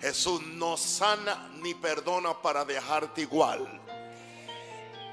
Jesús 0.00 0.42
no 0.42 0.76
sana 0.76 1.50
ni 1.60 1.74
perdona 1.74 2.40
para 2.40 2.64
dejarte 2.64 3.22
igual. 3.22 3.80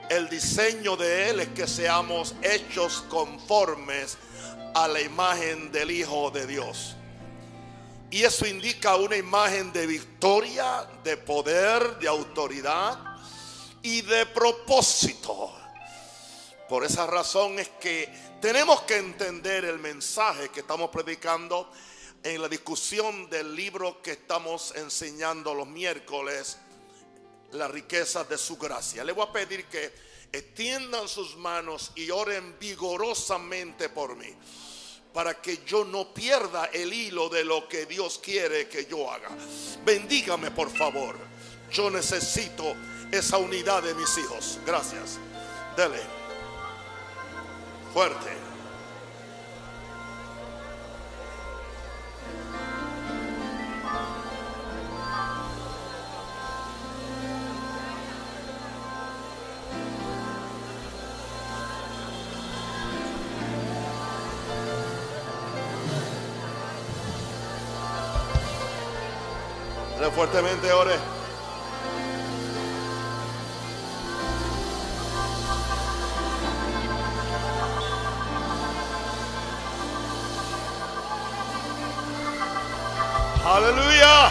El 0.09 0.29
diseño 0.29 0.95
de 0.95 1.29
Él 1.29 1.39
es 1.41 1.49
que 1.49 1.67
seamos 1.67 2.33
hechos 2.42 3.03
conformes 3.09 4.17
a 4.73 4.87
la 4.87 5.01
imagen 5.01 5.71
del 5.71 5.92
Hijo 5.92 6.31
de 6.31 6.47
Dios. 6.47 6.95
Y 8.09 8.23
eso 8.23 8.47
indica 8.47 8.95
una 8.95 9.18
imagen 9.18 9.73
de 9.73 9.86
victoria, 9.86 10.88
de 11.04 11.18
poder, 11.18 12.00
de 12.00 12.08
autoridad 12.08 12.98
y 13.82 14.02
de 14.02 14.26
propósito. 14.28 15.52
Por 16.70 16.86
esa 16.86 17.06
razón 17.06 17.60
es 17.60 17.68
que 17.80 18.10
tenemos 18.42 18.82
que 18.84 18.98
entender 18.98 19.66
el 19.66 19.80
mensaje 19.80 20.50
que 20.50 20.62
estamos 20.62 20.90
predicando 20.90 21.70
en 22.23 22.41
la 22.41 22.49
discusión 22.49 23.29
del 23.29 23.55
libro 23.55 24.02
que 24.02 24.11
estamos 24.11 24.73
enseñando 24.75 25.54
los 25.54 25.67
miércoles, 25.67 26.58
la 27.52 27.67
riqueza 27.67 28.23
de 28.23 28.38
su 28.38 28.58
gracia. 28.58 29.03
Le 29.03 29.13
voy 29.13 29.25
a 29.27 29.31
pedir 29.31 29.66
que 29.66 29.94
extiendan 30.31 31.08
sus 31.08 31.35
manos 31.38 31.91
y 31.95 32.09
oren 32.11 32.58
vigorosamente 32.59 33.89
por 33.89 34.16
mí 34.16 34.35
para 35.17 35.41
que 35.41 35.63
yo 35.66 35.84
no 35.84 36.13
pierda 36.13 36.66
el 36.66 36.94
hilo 36.94 37.27
de 37.27 37.44
lo 37.44 37.67
que 37.67 37.88
Dios 37.88 38.20
quiere 38.22 38.67
que 38.67 38.86
yo 38.86 39.09
haga. 39.11 39.30
Bendígame 39.84 40.52
por 40.52 40.70
favor. 40.70 41.17
Yo 41.72 41.89
necesito 41.89 42.75
esa 43.11 43.38
unidad 43.38 43.81
de 43.81 43.95
mis 43.95 44.16
hijos. 44.17 44.59
Gracias. 44.63 45.17
Dele. 45.75 46.02
Fuerte. 47.94 48.47
Fuertemente, 70.11 70.72
ore. 70.72 70.95
Aleluya. 83.45 84.30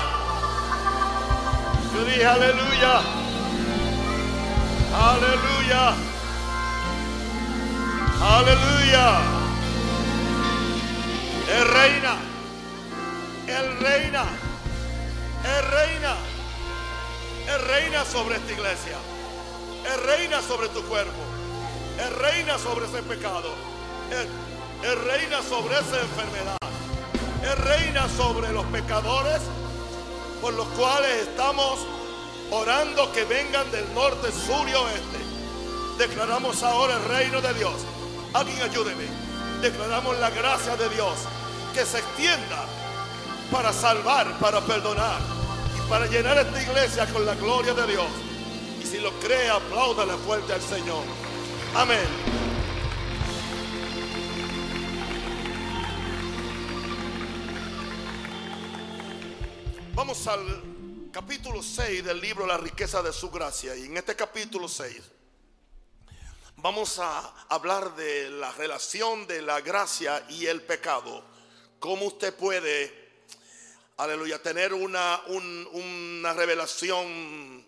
Yo 1.95 2.05
dije 2.05 2.27
aleluya. 2.27 3.01
Aleluya. 4.95 5.95
Aleluya. 8.21 9.21
El 11.49 11.69
reina. 11.69 12.17
El 13.47 13.79
reina. 13.81 14.46
Reina. 15.47 16.17
Reina 17.67 18.05
sobre 18.05 18.37
esta 18.37 18.53
iglesia. 18.53 18.97
Él 19.85 20.01
reina 20.05 20.43
sobre 20.43 20.69
tu 20.69 20.83
cuerpo. 20.83 21.13
Él 21.99 22.15
reina 22.17 22.59
sobre 22.59 22.87
ese 22.87 23.03
pecado. 23.03 23.51
Él, 24.11 24.29
reina 25.05 25.43
sobre 25.43 25.75
esa 25.75 26.01
enfermedad. 26.01 26.57
Él 27.43 27.57
reina 27.57 28.09
sobre 28.09 28.53
los 28.53 28.67
pecadores 28.67 29.41
por 30.41 30.55
los 30.55 30.67
cuales 30.69 31.23
estamos 31.23 31.79
orando 32.51 33.11
que 33.13 33.25
vengan 33.25 33.71
del 33.71 33.93
norte, 33.95 34.31
sur 34.33 34.69
y 34.69 34.75
oeste. 34.75 35.19
Declaramos 35.99 36.63
ahora 36.63 36.95
el 36.95 37.05
reino 37.05 37.41
de 37.41 37.55
Dios. 37.55 37.75
Alguien 38.35 38.61
ayúdeme. 38.63 39.05
Declaramos 39.63 40.19
la 40.19 40.31
gracia 40.31 40.77
de 40.77 40.89
Dios 40.91 41.15
que 41.73 41.87
se 41.87 41.99
extienda 41.99 42.67
para 43.51 43.73
salvar, 43.73 44.39
para 44.39 44.61
perdonar 44.61 45.37
para 45.89 46.07
llenar 46.07 46.37
esta 46.39 46.63
iglesia 46.63 47.07
con 47.13 47.25
la 47.25 47.35
gloria 47.35 47.73
de 47.73 47.87
Dios. 47.87 48.07
Y 48.83 48.87
si 48.87 48.99
lo 48.99 49.13
cree, 49.21 49.49
apláudale 49.49 50.15
fuerte 50.19 50.53
al 50.53 50.61
Señor. 50.61 51.05
Amén. 51.75 52.07
Vamos 59.95 60.27
al 60.27 61.11
capítulo 61.13 61.63
6 61.63 62.05
del 62.05 62.21
libro 62.21 62.47
La 62.47 62.59
riqueza 62.59 63.01
de 63.01 63.13
su 63.13 63.31
gracia. 63.31 63.77
Y 63.77 63.85
en 63.85 63.97
este 63.97 64.17
capítulo 64.17 64.69
6 64.69 65.01
vamos 66.57 66.99
a 66.99 67.47
hablar 67.49 67.95
de 67.95 68.29
la 68.31 68.51
relación 68.53 69.27
de 69.27 69.41
la 69.41 69.61
gracia 69.61 70.25
y 70.31 70.47
el 70.47 70.63
pecado. 70.63 71.23
Cómo 71.79 72.07
usted 72.07 72.35
puede 72.35 73.06
aleluya, 73.97 74.43
tener 74.43 74.75
una, 74.75 75.23
una 75.27 76.33
revelación 76.35 77.65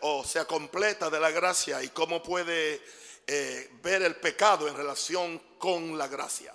o 0.00 0.24
sea, 0.24 0.44
completa 0.46 1.08
de 1.10 1.20
la 1.20 1.30
gracia 1.30 1.82
y 1.82 1.88
cómo 1.88 2.22
puede 2.22 2.82
eh, 3.26 3.70
ver 3.82 4.02
el 4.02 4.16
pecado 4.16 4.66
en 4.66 4.76
relación 4.76 5.38
con 5.58 5.96
la 5.96 6.08
gracia. 6.08 6.54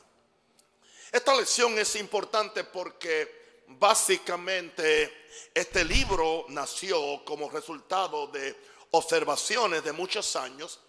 Esta 1.11 1.35
lección 1.35 1.77
es 1.79 1.95
importante 1.95 2.65
porque 2.65 3.63
básicamente 3.67 5.27
este 5.53 5.85
libro 5.85 6.45
nació 6.49 7.23
como 7.23 7.49
resultado 7.49 8.27
de 8.27 8.55
observaciones 8.91 9.83
de 9.83 9.91
muchos 9.93 10.35
años 10.35 10.79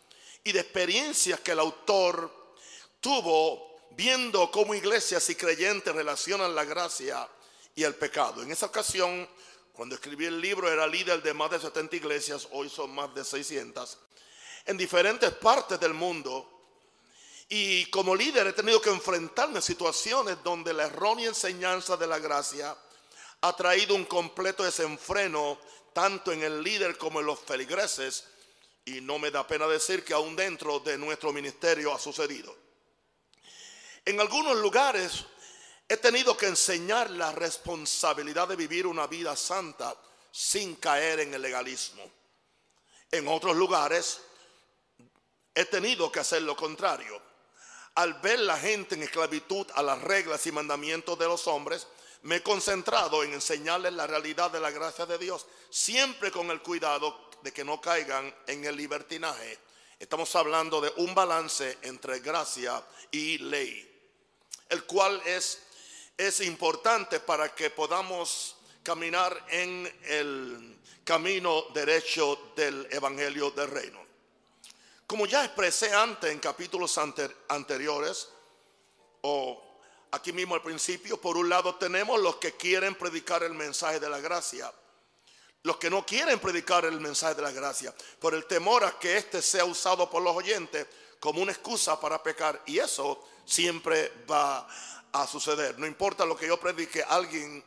y 0.43 0.53
de 0.53 0.61
experiencias 0.61 1.41
que 1.41 1.53
el 1.53 1.61
autor 1.61 2.55
tuvo 3.01 3.87
viendo 3.93 4.51
cómo 4.51 4.75
iglesias 4.75 5.29
y 5.31 5.35
creyentes 5.35 5.95
relacionan 5.95 6.55
la 6.55 6.65
gracia 6.65 7.29
y 7.81 7.85
el 7.85 7.95
pecado. 7.95 8.43
En 8.43 8.53
esa 8.53 8.67
ocasión, 8.67 9.27
cuando 9.73 9.95
escribí 9.95 10.27
el 10.27 10.39
libro, 10.39 10.71
era 10.71 10.87
líder 10.87 11.23
de 11.23 11.33
más 11.33 11.51
de 11.51 11.59
70 11.59 11.97
iglesias, 11.97 12.47
hoy 12.53 12.69
son 12.69 12.95
más 12.95 13.15
de 13.15 13.25
600, 13.25 13.99
en 14.67 14.77
diferentes 14.77 15.31
partes 15.33 15.81
del 15.81 15.95
mundo. 15.95 16.47
Y 17.49 17.87
como 17.87 18.15
líder 18.15 18.47
he 18.49 18.53
tenido 18.53 18.83
que 18.83 18.91
enfrentarme 18.91 19.61
a 19.61 19.63
situaciones 19.63 20.37
donde 20.45 20.75
la 20.75 20.85
errónea 20.85 21.29
enseñanza 21.29 21.97
de 21.97 22.07
la 22.07 22.19
gracia 22.19 22.77
ha 23.41 23.57
traído 23.57 23.95
un 23.95 24.05
completo 24.05 24.63
desenfreno 24.63 25.59
tanto 25.95 26.33
en 26.33 26.43
el 26.43 26.63
líder 26.63 26.99
como 26.99 27.21
en 27.21 27.27
los 27.27 27.41
feligreses. 27.41 28.25
Y 28.85 29.01
no 29.01 29.19
me 29.19 29.31
da 29.31 29.47
pena 29.47 29.67
decir 29.67 30.05
que 30.05 30.13
aún 30.13 30.37
dentro 30.37 30.81
de 30.81 30.99
nuestro 30.99 31.33
ministerio 31.33 31.95
ha 31.95 31.99
sucedido. 31.99 32.55
En 34.05 34.21
algunos 34.21 34.57
lugares 34.59 35.25
He 35.91 35.97
tenido 35.97 36.37
que 36.37 36.47
enseñar 36.47 37.11
la 37.11 37.33
responsabilidad 37.33 38.47
de 38.47 38.55
vivir 38.55 38.87
una 38.87 39.09
vida 39.09 39.35
santa 39.35 39.93
sin 40.31 40.77
caer 40.77 41.19
en 41.19 41.35
el 41.35 41.43
legalismo. 41.43 42.09
En 43.11 43.27
otros 43.27 43.57
lugares 43.57 44.21
he 45.53 45.65
tenido 45.65 46.13
que 46.13 46.21
hacer 46.21 46.43
lo 46.43 46.55
contrario. 46.55 47.21
Al 47.97 48.15
ver 48.21 48.39
la 48.39 48.57
gente 48.57 48.95
en 48.95 49.03
esclavitud 49.03 49.67
a 49.75 49.83
las 49.83 50.01
reglas 50.01 50.47
y 50.47 50.53
mandamientos 50.53 51.19
de 51.19 51.27
los 51.27 51.49
hombres, 51.49 51.89
me 52.23 52.37
he 52.37 52.43
concentrado 52.45 53.25
en 53.25 53.33
enseñarles 53.33 53.93
la 53.93 54.07
realidad 54.07 54.53
de 54.53 54.61
la 54.61 54.71
gracia 54.71 55.07
de 55.07 55.19
Dios, 55.19 55.45
siempre 55.71 56.31
con 56.31 56.53
el 56.53 56.63
cuidado 56.63 57.31
de 57.43 57.53
que 57.53 57.65
no 57.65 57.81
caigan 57.81 58.33
en 58.47 58.65
el 58.65 58.77
libertinaje. 58.77 59.59
Estamos 59.99 60.37
hablando 60.37 60.81
de 60.81 60.93
un 60.99 61.17
balance 61.17 61.79
entre 61.83 62.21
gracia 62.21 62.81
y 63.11 63.39
ley, 63.39 63.91
el 64.69 64.85
cual 64.85 65.21
es 65.27 65.63
es 66.17 66.41
importante 66.41 67.21
para 67.21 67.55
que 67.55 67.71
podamos 67.71 68.57
caminar 68.83 69.47
en 69.51 70.01
el 70.05 70.79
camino 71.05 71.65
derecho 71.75 72.53
del 72.57 72.87
Evangelio 72.91 73.51
del 73.51 73.71
Reino. 73.71 74.01
Como 75.07 75.27
ya 75.27 75.45
expresé 75.45 75.93
antes 75.93 76.31
en 76.31 76.39
capítulos 76.39 76.97
anteriores, 77.49 78.29
o 79.23 79.81
aquí 80.13 80.33
mismo 80.33 80.55
al 80.55 80.63
principio, 80.63 81.21
por 81.21 81.37
un 81.37 81.49
lado 81.49 81.75
tenemos 81.75 82.21
los 82.21 82.37
que 82.37 82.53
quieren 82.53 82.95
predicar 82.95 83.43
el 83.43 83.55
mensaje 83.55 83.99
de 83.99 84.09
la 84.09 84.21
gracia, 84.21 84.73
los 85.63 85.77
que 85.77 85.91
no 85.91 86.07
quieren 86.07 86.39
predicar 86.39 86.85
el 86.85 87.01
mensaje 87.01 87.35
de 87.35 87.43
la 87.43 87.51
gracia, 87.51 87.95
por 88.19 88.35
el 88.35 88.47
temor 88.47 88.85
a 88.85 88.99
que 88.99 89.17
éste 89.17 89.43
sea 89.43 89.65
usado 89.65 90.09
por 90.09 90.23
los 90.23 90.37
oyentes 90.37 90.87
como 91.21 91.43
una 91.43 91.53
excusa 91.53 92.01
para 92.01 92.23
pecar, 92.23 92.63
y 92.67 92.79
eso 92.79 93.23
siempre 93.45 94.25
va 94.29 94.67
a 95.13 95.27
suceder. 95.27 95.79
No 95.79 95.87
importa 95.87 96.25
lo 96.25 96.37
que 96.37 96.47
yo 96.47 96.59
predique, 96.59 97.03
alguien 97.03 97.63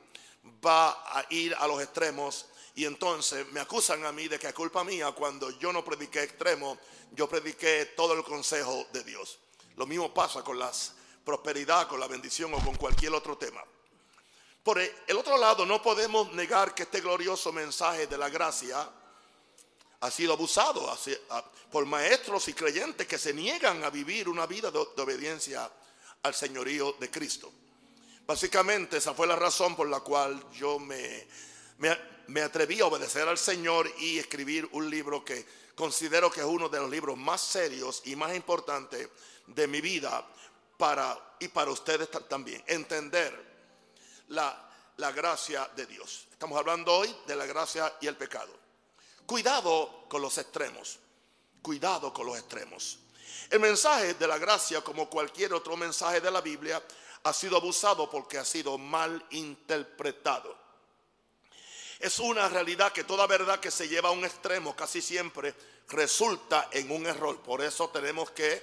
va 0.65 0.89
a 0.89 1.25
ir 1.29 1.55
a 1.55 1.67
los 1.67 1.81
extremos 1.81 2.47
y 2.75 2.85
entonces 2.85 3.50
me 3.51 3.59
acusan 3.59 4.05
a 4.05 4.11
mí 4.11 4.27
de 4.27 4.39
que 4.39 4.47
es 4.47 4.53
culpa 4.53 4.83
mía 4.83 5.11
cuando 5.11 5.51
yo 5.59 5.71
no 5.71 5.85
prediqué 5.85 6.23
extremo, 6.23 6.77
yo 7.11 7.29
prediqué 7.29 7.94
todo 7.95 8.13
el 8.13 8.23
consejo 8.23 8.88
de 8.91 9.03
Dios. 9.03 9.38
Lo 9.75 9.85
mismo 9.85 10.13
pasa 10.13 10.44
con 10.44 10.57
la 10.57 10.71
prosperidad, 11.23 11.88
con 11.88 12.00
la 12.00 12.07
bendición 12.07 12.53
o 12.53 12.59
con 12.59 12.75
cualquier 12.75 13.13
otro 13.13 13.38
tema. 13.38 13.63
Por 14.63 14.79
el 14.79 15.17
otro 15.17 15.38
lado, 15.38 15.65
no 15.65 15.81
podemos 15.81 16.31
negar 16.33 16.73
que 16.73 16.83
este 16.83 17.01
glorioso 17.01 17.51
mensaje 17.51 18.07
de 18.07 18.17
la 18.17 18.29
gracia 18.29 18.89
ha 20.03 20.11
sido 20.11 20.33
abusado 20.33 20.97
por 21.71 21.85
maestros 21.85 22.50
y 22.50 22.53
creyentes 22.53 23.07
que 23.07 23.17
se 23.17 23.33
niegan 23.33 23.85
a 23.85 23.89
vivir 23.89 24.27
una 24.27 24.45
vida 24.45 24.69
de, 24.69 24.79
obediencia 24.79 25.71
al 26.23 26.35
señorío 26.35 26.91
de 27.00 27.09
Cristo. 27.09 27.50
Básicamente 28.27 28.97
esa 28.97 29.13
fue 29.13 29.27
la 29.27 29.38
razón 29.38 29.77
por 29.77 29.88
la 29.88 30.01
cual 30.01 30.44
yo 30.51 30.77
me, 30.77 31.25
me, 32.27 32.41
atreví 32.41 32.81
a 32.81 32.88
obedecer 32.88 33.29
al 33.29 33.38
Señor 33.38 33.89
y 34.00 34.19
escribir 34.19 34.67
un 34.73 34.89
libro 34.89 35.23
que 35.23 35.45
considero 35.73 36.29
que 36.29 36.41
es 36.41 36.45
uno 36.45 36.67
de 36.67 36.79
los 36.79 36.89
libros 36.89 37.17
más 37.17 37.39
serios 37.39 38.01
y 38.03 38.17
más 38.17 38.35
importantes 38.35 39.07
de 39.47 39.67
mi 39.67 39.79
vida 39.79 40.27
para, 40.77 41.17
y 41.39 41.47
para 41.47 41.71
ustedes 41.71 42.09
también. 42.27 42.61
Entender 42.67 43.33
la, 44.27 44.69
la 44.97 45.13
gracia 45.13 45.69
de 45.77 45.85
Dios. 45.85 46.27
Estamos 46.29 46.59
hablando 46.59 46.94
hoy 46.94 47.15
de 47.25 47.38
la 47.38 47.45
gracia 47.45 47.94
y 48.01 48.07
el 48.07 48.17
pecado. 48.17 48.62
Cuidado 49.25 50.05
con 50.09 50.21
los 50.21 50.37
extremos. 50.37 50.99
Cuidado 51.61 52.13
con 52.13 52.25
los 52.25 52.37
extremos. 52.37 52.99
El 53.49 53.59
mensaje 53.59 54.15
de 54.15 54.27
la 54.27 54.37
gracia, 54.37 54.81
como 54.81 55.09
cualquier 55.09 55.53
otro 55.53 55.77
mensaje 55.77 56.19
de 56.19 56.31
la 56.31 56.41
Biblia, 56.41 56.81
ha 57.23 57.33
sido 57.33 57.57
abusado 57.57 58.09
porque 58.09 58.37
ha 58.37 58.45
sido 58.45 58.77
mal 58.77 59.25
interpretado. 59.31 60.57
Es 61.99 62.19
una 62.19 62.49
realidad 62.49 62.91
que 62.91 63.05
toda 63.05 63.27
verdad 63.27 63.59
que 63.59 63.71
se 63.71 63.87
lleva 63.87 64.09
a 64.09 64.11
un 64.11 64.25
extremo 64.25 64.75
casi 64.75 65.01
siempre 65.01 65.55
resulta 65.87 66.67
en 66.71 66.91
un 66.91 67.05
error. 67.05 67.41
Por 67.41 67.61
eso 67.61 67.89
tenemos 67.89 68.31
que 68.31 68.61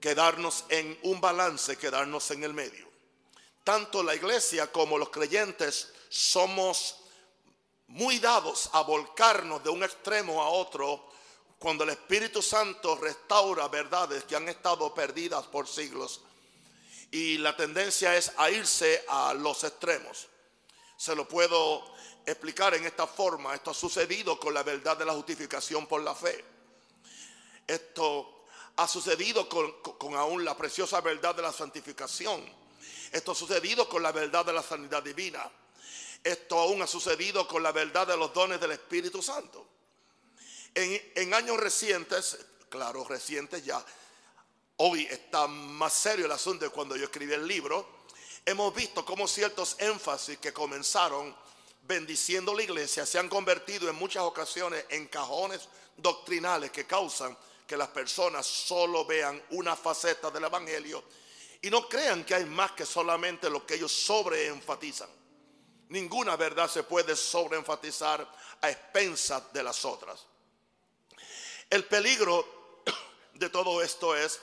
quedarnos 0.00 0.64
en 0.68 0.98
un 1.02 1.20
balance, 1.20 1.76
quedarnos 1.76 2.30
en 2.30 2.44
el 2.44 2.54
medio. 2.54 2.88
Tanto 3.64 4.02
la 4.02 4.14
iglesia 4.14 4.70
como 4.70 4.98
los 4.98 5.10
creyentes 5.10 5.92
somos 6.08 6.96
muy 7.90 8.18
dados 8.18 8.70
a 8.72 8.82
volcarnos 8.82 9.62
de 9.62 9.70
un 9.70 9.82
extremo 9.82 10.42
a 10.42 10.48
otro 10.48 11.08
cuando 11.58 11.84
el 11.84 11.90
Espíritu 11.90 12.40
Santo 12.40 12.96
restaura 12.96 13.68
verdades 13.68 14.24
que 14.24 14.36
han 14.36 14.48
estado 14.48 14.94
perdidas 14.94 15.46
por 15.46 15.68
siglos 15.68 16.22
y 17.10 17.38
la 17.38 17.56
tendencia 17.56 18.16
es 18.16 18.32
a 18.36 18.50
irse 18.50 19.04
a 19.08 19.34
los 19.34 19.64
extremos. 19.64 20.28
Se 20.96 21.14
lo 21.16 21.26
puedo 21.26 21.84
explicar 22.24 22.74
en 22.74 22.86
esta 22.86 23.06
forma. 23.06 23.54
Esto 23.54 23.72
ha 23.72 23.74
sucedido 23.74 24.38
con 24.38 24.54
la 24.54 24.62
verdad 24.62 24.96
de 24.96 25.04
la 25.04 25.14
justificación 25.14 25.86
por 25.86 26.02
la 26.02 26.14
fe. 26.14 26.44
Esto 27.66 28.44
ha 28.76 28.86
sucedido 28.86 29.48
con, 29.48 30.14
aún 30.14 30.44
la 30.44 30.56
preciosa 30.56 31.00
verdad 31.00 31.34
de 31.34 31.42
la 31.42 31.52
santificación. 31.52 32.42
Esto 33.10 33.32
ha 33.32 33.34
sucedido 33.34 33.88
con 33.88 34.02
la 34.02 34.12
verdad 34.12 34.44
de 34.44 34.52
la 34.52 34.62
sanidad 34.62 35.02
divina. 35.02 35.50
Esto 36.22 36.58
aún 36.58 36.82
ha 36.82 36.86
sucedido 36.86 37.48
con 37.48 37.62
la 37.62 37.72
verdad 37.72 38.06
de 38.06 38.16
los 38.16 38.32
dones 38.34 38.60
del 38.60 38.72
Espíritu 38.72 39.22
Santo. 39.22 39.66
En, 40.74 41.34
años 41.34 41.56
recientes, 41.56 42.38
claro, 42.68 43.04
recientes 43.04 43.64
ya, 43.64 43.84
hoy 44.76 45.04
está 45.10 45.46
más 45.46 45.92
serio 45.92 46.26
el 46.26 46.32
asunto 46.32 46.64
de 46.64 46.70
cuando 46.70 46.96
yo 46.96 47.04
escribí 47.04 47.32
el 47.32 47.46
libro, 47.46 48.00
hemos 48.44 48.74
visto 48.74 49.04
cómo 49.04 49.26
ciertos 49.26 49.76
énfasis 49.78 50.38
que 50.38 50.52
comenzaron 50.52 51.34
bendiciendo 51.82 52.54
la 52.54 52.62
iglesia 52.62 53.04
se 53.04 53.18
han 53.18 53.28
convertido 53.28 53.88
en 53.88 53.96
muchas 53.96 54.22
ocasiones 54.22 54.84
en 54.90 55.08
cajones 55.08 55.68
doctrinales 55.96 56.70
que 56.70 56.86
causan 56.86 57.36
que 57.66 57.76
las 57.76 57.88
personas 57.88 58.46
solo 58.46 59.04
vean 59.04 59.42
una 59.50 59.74
faceta 59.74 60.30
del 60.30 60.44
evangelio 60.44 61.02
y 61.62 61.70
no 61.70 61.88
crean 61.88 62.24
que 62.24 62.34
hay 62.34 62.44
más 62.44 62.72
que 62.72 62.86
solamente 62.86 63.50
lo 63.50 63.66
que 63.66 63.74
ellos 63.74 63.92
sobreenfatizan. 63.92 65.08
Ninguna 65.90 66.36
verdad 66.36 66.70
se 66.70 66.84
puede 66.84 67.16
sobreenfatizar 67.16 68.26
a 68.60 68.70
expensas 68.70 69.52
de 69.52 69.62
las 69.62 69.84
otras. 69.84 70.24
El 71.68 71.84
peligro 71.84 72.82
de 73.34 73.48
todo 73.50 73.82
esto 73.82 74.16
es 74.16 74.40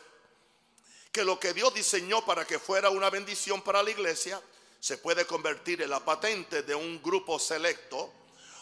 que 1.11 1.23
lo 1.23 1.39
que 1.39 1.53
Dios 1.53 1.73
diseñó 1.73 2.25
para 2.25 2.45
que 2.45 2.59
fuera 2.59 2.89
una 2.89 3.09
bendición 3.09 3.61
para 3.61 3.81
la 3.81 3.91
iglesia 3.91 4.41
se 4.79 4.97
puede 4.97 5.25
convertir 5.25 5.81
en 5.81 5.89
la 5.89 6.03
patente 6.03 6.63
de 6.63 6.75
un 6.75 7.01
grupo 7.01 7.39
selecto 7.39 8.13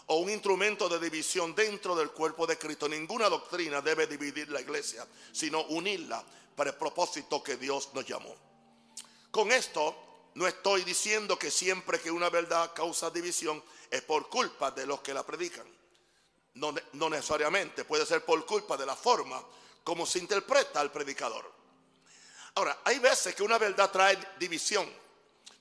o 0.06 0.18
un 0.18 0.30
instrumento 0.30 0.88
de 0.88 1.00
división 1.00 1.56
dentro 1.56 1.96
del 1.96 2.12
cuerpo 2.12 2.46
de 2.46 2.58
Cristo. 2.60 2.88
Ninguna 2.88 3.30
doctrina 3.30 3.82
debe 3.82 4.06
dividir 4.06 4.50
la 4.50 4.62
iglesia, 4.62 5.08
sino 5.32 5.64
unirla 5.66 6.24
para 6.56 6.70
el 6.70 6.76
propósito 6.76 7.42
que 7.42 7.58
Dios 7.58 7.90
nos 7.94 8.06
llamó. 8.06 8.36
Con 9.32 9.52
esto 9.52 10.05
no 10.36 10.46
estoy 10.48 10.84
diciendo 10.84 11.40
que 11.40 11.50
siempre 11.50 12.00
que 12.00 12.12
una 12.12 12.30
verdad 12.30 12.74
causa 12.74 13.10
división 13.10 13.64
es 13.90 14.02
por 14.02 14.30
culpa 14.30 14.70
de 14.70 14.86
los 14.86 15.00
que 15.00 15.14
la 15.14 15.26
predican. 15.26 15.66
No, 16.56 17.10
necesariamente, 17.10 17.86
puede 17.86 18.06
ser 18.06 18.24
por 18.24 18.46
culpa 18.46 18.76
de 18.76 18.86
la 18.86 18.96
forma 18.96 19.42
como 19.84 20.06
se 20.06 20.20
interpreta 20.20 20.82
al 20.82 20.92
predicador. 20.92 21.50
Ahora, 22.56 22.78
hay 22.84 23.00
veces 23.00 23.34
que 23.34 23.44
una 23.44 23.58
verdad 23.58 23.92
trae 23.92 24.18
división, 24.38 24.90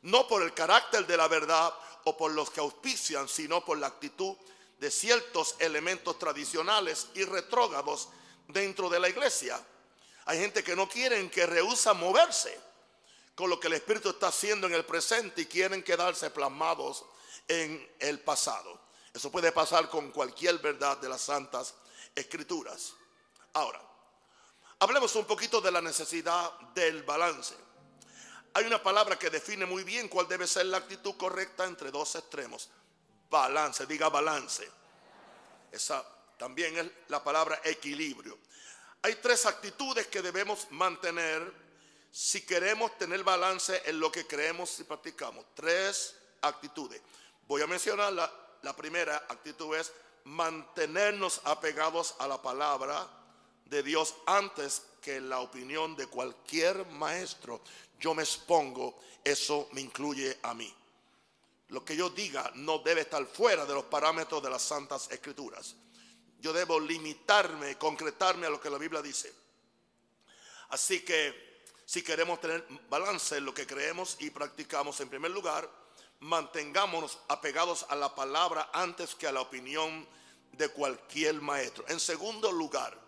no 0.03 0.27
por 0.27 0.43
el 0.43 0.53
carácter 0.53 1.07
de 1.07 1.17
la 1.17 1.29
verdad 1.29 1.73
o 2.05 2.17
por 2.17 2.33
los 2.33 2.51
que 2.51 2.61
auspician, 2.61 3.29
sino 3.29 3.65
por 3.65 3.79
la 3.79 3.89
actitud 3.89 4.37
de 4.79 4.91
ciertos 4.91 5.55
elementos 5.61 6.19
tradicionales 6.19 7.09
y 7.15 7.25
retrógados 7.25 8.09
dentro 8.49 8.89
de 8.89 8.99
la 8.99 9.09
iglesia. 9.09 9.65
Hay 10.25 10.41
gente 10.41 10.65
que 10.65 10.75
no 10.75 10.89
quieren, 10.89 11.31
que 11.31 11.47
rehúsa 11.47 11.95
moverse 11.95 12.74
con 13.35 13.51
lo 13.51 13.59
que 13.59 13.67
el 13.67 13.75
Espíritu 13.75 14.11
está 14.11 14.29
haciendo 14.29 14.67
en 14.67 14.75
el 14.75 14.85
presente 14.85 15.43
y 15.43 15.47
quieren 15.47 15.83
quedarse 15.83 16.31
plasmados 16.31 17.05
en 17.49 17.95
el 17.99 18.21
pasado. 18.21 18.81
Eso 19.13 19.31
puede 19.31 19.53
pasar 19.53 19.89
con 19.89 20.11
cualquier 20.11 20.59
verdad 20.59 20.99
de 20.99 21.09
las 21.09 21.21
santas 21.21 21.75
escrituras. 22.15 22.95
Ahora, 23.53 23.81
Hablemos 24.85 25.15
un 25.17 25.25
poquito 25.25 25.63
de 25.63 25.73
la 25.73 25.81
necesidad 25.81 26.53
del 26.75 27.05
balance. 27.05 27.55
Hay 28.53 28.67
una 28.67 28.83
palabra 28.83 29.19
que 29.19 29.31
define 29.31 29.65
muy 29.65 29.83
bien 29.83 30.09
cuál 30.09 30.29
debe 30.29 30.47
ser 30.47 30.67
la 30.67 30.77
actitud 30.77 31.17
correcta 31.17 31.65
entre 31.65 31.91
dos 31.91 32.15
extremos. 32.17 32.69
Balance, 33.31 33.87
diga 33.87 34.11
balance. 34.11 34.69
Esa 35.73 36.05
también 36.37 36.77
es 36.77 36.87
la 37.09 37.25
palabra 37.25 37.61
equilibrio. 37.65 38.39
Hay 39.01 39.15
tres 39.17 39.47
actitudes 39.47 40.07
que 40.09 40.21
debemos 40.21 40.67
mantener 40.71 41.51
si 42.15 42.43
queremos 42.43 42.97
tener 42.97 43.25
balance 43.25 43.83
en 43.87 43.99
lo 43.99 44.13
que 44.13 44.25
creemos 44.25 44.79
y 44.79 44.85
practicamos. 44.85 45.47
Tres 45.53 46.15
actitudes. 46.43 47.03
Voy 47.49 47.61
a 47.61 47.67
mencionar 47.67 48.13
la, 48.13 48.77
primera 48.77 49.17
actitud 49.29 49.75
es 49.75 49.93
mantenernos 50.23 51.41
apegados 51.43 52.15
a 52.21 52.29
la 52.29 52.41
palabra 52.41 53.05
de 53.65 53.83
Dios 53.83 54.15
antes 54.27 54.83
que 55.03 55.21
la 55.21 55.41
opinión 55.41 55.97
de 55.97 56.07
cualquier 56.07 56.87
maestro. 56.87 57.63
Yo 57.99 58.15
me 58.15 58.23
expongo, 58.23 58.97
eso 59.25 59.69
me 59.73 59.81
incluye 59.81 60.39
a 60.45 60.55
mí. 60.55 60.73
Lo 61.71 61.85
que 61.85 61.97
yo 61.97 62.11
diga 62.11 62.49
no 62.55 62.79
debe 62.79 63.01
estar 63.01 63.27
fuera 63.27 63.67
de 63.67 63.75
los 63.75 63.87
parámetros 63.87 64.41
de 64.41 64.51
las 64.51 64.63
santas 64.63 65.11
escrituras. 65.11 65.75
Yo 66.39 66.53
debo 66.53 66.79
limitarme, 66.79 67.77
concretarme 67.77 68.47
a 68.47 68.51
lo 68.51 68.61
que 68.61 68.71
la 68.71 68.79
Biblia 68.79 69.03
dice. 69.03 69.35
Así 70.69 71.05
que 71.05 71.54
si 71.87 72.03
queremos 72.03 72.41
tener 72.41 72.67
balance 72.89 73.37
en 73.37 73.45
lo 73.45 73.53
que 73.53 73.67
creemos 73.67 74.17
y 74.21 74.31
practicamos, 74.31 75.01
en 75.01 75.09
primer 75.09 75.31
lugar, 75.31 75.69
mantengámonos 76.21 77.19
apegados 77.29 77.85
a 77.89 77.97
la 77.97 78.15
palabra 78.15 78.71
antes 78.73 79.15
que 79.15 79.27
a 79.27 79.33
la 79.33 79.43
opinión 79.43 80.07
de 80.53 80.69
cualquier 80.69 81.35
maestro. 81.41 81.85
En 81.89 82.01
segundo 82.01 82.51
lugar, 82.51 82.99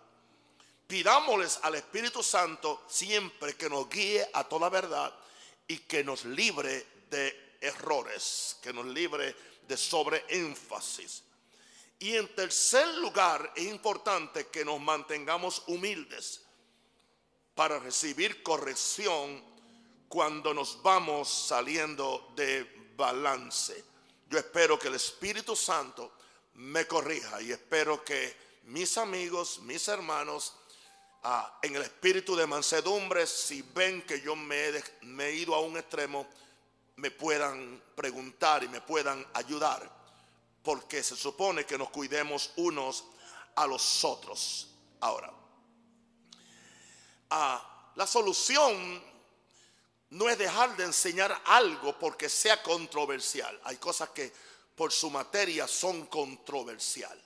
pidámosles 0.87 1.59
al 1.63 1.75
Espíritu 1.75 2.21
Santo 2.21 2.83
siempre 2.87 3.55
que 3.55 3.69
nos 3.69 3.89
guíe 3.89 4.29
a 4.33 4.43
toda 4.43 4.69
verdad 4.69 5.13
y 5.67 5.79
que 5.79 6.03
nos 6.03 6.25
libre 6.25 6.85
de 7.09 7.57
errores, 7.61 8.57
que 8.61 8.71
nos 8.71 8.85
libre 8.85 9.35
de 9.67 9.77
sobreénfasis. 9.77 11.23
Y 11.99 12.15
en 12.15 12.33
tercer 12.35 12.87
lugar, 12.99 13.53
es 13.55 13.65
importante 13.65 14.47
que 14.47 14.63
nos 14.63 14.79
mantengamos 14.79 15.63
humildes 15.65 16.41
para 17.57 17.79
recibir 17.79 18.43
corrección 18.43 19.43
cuando 20.07 20.53
nos 20.53 20.79
vamos 20.83 21.27
saliendo 21.27 22.31
de 22.35 22.93
balance. 22.95 23.83
Yo 24.29 24.37
espero 24.37 24.77
que 24.77 24.89
el 24.89 24.93
Espíritu 24.93 25.55
Santo 25.55 26.13
me 26.53 26.85
corrija 26.85 27.41
y 27.41 27.51
espero 27.51 28.05
que 28.05 28.37
mis 28.65 28.95
amigos, 28.99 29.59
mis 29.63 29.87
hermanos, 29.87 30.53
en 31.63 31.75
el 31.75 31.81
espíritu 31.81 32.35
de 32.35 32.45
mansedumbre, 32.45 33.25
si 33.25 33.63
ven 33.63 34.03
que 34.03 34.21
yo 34.21 34.35
me 34.35 34.67
he, 34.67 35.33
ido 35.33 35.55
a 35.55 35.61
un 35.61 35.77
extremo, 35.77 36.27
me 36.97 37.09
puedan 37.09 37.81
preguntar 37.95 38.63
y 38.63 38.67
me 38.69 38.81
puedan 38.81 39.25
ayudar, 39.33 39.91
porque 40.61 41.01
se 41.01 41.15
supone 41.15 41.65
que 41.65 41.77
nos 41.77 41.89
cuidemos 41.89 42.51
unos 42.57 43.05
a 43.55 43.65
los 43.65 44.05
otros. 44.05 44.67
Ahora, 44.99 45.33
la 47.29 48.07
solución 48.07 49.03
no 50.11 50.29
es 50.29 50.37
dejar 50.37 50.75
de 50.77 50.85
enseñar 50.85 51.41
algo 51.45 51.97
porque 51.99 52.29
sea 52.29 52.61
controversial. 52.63 53.59
Hay 53.63 53.77
cosas 53.77 54.09
que 54.09 54.31
por 54.75 54.91
su 54.91 55.09
materia 55.09 55.67
son 55.67 56.05
controversial. 56.05 57.19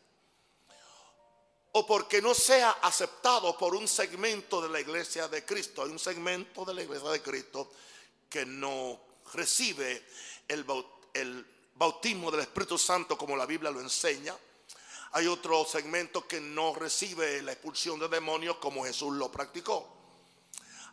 O 1.74 1.86
porque 1.86 2.22
no 2.22 2.34
sea 2.34 2.72
aceptado 2.82 3.58
por 3.58 3.76
un 3.76 3.88
segmento 3.88 4.62
de 4.62 4.70
la 4.70 4.80
iglesia 4.80 5.28
de 5.28 5.46
Cristo. 5.46 5.84
Hay 5.84 5.90
un 5.90 6.00
segmento 6.00 6.66
de 6.66 6.74
la 6.74 6.84
iglesia 6.84 7.10
de 7.10 7.22
Cristo 7.22 7.72
que 8.30 8.46
no 8.46 9.00
recibe 9.34 10.06
el, 10.48 10.66
bautismo 11.76 12.30
del 12.32 12.42
Espíritu 12.42 12.78
Santo 12.78 13.18
como 13.18 13.36
la 13.36 13.46
Biblia 13.46 13.72
lo 13.72 13.80
enseña. 13.80 14.36
Hay 15.14 15.28
otro 15.28 15.66
segmento 15.66 16.28
que 16.28 16.40
no 16.40 16.74
recibe 16.74 17.42
la 17.42 17.52
expulsión 17.52 18.00
de 18.00 18.08
demonios 18.08 18.58
como 18.58 18.86
Jesús 18.86 19.14
lo 19.14 19.32
practicó 19.32 20.02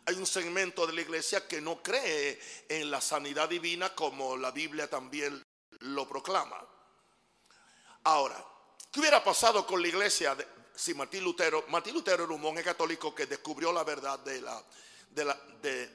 hay 0.09 0.15
un 0.15 0.25
segmento 0.25 0.87
de 0.87 0.93
la 0.93 1.01
iglesia 1.01 1.47
que 1.47 1.61
no 1.61 1.83
cree 1.83 2.39
en 2.67 2.89
la 2.89 2.99
sanidad 2.99 3.47
divina 3.47 3.93
como 3.93 4.35
la 4.37 4.49
Biblia 4.49 4.89
también 4.89 5.45
lo 5.81 6.09
proclama. 6.09 6.59
Ahora, 8.05 8.43
¿qué 8.91 9.01
hubiera 9.01 9.23
pasado 9.23 9.67
con 9.67 9.81
la 9.81 9.87
iglesia 9.87 10.35
si 10.75 10.95
Martín 10.95 11.23
Lutero, 11.23 11.65
Martín 11.67 11.93
Lutero 11.93 12.23
era 12.23 12.33
un 12.33 12.41
monje 12.41 12.63
católico 12.63 13.13
que 13.13 13.27
descubrió 13.27 13.71
la 13.71 13.83
verdad 13.83 14.17
de 14.19 14.41
la, 14.41 14.63
de 15.09 15.25
la, 15.25 15.35
de 15.61 15.89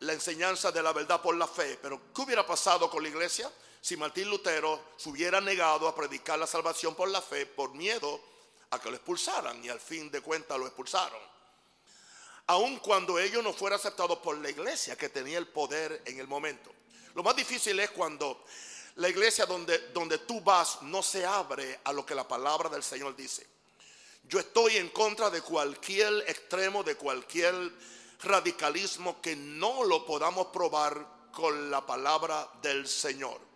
la 0.00 0.12
enseñanza 0.14 0.72
de 0.72 0.82
la 0.82 0.92
verdad 0.92 1.22
por 1.22 1.36
la 1.36 1.46
fe, 1.46 1.78
pero 1.80 2.12
¿qué 2.12 2.22
hubiera 2.22 2.44
pasado 2.44 2.90
con 2.90 3.04
la 3.04 3.08
iglesia 3.08 3.48
si 3.84 3.98
Martín 3.98 4.30
Lutero 4.30 4.80
se 4.96 5.10
hubiera 5.10 5.42
negado 5.42 5.86
a 5.86 5.94
predicar 5.94 6.38
la 6.38 6.46
salvación 6.46 6.94
por 6.94 7.06
la 7.10 7.20
fe 7.20 7.44
por 7.44 7.74
miedo 7.74 8.18
a 8.70 8.80
que 8.80 8.88
lo 8.88 8.96
expulsaran 8.96 9.62
y 9.62 9.68
al 9.68 9.78
fin 9.78 10.10
de 10.10 10.22
cuentas 10.22 10.58
lo 10.58 10.66
expulsaron? 10.66 11.20
aun 12.46 12.78
cuando 12.78 13.18
ello 13.18 13.42
no 13.42 13.52
fuera 13.52 13.76
aceptado 13.76 14.22
por 14.22 14.38
la 14.38 14.48
iglesia 14.48 14.96
que 14.96 15.10
tenía 15.10 15.36
el 15.36 15.48
poder 15.48 16.02
en 16.06 16.18
el 16.18 16.26
momento. 16.26 16.70
Lo 17.14 17.22
más 17.22 17.36
difícil 17.36 17.78
es 17.80 17.90
cuando 17.90 18.44
la 18.96 19.08
iglesia 19.08 19.44
donde, 19.44 19.78
donde 19.92 20.18
tú 20.18 20.40
vas 20.40 20.80
no 20.82 21.02
se 21.02 21.26
abre 21.26 21.80
a 21.84 21.92
lo 21.92 22.04
que 22.04 22.14
la 22.14 22.26
palabra 22.26 22.70
del 22.70 22.82
Señor 22.82 23.14
dice. 23.14 23.46
Yo 24.24 24.38
estoy 24.38 24.78
en 24.78 24.88
contra 24.88 25.28
de 25.28 25.42
cualquier 25.42 26.24
extremo, 26.26 26.82
de 26.82 26.96
cualquier 26.96 27.54
radicalismo 28.22 29.20
que 29.20 29.36
no 29.36 29.84
lo 29.84 30.06
podamos 30.06 30.46
probar 30.46 31.30
con 31.32 31.70
la 31.70 31.84
palabra 31.84 32.48
del 32.62 32.88
Señor. 32.88 33.53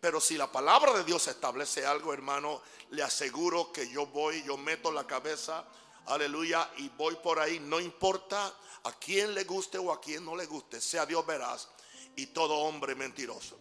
Pero 0.00 0.20
si 0.20 0.36
la 0.36 0.50
palabra 0.50 0.92
de 0.92 1.04
Dios 1.04 1.26
establece 1.28 1.86
algo, 1.86 2.12
hermano, 2.12 2.62
le 2.90 3.02
aseguro 3.02 3.72
que 3.72 3.88
yo 3.88 4.06
voy, 4.06 4.42
yo 4.44 4.56
meto 4.56 4.92
la 4.92 5.06
cabeza 5.06 5.66
aleluya, 6.06 6.70
y 6.76 6.88
voy 6.90 7.16
por 7.16 7.38
ahí, 7.38 7.58
no 7.60 7.80
importa 7.80 8.54
a 8.84 8.92
quién 8.92 9.34
le 9.34 9.44
guste 9.44 9.78
o 9.78 9.92
a 9.92 10.00
quién 10.00 10.24
no 10.24 10.36
le 10.36 10.46
guste, 10.46 10.80
sea 10.80 11.06
Dios 11.06 11.26
veraz 11.26 11.68
y 12.14 12.26
todo 12.26 12.54
hombre 12.54 12.94
mentiroso. 12.94 13.58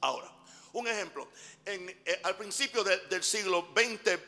Ahora, 0.00 0.30
un 0.72 0.88
ejemplo, 0.88 1.28
en, 1.64 1.88
eh, 2.04 2.20
al 2.24 2.36
principio 2.36 2.82
del 2.82 3.22
siglo 3.22 3.68
XX 3.74 4.18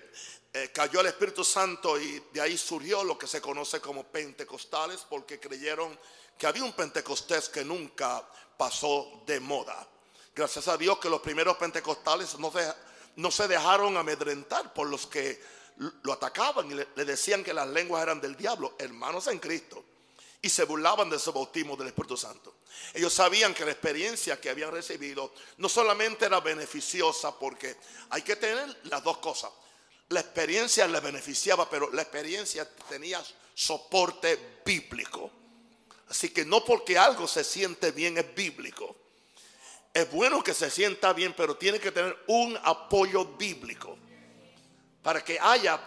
eh, 0.52 0.70
cayó 0.72 1.00
el 1.00 1.06
Espíritu 1.06 1.42
Santo 1.42 2.00
y 2.00 2.22
de 2.32 2.40
ahí 2.40 2.56
surgió 2.56 3.02
lo 3.02 3.18
que 3.18 3.26
se 3.26 3.40
conoce 3.40 3.80
como 3.80 4.04
pentecostales 4.04 5.04
porque 5.08 5.40
creyeron 5.40 5.98
que 6.38 6.46
había 6.46 6.62
un 6.62 6.72
pentecostés 6.72 7.48
que 7.48 7.64
nunca 7.64 8.28
pasó 8.56 9.22
de 9.26 9.40
moda. 9.40 9.88
Gracias 10.34 10.68
a 10.68 10.76
Dios 10.76 10.98
que 10.98 11.08
los 11.08 11.20
primeros 11.20 11.56
pentecostales 11.56 12.38
no 12.38 12.52
no 13.16 13.30
se 13.30 13.46
dejaron 13.46 13.96
amedrentar 13.96 14.72
por 14.74 14.88
los 14.88 15.06
que 15.06 15.40
lo 16.02 16.12
atacaban 16.12 16.70
y 16.70 16.74
le, 16.74 17.04
decían 17.04 17.42
que 17.42 17.52
las 17.52 17.68
lenguas 17.68 18.02
eran 18.02 18.20
del 18.20 18.36
diablo, 18.36 18.74
hermanos 18.78 19.26
en 19.26 19.38
Cristo, 19.38 19.84
y 20.40 20.48
se 20.48 20.64
burlaban 20.64 21.10
de 21.10 21.18
su 21.18 21.32
bautismo 21.32 21.76
del 21.76 21.88
Espíritu 21.88 22.16
Santo. 22.16 22.54
Ellos 22.92 23.12
sabían 23.12 23.54
que 23.54 23.64
la 23.64 23.72
experiencia 23.72 24.40
que 24.40 24.50
habían 24.50 24.70
recibido 24.70 25.32
no 25.58 25.68
solamente 25.68 26.26
era 26.26 26.40
beneficiosa, 26.40 27.36
porque 27.38 27.76
hay 28.10 28.22
que 28.22 28.36
tener 28.36 28.76
las 28.84 29.02
dos 29.02 29.18
cosas. 29.18 29.50
La 30.10 30.20
experiencia 30.20 30.86
les 30.86 31.02
beneficiaba, 31.02 31.68
pero 31.68 31.90
la 31.92 32.02
experiencia 32.02 32.68
tenía 32.88 33.24
soporte 33.54 34.60
bíblico. 34.64 35.30
Así 36.08 36.28
que 36.28 36.44
no 36.44 36.64
porque 36.64 36.98
algo 36.98 37.26
se 37.26 37.42
siente 37.42 37.90
bien 37.90 38.18
es 38.18 38.34
bíblico. 38.34 39.03
Es 39.94 40.10
bueno 40.10 40.42
que 40.42 40.52
se 40.52 40.72
sienta 40.72 41.12
bien, 41.12 41.34
pero 41.36 41.56
tiene 41.56 41.78
que 41.78 41.92
tener 41.92 42.18
un 42.26 42.58
apoyo 42.64 43.24
bíblico 43.24 43.96
para 45.00 45.22
que 45.22 45.38
haya 45.40 45.80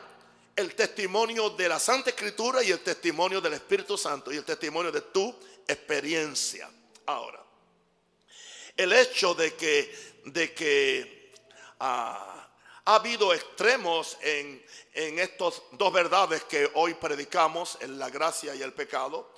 el 0.56 0.74
testimonio 0.76 1.50
de 1.50 1.68
la 1.68 1.78
Santa 1.78 2.12
Escritura 2.12 2.64
y 2.64 2.72
el 2.72 2.80
testimonio 2.80 3.42
del 3.42 3.54
Espíritu 3.54 3.98
Santo 3.98 4.32
y 4.32 4.38
el 4.38 4.46
testimonio 4.46 4.94
de 4.94 5.02
tu 5.02 5.36
experiencia. 5.68 6.70
Ahora, 7.06 7.44
el 8.78 8.94
hecho 8.94 9.34
de 9.34 9.56
que, 9.56 9.94
de 10.24 10.54
que 10.54 11.34
ah, 11.82 12.48
ha 12.86 12.96
habido 12.96 13.34
extremos 13.34 14.18
en, 14.22 14.66
en 14.94 15.20
estas 15.20 15.62
dos 15.74 15.92
verdades 15.92 16.46
que 16.46 16.72
hoy 16.76 16.94
predicamos, 16.94 17.78
en 17.82 18.00
la 18.00 18.10
gracia 18.10 18.56
y 18.56 18.62
el 18.62 18.72
pecado, 18.72 19.34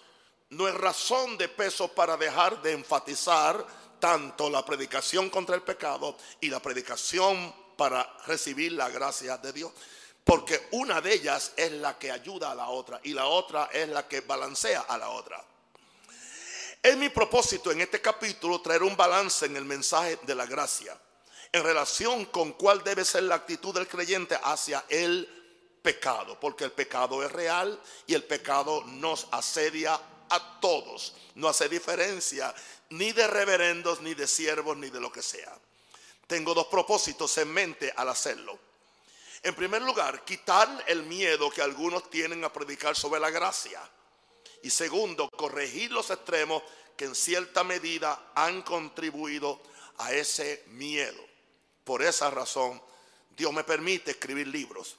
no 0.49 0.67
es 0.67 0.75
razón 0.75 1.39
de 1.39 1.47
peso 1.47 1.87
para 1.87 2.17
dejar 2.17 2.61
de 2.61 2.73
enfatizar 2.73 3.65
tanto 3.99 4.49
la 4.49 4.65
predicación 4.65 5.29
contra 5.29 5.55
el 5.55 5.61
pecado 5.61 6.17
y 6.41 6.49
la 6.49 6.61
predicación 6.61 7.53
para 7.75 8.17
recibir 8.25 8.73
la 8.73 8.89
gracia 8.89 9.37
de 9.37 9.53
Dios. 9.53 9.71
Porque 10.23 10.67
una 10.71 11.01
de 11.01 11.13
ellas 11.13 11.53
es 11.55 11.71
la 11.71 11.97
que 11.97 12.11
ayuda 12.11 12.51
a 12.51 12.55
la 12.55 12.69
otra 12.69 12.99
y 13.03 13.13
la 13.13 13.25
otra 13.25 13.69
es 13.71 13.87
la 13.89 14.07
que 14.07 14.21
balancea 14.21 14.81
a 14.81 14.97
la 14.97 15.09
otra. 15.09 15.43
Es 16.81 16.95
mi 16.95 17.09
propósito 17.09 17.71
en 17.71 17.81
este 17.81 18.01
capítulo 18.01 18.61
traer 18.61 18.83
un 18.83 18.95
balance 18.95 19.45
en 19.45 19.57
el 19.57 19.65
mensaje 19.65 20.19
de 20.23 20.35
la 20.35 20.45
gracia 20.45 20.97
en 21.51 21.63
relación 21.63 22.25
con 22.25 22.53
cuál 22.53 22.83
debe 22.83 23.03
ser 23.03 23.23
la 23.23 23.35
actitud 23.35 23.73
del 23.73 23.87
creyente 23.87 24.37
hacia 24.43 24.85
el 24.87 25.27
pecado, 25.81 26.39
porque 26.39 26.65
el 26.65 26.71
pecado 26.71 27.23
es 27.23 27.31
real 27.31 27.79
y 28.05 28.13
el 28.13 28.23
pecado 28.23 28.83
nos 28.85 29.27
asedia 29.31 29.99
a 30.29 30.59
todos, 30.59 31.15
no 31.35 31.47
hace 31.47 31.67
diferencia 31.67 32.53
ni 32.89 33.11
de 33.11 33.27
reverendos, 33.27 34.01
ni 34.01 34.13
de 34.13 34.27
siervos, 34.27 34.77
ni 34.77 34.89
de 34.89 34.99
lo 34.99 35.11
que 35.11 35.21
sea. 35.21 35.57
Tengo 36.27 36.53
dos 36.53 36.67
propósitos 36.67 37.37
en 37.37 37.51
mente 37.51 37.93
al 37.95 38.09
hacerlo. 38.09 38.59
En 39.41 39.55
primer 39.55 39.81
lugar, 39.81 40.25
quitar 40.25 40.83
el 40.87 41.03
miedo 41.03 41.49
que 41.49 41.61
algunos 41.61 42.09
tienen 42.09 42.43
a 42.43 42.51
predicar 42.51 42.95
sobre 42.95 43.19
la 43.19 43.29
gracia. 43.29 43.81
Y 44.61 44.69
segundo, 44.69 45.29
corregir 45.29 45.91
los 45.91 46.09
extremos 46.09 46.61
que 46.97 47.05
en 47.05 47.15
cierta 47.15 47.63
medida 47.63 48.31
han 48.35 48.61
contribuido 48.61 49.61
a 49.99 50.11
ese 50.11 50.63
miedo. 50.67 51.23
Por 51.83 52.03
esa 52.03 52.29
razón, 52.29 52.81
Dios 53.29 53.53
me 53.53 53.63
permite 53.63 54.11
escribir 54.11 54.47
libros. 54.47 54.97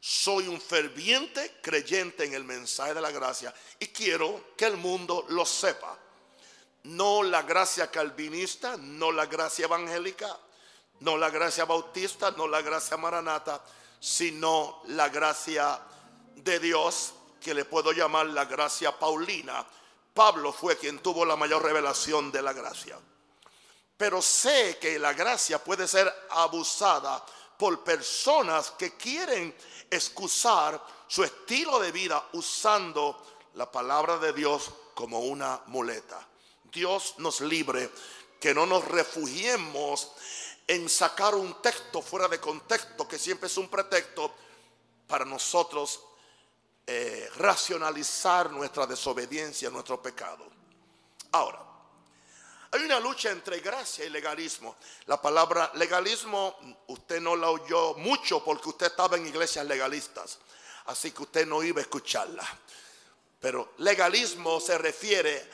Soy 0.00 0.48
un 0.48 0.60
ferviente 0.60 1.58
creyente 1.62 2.24
en 2.24 2.32
el 2.32 2.44
mensaje 2.44 2.94
de 2.94 3.00
la 3.00 3.10
gracia 3.10 3.52
y 3.78 3.88
quiero 3.88 4.54
que 4.56 4.64
el 4.64 4.76
mundo 4.76 5.26
lo 5.28 5.44
sepa. 5.44 5.98
No 6.86 7.22
la 7.22 7.42
gracia 7.42 7.90
calvinista, 7.90 8.76
no 8.76 9.10
la 9.10 9.26
gracia 9.26 9.64
evangélica, 9.64 10.38
no 11.00 11.16
la 11.16 11.30
gracia 11.30 11.64
bautista, 11.64 12.30
no 12.30 12.46
la 12.46 12.62
gracia 12.62 12.96
maranata, 12.96 13.60
sino 13.98 14.82
la 14.86 15.08
gracia 15.08 15.80
de 16.36 16.60
Dios, 16.60 17.12
que 17.40 17.54
le 17.54 17.64
puedo 17.64 17.90
llamar 17.90 18.26
la 18.26 18.44
gracia 18.44 18.96
paulina. 18.96 19.66
Pablo 20.14 20.52
fue 20.52 20.78
quien 20.78 21.00
tuvo 21.00 21.24
la 21.24 21.34
mayor 21.34 21.62
revelación 21.62 22.30
de 22.30 22.42
la 22.42 22.52
gracia. 22.52 22.98
Pero 23.96 24.22
sé 24.22 24.78
que 24.80 24.98
la 24.98 25.12
gracia 25.12 25.62
puede 25.62 25.88
ser 25.88 26.12
abusada 26.30 27.24
por 27.58 27.82
personas 27.82 28.70
que 28.72 28.96
quieren 28.96 29.54
excusar 29.90 30.80
su 31.08 31.24
estilo 31.24 31.80
de 31.80 31.90
vida 31.90 32.28
usando 32.34 33.22
la 33.54 33.70
palabra 33.70 34.18
de 34.18 34.32
Dios 34.32 34.70
como 34.94 35.20
una 35.20 35.62
muleta. 35.66 36.24
Dios 36.76 37.14
nos 37.16 37.40
libre 37.40 37.90
que 38.38 38.52
no 38.52 38.66
nos 38.66 38.84
refugiemos 38.84 40.12
en 40.66 40.90
sacar 40.90 41.34
un 41.34 41.62
texto 41.62 42.02
fuera 42.02 42.28
de 42.28 42.38
contexto, 42.38 43.08
que 43.08 43.18
siempre 43.18 43.46
es 43.46 43.56
un 43.56 43.68
pretexto 43.68 44.34
para 45.06 45.24
nosotros 45.24 46.02
eh, 46.86 47.30
racionalizar 47.36 48.50
nuestra 48.50 48.86
desobediencia, 48.86 49.70
nuestro 49.70 50.02
pecado. 50.02 50.46
Ahora, 51.32 51.64
hay 52.72 52.82
una 52.82 53.00
lucha 53.00 53.30
entre 53.30 53.60
gracia 53.60 54.04
y 54.04 54.10
legalismo. 54.10 54.76
La 55.06 55.20
palabra 55.20 55.72
legalismo 55.76 56.58
usted 56.88 57.22
no 57.22 57.36
la 57.36 57.48
oyó 57.48 57.94
mucho 57.94 58.44
porque 58.44 58.68
usted 58.68 58.88
estaba 58.88 59.16
en 59.16 59.26
iglesias 59.26 59.64
legalistas, 59.64 60.38
así 60.84 61.10
que 61.12 61.22
usted 61.22 61.46
no 61.46 61.62
iba 61.62 61.78
a 61.78 61.82
escucharla. 61.82 62.46
Pero 63.40 63.74
legalismo 63.78 64.60
se 64.60 64.78
refiere 64.78 65.36
a 65.38 65.46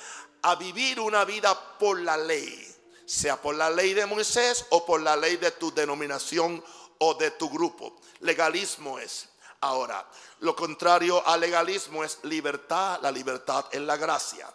vivir 0.59 1.01
una 1.01 1.25
vida 1.25 1.79
por 1.79 2.01
la 2.01 2.17
ley 2.17 2.73
sea 3.13 3.41
por 3.41 3.55
la 3.55 3.69
ley 3.69 3.93
de 3.93 4.07
Moisés 4.07 4.67
o 4.71 4.87
por 4.87 5.03
la 5.03 5.17
ley 5.17 5.37
de 5.37 5.51
tu 5.51 5.73
denominación 5.73 6.65
o 6.99 7.15
de 7.15 7.33
tu 7.33 7.51
grupo. 7.51 8.01
Legalismo 8.21 8.99
es. 8.99 9.29
Ahora, 9.61 10.09
lo 10.41 10.57
contrario 10.57 11.23
al 11.27 11.41
legalismo 11.41 12.03
es 12.03 12.19
libertad, 12.23 13.01
la 13.03 13.13
libertad 13.13 13.67
en 13.73 13.87
la 13.87 13.97
gracia. 13.97 14.53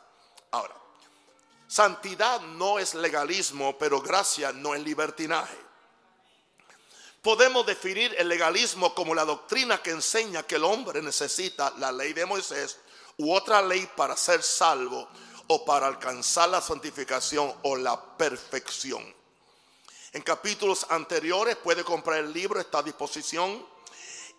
Ahora, 0.52 0.76
Santidad 1.68 2.42
no 2.42 2.80
es 2.80 2.96
legalismo, 2.96 3.78
pero 3.78 4.02
gracia 4.02 4.52
no 4.52 4.74
es 4.74 4.82
libertinaje. 4.82 5.58
Podemos 7.22 7.66
definir 7.66 8.16
el 8.18 8.28
legalismo 8.28 8.96
como 8.96 9.14
la 9.14 9.26
doctrina 9.26 9.82
que 9.84 9.92
enseña 9.92 10.44
que 10.44 10.56
el 10.56 10.64
hombre 10.64 11.02
necesita 11.02 11.74
la 11.78 11.92
ley 11.92 12.14
de 12.14 12.26
Moisés 12.26 12.80
u 13.18 13.34
otra 13.34 13.62
ley 13.62 13.88
para 13.96 14.16
ser 14.16 14.42
salvo 14.42 15.10
o 15.48 15.66
para 15.66 15.88
alcanzar 15.88 16.50
la 16.50 16.62
santificación 16.62 17.54
o 17.64 17.76
la 17.76 18.18
perfección. 18.18 19.04
En 20.14 20.22
capítulos 20.22 20.86
anteriores 20.90 21.56
puede 21.58 21.84
comprar 21.84 22.20
el 22.20 22.34
libro, 22.34 22.60
está 22.60 22.80
a 22.80 22.84
disposición. 22.84 23.66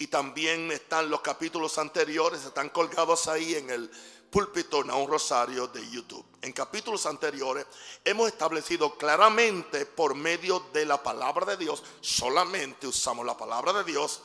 Y 0.01 0.07
también 0.07 0.71
están 0.71 1.11
los 1.11 1.21
capítulos 1.23 1.77
anteriores, 1.77 2.45
están 2.45 2.69
colgados 2.69 3.27
ahí 3.27 3.57
en 3.57 3.69
el 3.69 3.91
púlpito 4.31 4.85
a 4.89 4.95
un 4.95 5.09
rosario 5.09 5.67
de 5.69 5.89
YouTube. 5.91 6.25
En 6.43 6.53
capítulos 6.53 7.05
anteriores 7.07 7.67
hemos 8.05 8.29
establecido 8.29 8.97
claramente 8.97 9.87
por 9.87 10.15
medio 10.15 10.61
de 10.73 10.85
la 10.85 11.03
palabra 11.03 11.47
de 11.47 11.57
Dios, 11.57 11.83
solamente 12.01 12.87
usamos 12.87 13.27
la 13.27 13.37
palabra 13.37 13.73
de 13.73 13.85
Dios, 13.85 14.21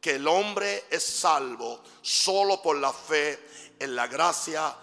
que 0.00 0.16
el 0.16 0.28
hombre 0.28 0.84
es 0.90 1.04
salvo 1.04 1.82
solo 2.02 2.60
por 2.60 2.76
la 2.76 2.92
fe 2.92 3.74
en 3.78 3.96
la 3.96 4.06
gracia 4.08 4.76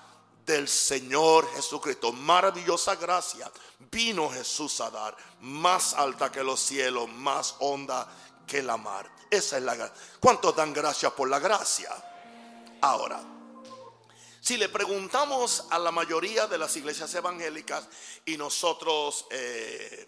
del 0.45 0.67
Señor 0.67 1.51
Jesucristo. 1.55 2.11
Maravillosa 2.11 2.95
gracia 2.95 3.51
vino 3.91 4.29
Jesús 4.29 4.79
a 4.81 4.89
dar, 4.89 5.15
más 5.41 5.93
alta 5.93 6.31
que 6.31 6.43
los 6.43 6.59
cielos, 6.59 7.09
más 7.09 7.55
honda 7.59 8.07
que 8.45 8.61
la 8.61 8.77
mar. 8.77 9.09
Esa 9.29 9.57
es 9.57 9.63
la 9.63 9.75
gracia. 9.75 9.95
¿Cuántos 10.19 10.55
dan 10.55 10.73
gracias 10.73 11.11
por 11.13 11.29
la 11.29 11.39
gracia? 11.39 11.89
Ahora, 12.81 13.21
si 14.41 14.57
le 14.57 14.69
preguntamos 14.69 15.65
a 15.71 15.79
la 15.79 15.91
mayoría 15.91 16.45
de 16.45 16.57
las 16.57 16.75
iglesias 16.75 17.13
evangélicas 17.15 17.87
y 18.25 18.37
nosotros 18.37 19.25
eh, 19.31 20.07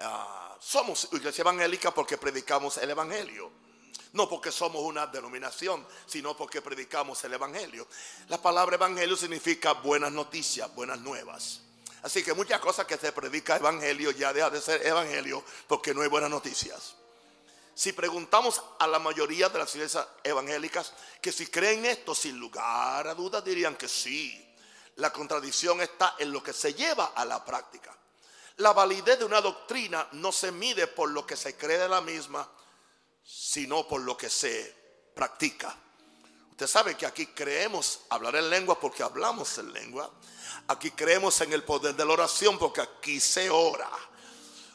ah, 0.00 0.56
somos 0.60 1.08
iglesia 1.12 1.42
evangélica 1.42 1.94
porque 1.94 2.18
predicamos 2.18 2.78
el 2.78 2.90
evangelio. 2.90 3.67
No 4.12 4.28
porque 4.28 4.50
somos 4.50 4.82
una 4.82 5.06
denominación, 5.06 5.86
sino 6.06 6.36
porque 6.36 6.62
predicamos 6.62 7.22
el 7.24 7.34
evangelio. 7.34 7.86
La 8.28 8.40
palabra 8.40 8.76
evangelio 8.76 9.16
significa 9.16 9.72
buenas 9.72 10.12
noticias, 10.12 10.74
buenas 10.74 10.98
nuevas. 11.00 11.60
Así 12.02 12.22
que 12.22 12.32
muchas 12.32 12.60
cosas 12.60 12.86
que 12.86 12.96
se 12.96 13.12
predica 13.12 13.56
evangelio 13.56 14.10
ya 14.12 14.32
deja 14.32 14.50
de 14.50 14.60
ser 14.60 14.86
evangelio 14.86 15.42
porque 15.66 15.92
no 15.92 16.02
hay 16.02 16.08
buenas 16.08 16.30
noticias. 16.30 16.94
Si 17.74 17.92
preguntamos 17.92 18.62
a 18.78 18.86
la 18.86 18.98
mayoría 18.98 19.48
de 19.48 19.58
las 19.58 19.74
iglesias 19.74 20.06
evangélicas 20.24 20.92
que 21.20 21.30
si 21.30 21.46
creen 21.46 21.86
esto, 21.86 22.14
sin 22.14 22.38
lugar 22.38 23.06
a 23.06 23.14
dudas 23.14 23.44
dirían 23.44 23.76
que 23.76 23.88
sí. 23.88 24.44
La 24.96 25.12
contradicción 25.12 25.80
está 25.80 26.16
en 26.18 26.32
lo 26.32 26.42
que 26.42 26.52
se 26.52 26.74
lleva 26.74 27.12
a 27.14 27.24
la 27.24 27.44
práctica. 27.44 27.96
La 28.56 28.72
validez 28.72 29.20
de 29.20 29.24
una 29.24 29.40
doctrina 29.40 30.08
no 30.12 30.32
se 30.32 30.50
mide 30.50 30.88
por 30.88 31.10
lo 31.10 31.24
que 31.24 31.36
se 31.36 31.56
cree 31.56 31.78
de 31.78 31.88
la 31.88 32.00
misma, 32.00 32.48
sino 33.28 33.86
por 33.86 34.00
lo 34.00 34.16
que 34.16 34.30
se 34.30 34.74
practica. 35.14 35.76
Usted 36.50 36.66
sabe 36.66 36.96
que 36.96 37.04
aquí 37.04 37.26
creemos 37.26 38.00
hablar 38.08 38.36
en 38.36 38.48
lengua 38.48 38.80
porque 38.80 39.02
hablamos 39.02 39.58
en 39.58 39.72
lengua. 39.72 40.10
Aquí 40.68 40.92
creemos 40.92 41.40
en 41.42 41.52
el 41.52 41.62
poder 41.62 41.94
de 41.94 42.04
la 42.06 42.14
oración 42.14 42.58
porque 42.58 42.80
aquí 42.80 43.20
se 43.20 43.50
ora. 43.50 43.90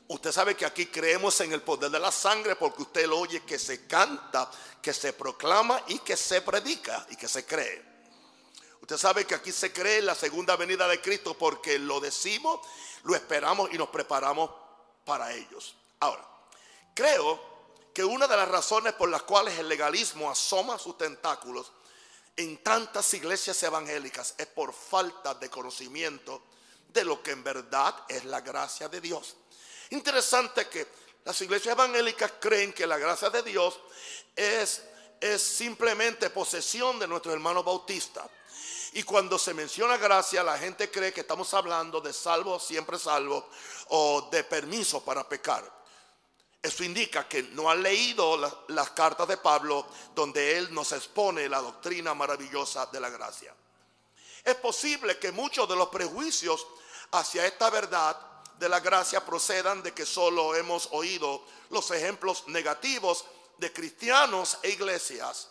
Usted 0.08 0.32
sabe 0.32 0.56
que 0.56 0.66
aquí 0.66 0.86
creemos 0.86 1.42
en 1.42 1.52
el 1.52 1.64
poder 1.64 1.90
de 1.90 2.00
la 2.00 2.12
sangre 2.12 2.56
porque 2.56 2.84
usted 2.84 3.08
lo 3.08 3.20
oye 3.20 3.44
que 3.44 3.58
se 3.58 3.88
canta, 3.88 4.50
que 4.82 4.94
se 4.94 5.14
proclama 5.14 5.82
y 5.88 6.00
que 6.00 6.16
se 6.16 6.42
predica 6.42 7.08
y 7.10 7.16
que 7.16 7.28
se 7.28 7.46
cree. 7.46 7.84
Usted 8.82 8.98
sabe 8.98 9.26
que 9.26 9.34
aquí 9.34 9.52
se 9.52 9.74
cree 9.74 9.98
en 9.98 10.06
la 10.06 10.16
segunda 10.16 10.56
venida 10.56 10.88
de 10.88 11.02
Cristo 11.02 11.36
porque 11.36 11.80
lo 11.80 12.00
decimos, 12.00 12.60
lo 13.04 13.16
esperamos 13.16 13.74
y 13.74 13.78
nos 13.78 13.90
preparamos 13.90 14.52
para 15.06 15.34
ellos. 15.34 15.76
Ahora, 16.00 16.24
creo 16.94 17.53
que 17.94 18.04
una 18.04 18.28
de 18.28 18.36
las 18.36 18.48
razones 18.48 18.94
por 18.94 19.10
las 19.10 19.24
cuales 19.24 19.58
el 19.60 19.70
legalismo 19.70 20.30
asoma 20.30 20.80
sus 20.80 20.98
tentáculos 20.98 21.72
en 22.36 22.64
tantas 22.64 23.14
iglesias 23.14 23.62
evangélicas 23.62 24.34
es 24.38 24.48
por 24.48 24.74
falta 24.74 25.36
de 25.36 25.50
conocimiento 25.50 26.42
de 26.90 27.06
lo 27.06 27.22
que 27.22 27.32
en 27.32 27.44
verdad 27.44 27.96
es 28.08 28.26
la 28.26 28.42
gracia 28.42 28.90
de 28.90 29.00
Dios. 29.00 29.36
Interesante 29.92 30.68
que 30.68 30.88
las 31.24 31.40
iglesias 31.42 31.74
evangélicas 31.74 32.34
creen 32.40 32.74
que 32.74 32.88
la 32.88 32.98
gracia 32.98 33.30
de 33.30 33.44
Dios 33.44 33.80
es, 34.36 34.84
es 35.22 35.42
simplemente 35.42 36.32
posesión 36.32 36.98
de 36.98 37.08
nuestros 37.08 37.34
hermanos 37.34 37.64
bautistas. 37.64 38.28
Y 38.94 39.04
cuando 39.04 39.40
se 39.40 39.54
menciona 39.54 39.98
gracia, 39.98 40.44
la 40.44 40.58
gente 40.58 40.92
cree 40.92 41.14
que 41.14 41.22
estamos 41.22 41.54
hablando 41.54 42.02
de 42.02 42.14
salvo, 42.14 42.60
siempre 42.60 43.00
salvo, 43.00 43.50
o 43.90 44.30
de 44.32 44.44
permiso 44.44 45.04
para 45.04 45.28
pecar. 45.28 45.83
Eso 46.64 46.86
indica 46.86 47.28
que 47.28 47.44
no 47.44 47.70
han 47.70 47.84
leído 47.84 48.38
las 48.70 48.90
cartas 48.92 49.28
de 49.28 49.36
Pablo 49.36 49.86
donde 50.16 50.58
él 50.58 50.74
nos 50.74 50.94
expone 50.94 51.50
la 51.50 51.60
doctrina 51.60 52.14
maravillosa 52.14 52.86
de 52.86 53.02
la 53.02 53.10
gracia. 53.10 53.54
Es 54.46 54.56
posible 54.56 55.20
que 55.20 55.34
muchos 55.34 55.68
de 55.68 55.76
los 55.76 55.90
prejuicios 55.90 56.66
hacia 57.12 57.46
esta 57.46 57.70
verdad 57.70 58.18
de 58.58 58.70
la 58.70 58.80
gracia 58.80 59.26
procedan 59.26 59.84
de 59.84 59.94
que 59.94 60.06
solo 60.06 60.56
hemos 60.56 60.88
oído 60.94 61.44
los 61.70 61.92
ejemplos 61.92 62.48
negativos 62.48 63.26
de 63.58 63.74
cristianos 63.74 64.58
e 64.62 64.70
iglesias 64.70 65.50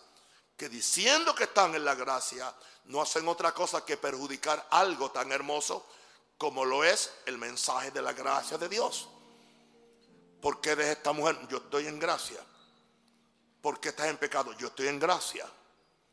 que 0.57 0.67
diciendo 0.67 1.35
que 1.35 1.43
están 1.43 1.75
en 1.75 1.85
la 1.85 1.93
gracia 1.93 2.51
no 2.85 3.03
hacen 3.03 3.27
otra 3.27 3.53
cosa 3.53 3.85
que 3.85 3.97
perjudicar 3.97 4.65
algo 4.71 5.11
tan 5.11 5.31
hermoso 5.31 5.85
como 6.39 6.65
lo 6.65 6.83
es 6.83 7.11
el 7.27 7.37
mensaje 7.37 7.91
de 7.91 8.01
la 8.01 8.13
gracia 8.13 8.57
de 8.57 8.67
Dios. 8.67 9.09
¿Por 10.43 10.59
qué 10.59 10.75
de 10.75 10.91
esta 10.91 11.13
mujer? 11.13 11.39
Yo 11.47 11.59
estoy 11.59 11.87
en 11.87 11.97
gracia. 11.97 12.41
¿Por 13.61 13.79
qué 13.79 13.89
estás 13.89 14.07
en 14.07 14.17
pecado? 14.17 14.51
Yo 14.57 14.67
estoy 14.67 14.89
en 14.89 14.99
gracia. 14.99 15.49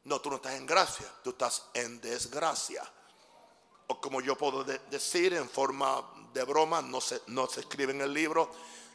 No, 0.05 0.21
tú 0.21 0.31
no 0.31 0.37
estás 0.37 0.55
en 0.55 0.67
gracia, 0.67 1.07
tú 1.25 1.31
estás 1.31 1.65
en 1.75 2.01
desgracia. 2.01 2.89
O 3.89 4.01
como 4.01 4.21
yo 4.21 4.39
puedo 4.39 4.63
decir 4.63 5.35
en 5.35 5.51
forma 5.51 6.09
de 6.33 6.45
broma, 6.45 6.81
no 6.81 7.01
se, 7.01 7.21
no 7.27 7.49
se 7.49 7.63
escribe 7.63 7.93
en 7.93 8.03
el 8.03 8.15
libro, 8.15 8.53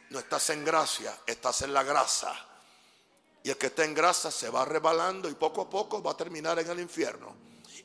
no 0.08 0.20
estás 0.20 0.48
en 0.48 0.64
gracia, 0.64 1.14
estás 1.26 1.60
en 1.60 1.74
la 1.74 1.82
grasa. 1.82 2.34
Y 3.42 3.50
el 3.50 3.58
que 3.58 3.66
está 3.66 3.84
en 3.84 3.92
grasa 3.92 4.30
se 4.30 4.48
va 4.48 4.64
rebalando 4.64 5.28
y 5.28 5.34
poco 5.34 5.60
a 5.60 5.68
poco 5.68 6.02
va 6.02 6.12
a 6.12 6.16
terminar 6.16 6.58
en 6.60 6.70
el 6.70 6.80
infierno. 6.80 7.36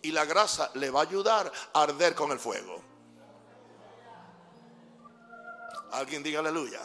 Y 0.02 0.12
la 0.12 0.24
grasa 0.24 0.72
le 0.76 0.90
va 0.90 1.02
a 1.02 1.04
ayudar 1.04 1.52
a 1.74 1.82
arder 1.82 2.16
con 2.16 2.32
el 2.32 2.40
fuego. 2.40 2.82
Alguien 5.92 6.24
diga 6.24 6.40
aleluya. 6.40 6.82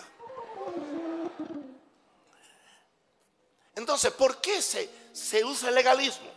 Entonces, 3.77 4.13
¿por 4.13 4.41
qué 4.41 4.61
se, 4.61 4.91
se 5.13 5.45
usa 5.45 5.69
el 5.69 5.75
legalismo? 5.75 6.31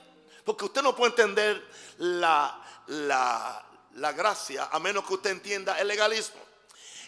Porque 0.46 0.66
usted 0.66 0.82
no 0.84 0.96
puede 0.96 1.12
entender 1.12 1.68
la, 1.98 2.64
la, 2.88 3.66
la 3.96 4.12
gracia 4.12 4.70
a 4.72 4.80
menos 4.80 5.06
que 5.06 5.16
usted 5.16 5.32
entienda 5.32 5.80
el 5.80 5.88
legalismo. 5.88 6.40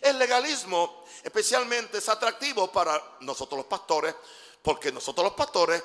El 0.01 0.17
legalismo 0.17 1.05
especialmente 1.23 1.99
es 1.99 2.09
atractivo 2.09 2.71
para 2.71 3.01
nosotros 3.19 3.57
los 3.57 3.67
pastores, 3.67 4.15
porque 4.61 4.91
nosotros 4.91 5.25
los 5.25 5.33
pastores 5.33 5.83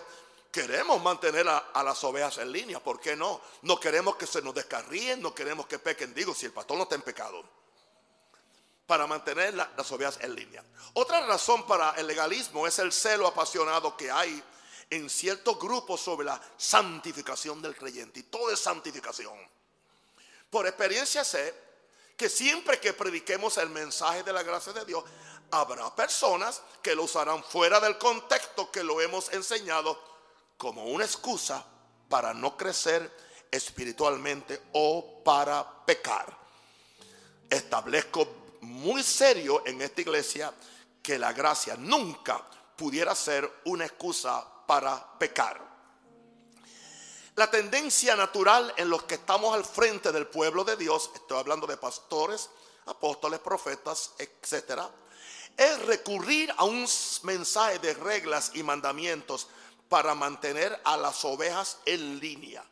queremos 0.50 1.02
mantener 1.02 1.46
a, 1.48 1.82
las 1.82 2.02
ovejas 2.04 2.38
en 2.38 2.50
línea. 2.50 2.80
¿Por 2.80 2.98
qué 2.98 3.14
no? 3.14 3.40
No 3.62 3.78
queremos 3.78 4.16
que 4.16 4.26
se 4.26 4.40
nos 4.40 4.54
descarríen, 4.54 5.20
no 5.20 5.34
queremos 5.34 5.66
que 5.66 5.78
pequen. 5.78 6.14
Digo, 6.14 6.34
si 6.34 6.46
el 6.46 6.52
pastor 6.52 6.78
no 6.78 6.84
está 6.84 6.94
en 6.94 7.02
pecado. 7.02 7.44
Para 8.86 9.06
mantener 9.06 9.54
las 9.54 9.92
ovejas 9.92 10.18
en 10.20 10.34
línea. 10.34 10.64
Otra 10.94 11.26
razón 11.26 11.66
para 11.66 11.90
el 11.92 12.06
legalismo 12.06 12.66
es 12.66 12.78
el 12.78 12.92
celo 12.92 13.26
apasionado 13.26 13.96
que 13.96 14.10
hay 14.10 14.42
en 14.88 15.10
ciertos 15.10 15.58
grupos 15.58 16.00
sobre 16.00 16.26
la 16.26 16.40
santificación 16.56 17.60
del 17.60 17.76
creyente. 17.76 18.20
Y 18.20 18.22
todo 18.24 18.50
es 18.50 18.60
santificación. 18.60 19.36
Por 20.50 20.66
experiencia 20.66 21.24
sé 21.24 21.54
que 22.16 22.28
siempre 22.28 22.80
que 22.80 22.92
prediquemos 22.92 23.58
el 23.58 23.68
mensaje 23.70 24.22
de 24.22 24.32
la 24.32 24.42
gracia 24.42 24.72
de 24.72 24.84
Dios, 24.84 25.04
habrá 25.50 25.94
personas 25.94 26.62
que 26.82 26.94
lo 26.94 27.04
usarán 27.04 27.42
fuera 27.44 27.80
del 27.80 27.98
contexto 27.98 28.70
que 28.70 28.82
lo 28.82 29.00
hemos 29.00 29.32
enseñado 29.32 30.00
como 30.56 30.84
una 30.84 31.04
excusa 31.04 31.64
para 32.08 32.32
no 32.32 32.56
crecer 32.56 33.10
espiritualmente 33.50 34.62
o 34.72 35.22
para 35.24 35.84
pecar. 35.84 36.36
Establezco 37.50 38.45
muy 38.66 39.02
serio 39.02 39.62
en 39.64 39.80
esta 39.80 40.00
iglesia 40.00 40.52
que 41.02 41.18
la 41.18 41.32
gracia 41.32 41.76
nunca 41.76 42.44
pudiera 42.76 43.14
ser 43.14 43.50
una 43.64 43.86
excusa 43.86 44.44
para 44.66 45.18
pecar. 45.18 45.64
La 47.36 47.50
tendencia 47.50 48.16
natural 48.16 48.72
en 48.76 48.88
los 48.88 49.04
que 49.04 49.16
estamos 49.16 49.54
al 49.54 49.64
frente 49.64 50.10
del 50.10 50.26
pueblo 50.26 50.64
de 50.64 50.76
Dios, 50.76 51.10
estoy 51.14 51.38
hablando 51.38 51.66
de 51.66 51.76
pastores, 51.76 52.50
apóstoles, 52.86 53.40
profetas, 53.40 54.12
etcétera, 54.18 54.90
es 55.56 55.86
recurrir 55.86 56.52
a 56.56 56.64
un 56.64 56.86
mensaje 57.22 57.78
de 57.78 57.94
reglas 57.94 58.50
y 58.54 58.62
mandamientos 58.62 59.48
para 59.88 60.14
mantener 60.14 60.80
a 60.84 60.96
las 60.96 61.24
ovejas 61.24 61.78
en 61.86 62.18
línea. 62.18 62.64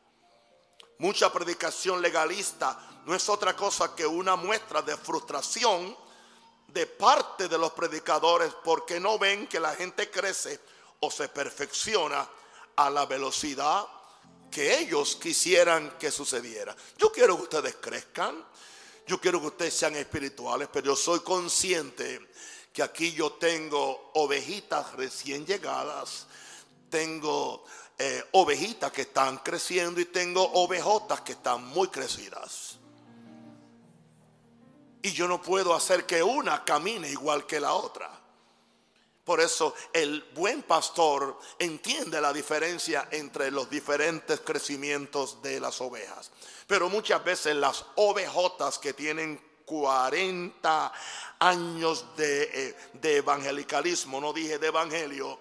Mucha 1.05 1.31
predicación 1.31 2.01
legalista 2.01 2.81
no 3.05 3.15
es 3.15 3.29
otra 3.29 3.55
cosa 3.55 3.95
que 3.95 4.07
una 4.07 4.37
muestra 4.37 4.81
de 4.81 4.97
frustración 4.97 5.95
de 6.69 6.87
parte 6.87 7.47
de 7.47 7.59
los 7.59 7.73
predicadores 7.73 8.51
porque 8.65 8.99
no 8.99 9.19
ven 9.19 9.47
que 9.47 9.61
la 9.61 9.75
gente 9.75 10.11
crece 10.11 10.59
o 11.01 11.11
se 11.11 11.29
perfecciona 11.29 12.27
a 12.77 12.89
la 12.89 13.05
velocidad 13.05 13.87
que 14.51 14.79
ellos 14.79 15.17
quisieran 15.17 15.99
que 15.99 16.11
sucediera. 16.11 16.75
Yo 16.97 17.13
quiero 17.13 17.37
que 17.37 17.43
ustedes 17.43 17.77
crezcan, 17.83 18.43
yo 19.07 19.21
quiero 19.21 19.43
que 19.43 19.49
ustedes 19.49 19.75
sean 19.75 19.97
espirituales, 19.97 20.71
pero 20.73 20.87
yo 20.87 20.97
soy 20.97 21.21
consciente 21.21 22.31
que 22.73 22.83
aquí 22.83 23.13
yo 23.13 23.33
tengo 23.33 24.11
ovejitas 24.15 24.95
recién 24.95 25.45
llegadas, 25.45 26.27
tengo 26.89 27.67
eh, 27.99 28.25
ovejitas 28.33 28.91
que 28.93 29.03
están 29.03 29.39
creciendo 29.39 30.01
y 30.01 30.07
tengo 30.07 30.43
ovejotas 30.43 31.21
que 31.21 31.33
están 31.33 31.65
muy 31.69 31.89
crecidas. 31.89 32.79
Y 35.03 35.13
yo 35.13 35.29
no 35.29 35.41
puedo 35.41 35.75
hacer 35.75 36.07
que 36.07 36.23
una 36.23 36.65
camine 36.65 37.11
igual 37.11 37.47
que 37.47 37.61
la 37.61 37.75
otra. 37.75 38.11
Por 39.25 39.41
eso 39.41 39.75
el 39.93 40.23
buen 40.35 40.63
pastor 40.63 41.39
entiende 41.59 42.21
la 42.21 42.33
diferencia 42.33 43.09
entre 43.11 43.51
los 43.51 43.71
diferentes 43.71 44.41
crecimientos 44.41 45.41
de 45.41 45.61
las 45.61 45.81
ovejas. 45.81 46.31
Pero 46.67 46.91
muchas 46.91 47.25
veces 47.25 47.57
las 47.57 47.85
ovejotas 47.97 48.79
que 48.79 48.93
tienen 48.93 49.41
40 49.65 50.93
años 51.39 52.05
de, 52.17 52.43
eh, 53.03 53.17
evangelicalismo, 53.17 54.21
no 54.21 54.33
dije 54.33 54.59
de 54.59 54.67
evangelio, 54.67 55.39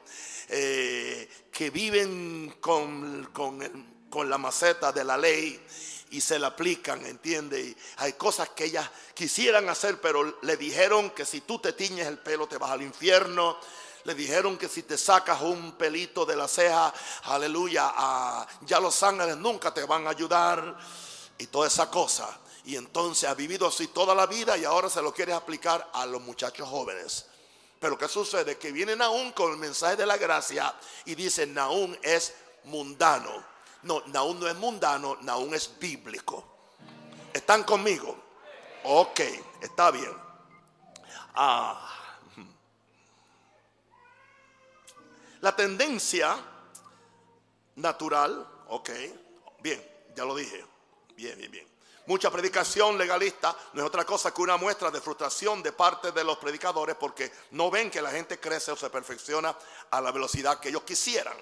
eh, 0.50 1.30
que 1.52 1.70
viven 1.70 2.56
con, 2.60 3.30
con 3.34 4.30
la 4.30 4.38
maceta 4.38 4.92
de 4.92 5.04
la 5.04 5.18
ley 5.18 5.60
y 6.14 6.22
se 6.22 6.38
la 6.38 6.48
aplican, 6.48 7.04
¿entiende? 7.08 7.76
Hay 7.98 8.14
cosas 8.14 8.50
que 8.50 8.66
ellas 8.66 8.88
quisieran 9.16 9.68
hacer, 9.68 10.00
pero 10.00 10.38
le 10.44 10.58
dijeron 10.58 11.10
que 11.10 11.26
si 11.26 11.42
tú 11.42 11.58
te 11.58 11.74
tiñes 11.74 12.06
el 12.06 12.20
pelo 12.20 12.48
te 12.48 12.58
vas 12.58 12.72
al 12.72 12.84
infierno. 12.84 13.58
Le 14.04 14.14
dijeron 14.14 14.58
que 14.58 14.68
si 14.68 14.84
te 14.84 14.98
sacas 14.98 15.42
un 15.42 15.72
pelito 15.72 16.26
de 16.26 16.36
la 16.36 16.48
ceja, 16.48 16.94
aleluya, 17.24 17.94
ya 18.62 18.80
los 18.80 19.02
ángeles 19.02 19.38
nunca 19.38 19.74
te 19.74 19.86
van 19.86 20.06
a 20.06 20.10
ayudar 20.10 20.78
y 21.38 21.48
toda 21.48 21.68
esa 21.68 21.90
cosa. 21.90 22.38
Y 22.66 22.76
entonces 22.76 23.28
ha 23.28 23.34
vivido 23.34 23.66
así 23.66 23.88
toda 23.88 24.14
la 24.14 24.28
vida 24.28 24.58
y 24.58 24.66
ahora 24.66 24.90
se 24.90 25.02
lo 25.02 25.14
quiere 25.14 25.34
aplicar 25.34 25.90
a 25.94 26.06
los 26.06 26.22
muchachos 26.22 26.68
jóvenes. 26.68 27.26
Pero 27.84 27.98
¿qué 27.98 28.08
sucede? 28.08 28.58
Que 28.58 28.72
vienen 28.72 29.02
aún 29.02 29.34
con 29.34 29.52
el 29.52 29.58
mensaje 29.58 29.98
de 29.98 30.06
la 30.06 30.16
gracia 30.16 30.74
y 31.04 31.16
dicen, 31.16 31.54
Naún 31.54 32.00
es 32.02 32.34
mundano. 32.64 33.44
No, 33.82 34.02
Naún 34.06 34.40
no 34.40 34.48
es 34.48 34.56
mundano, 34.56 35.18
Naún 35.20 35.54
es 35.54 35.78
bíblico. 35.80 36.46
¿Están 37.34 37.64
conmigo? 37.64 38.18
Ok, 38.86 39.20
está 39.60 39.92
bien. 39.92 40.16
Ah. 41.36 41.94
La 45.42 45.54
tendencia 45.54 46.38
natural, 47.76 48.48
ok, 48.70 48.92
bien, 49.60 49.86
ya 50.16 50.24
lo 50.24 50.36
dije. 50.36 50.66
Bien, 51.18 51.38
bien, 51.38 51.52
bien. 51.52 51.73
Mucha 52.06 52.30
predicación 52.30 52.98
legalista 52.98 53.56
no 53.74 53.82
es 53.82 53.88
otra 53.88 54.06
cosa 54.06 54.34
que 54.34 54.42
una 54.42 54.58
muestra 54.58 54.92
de 54.92 55.00
frustración 55.00 55.64
de 55.64 55.72
parte 55.72 56.12
de 56.12 56.24
los 56.24 56.38
predicadores 56.38 56.98
porque 56.98 57.32
no 57.52 57.72
ven 57.72 57.90
que 57.90 58.02
la 58.02 58.12
gente 58.12 58.40
crece 58.40 58.72
o 58.72 58.76
se 58.76 58.90
perfecciona 58.90 59.56
a 59.90 60.02
la 60.02 60.12
velocidad 60.12 60.60
que 60.60 60.70
ellos 60.70 60.84
quisieran. 60.84 61.38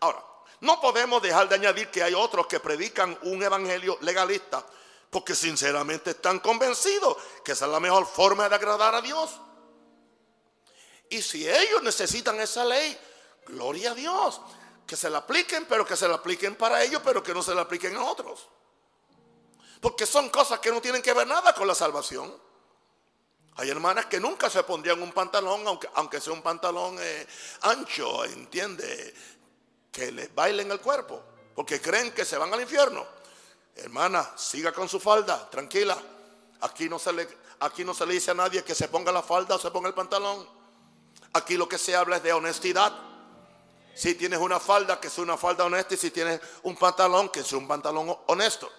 Ahora, 0.00 0.24
no 0.60 0.80
podemos 0.80 1.22
dejar 1.22 1.48
de 1.48 1.54
añadir 1.54 1.88
que 1.88 2.02
hay 2.02 2.14
otros 2.14 2.48
que 2.48 2.58
predican 2.58 3.16
un 3.22 3.42
evangelio 3.42 3.96
legalista 4.00 4.64
porque 5.08 5.34
sinceramente 5.36 6.10
están 6.10 6.40
convencidos 6.40 7.16
que 7.44 7.52
esa 7.52 7.66
es 7.66 7.70
la 7.70 7.80
mejor 7.80 8.06
forma 8.06 8.48
de 8.48 8.54
agradar 8.56 8.94
a 8.94 9.00
Dios. 9.00 9.30
Y 11.10 11.20
si 11.20 11.48
ellos 11.48 11.82
necesitan 11.82 12.40
esa 12.40 12.64
ley, 12.64 12.98
gloria 13.46 13.92
a 13.92 13.94
Dios, 13.94 14.40
que 14.86 14.96
se 14.96 15.10
la 15.10 15.18
apliquen, 15.18 15.66
pero 15.66 15.86
que 15.86 15.96
se 15.96 16.08
la 16.08 16.14
apliquen 16.14 16.56
para 16.56 16.82
ellos, 16.82 17.02
pero 17.04 17.22
que 17.22 17.34
no 17.34 17.42
se 17.42 17.54
la 17.54 17.62
apliquen 17.62 17.94
a 17.96 18.04
otros. 18.04 18.48
Porque 19.82 20.06
son 20.06 20.28
cosas 20.28 20.60
que 20.60 20.70
no 20.70 20.80
tienen 20.80 21.02
que 21.02 21.12
ver 21.12 21.26
nada 21.26 21.52
con 21.52 21.66
la 21.66 21.74
salvación. 21.74 22.32
Hay 23.56 23.68
hermanas 23.68 24.06
que 24.06 24.20
nunca 24.20 24.48
se 24.48 24.62
pondrían 24.62 25.02
un 25.02 25.10
pantalón, 25.10 25.66
aunque, 25.66 25.90
aunque 25.94 26.20
sea 26.20 26.32
un 26.32 26.40
pantalón 26.40 26.96
eh, 27.00 27.26
ancho, 27.62 28.24
entiende, 28.24 29.12
que 29.90 30.12
les 30.12 30.32
bailen 30.32 30.70
el 30.70 30.80
cuerpo, 30.80 31.20
porque 31.56 31.80
creen 31.80 32.12
que 32.12 32.24
se 32.24 32.38
van 32.38 32.54
al 32.54 32.60
infierno. 32.60 33.04
Hermana, 33.74 34.30
siga 34.36 34.72
con 34.72 34.88
su 34.88 35.00
falda, 35.00 35.50
tranquila. 35.50 35.98
Aquí 36.60 36.88
no 36.88 37.00
se 37.00 37.12
le, 37.12 37.28
aquí 37.58 37.84
no 37.84 37.92
se 37.92 38.06
le 38.06 38.14
dice 38.14 38.30
a 38.30 38.34
nadie 38.34 38.62
que 38.62 38.76
se 38.76 38.86
ponga 38.86 39.10
la 39.10 39.24
falda 39.24 39.56
o 39.56 39.58
se 39.58 39.72
ponga 39.72 39.88
el 39.88 39.94
pantalón. 39.94 40.48
Aquí 41.32 41.56
lo 41.56 41.68
que 41.68 41.76
se 41.76 41.96
habla 41.96 42.18
es 42.18 42.22
de 42.22 42.32
honestidad. 42.32 42.92
Si 43.96 44.14
tienes 44.14 44.38
una 44.38 44.60
falda, 44.60 45.00
que 45.00 45.10
sea 45.10 45.24
una 45.24 45.36
falda 45.36 45.64
honesta, 45.64 45.94
y 45.94 45.96
si 45.96 46.12
tienes 46.12 46.40
un 46.62 46.76
pantalón, 46.76 47.30
que 47.30 47.42
sea 47.42 47.58
un 47.58 47.66
pantalón 47.66 48.16
honesto. 48.28 48.70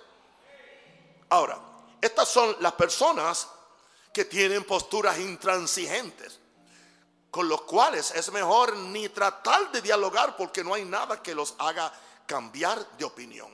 Ahora, 1.29 1.59
estas 2.01 2.27
son 2.29 2.55
las 2.59 2.73
personas 2.73 3.47
que 4.13 4.25
tienen 4.25 4.63
posturas 4.63 5.17
intransigentes 5.17 6.39
con 7.31 7.49
los 7.49 7.63
cuales 7.63 8.11
es 8.11 8.31
mejor 8.31 8.77
ni 8.77 9.09
tratar 9.09 9.71
de 9.71 9.81
dialogar 9.81 10.37
porque 10.37 10.63
no 10.63 10.75
hay 10.75 10.85
nada 10.85 11.23
que 11.23 11.33
los 11.33 11.55
haga 11.57 11.91
cambiar 12.27 12.95
de 12.95 13.05
opinión. 13.05 13.49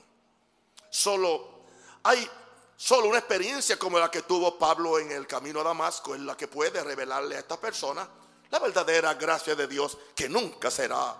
Solo 0.89 1.61
hay 2.03 2.29
solo 2.75 3.07
una 3.07 3.19
experiencia 3.19 3.79
como 3.79 3.97
la 3.97 4.11
que 4.11 4.23
tuvo 4.23 4.57
Pablo 4.57 4.99
en 4.99 5.11
el 5.11 5.25
camino 5.25 5.61
a 5.61 5.63
Damasco 5.63 6.13
en 6.13 6.25
la 6.25 6.35
que 6.35 6.49
puede 6.49 6.83
revelarle 6.83 7.37
a 7.37 7.39
esta 7.39 7.57
persona 7.57 8.05
la 8.49 8.59
verdadera 8.59 9.13
gracia 9.13 9.55
de 9.55 9.65
Dios 9.65 9.97
que 10.13 10.27
nunca 10.27 10.69
será 10.69 11.15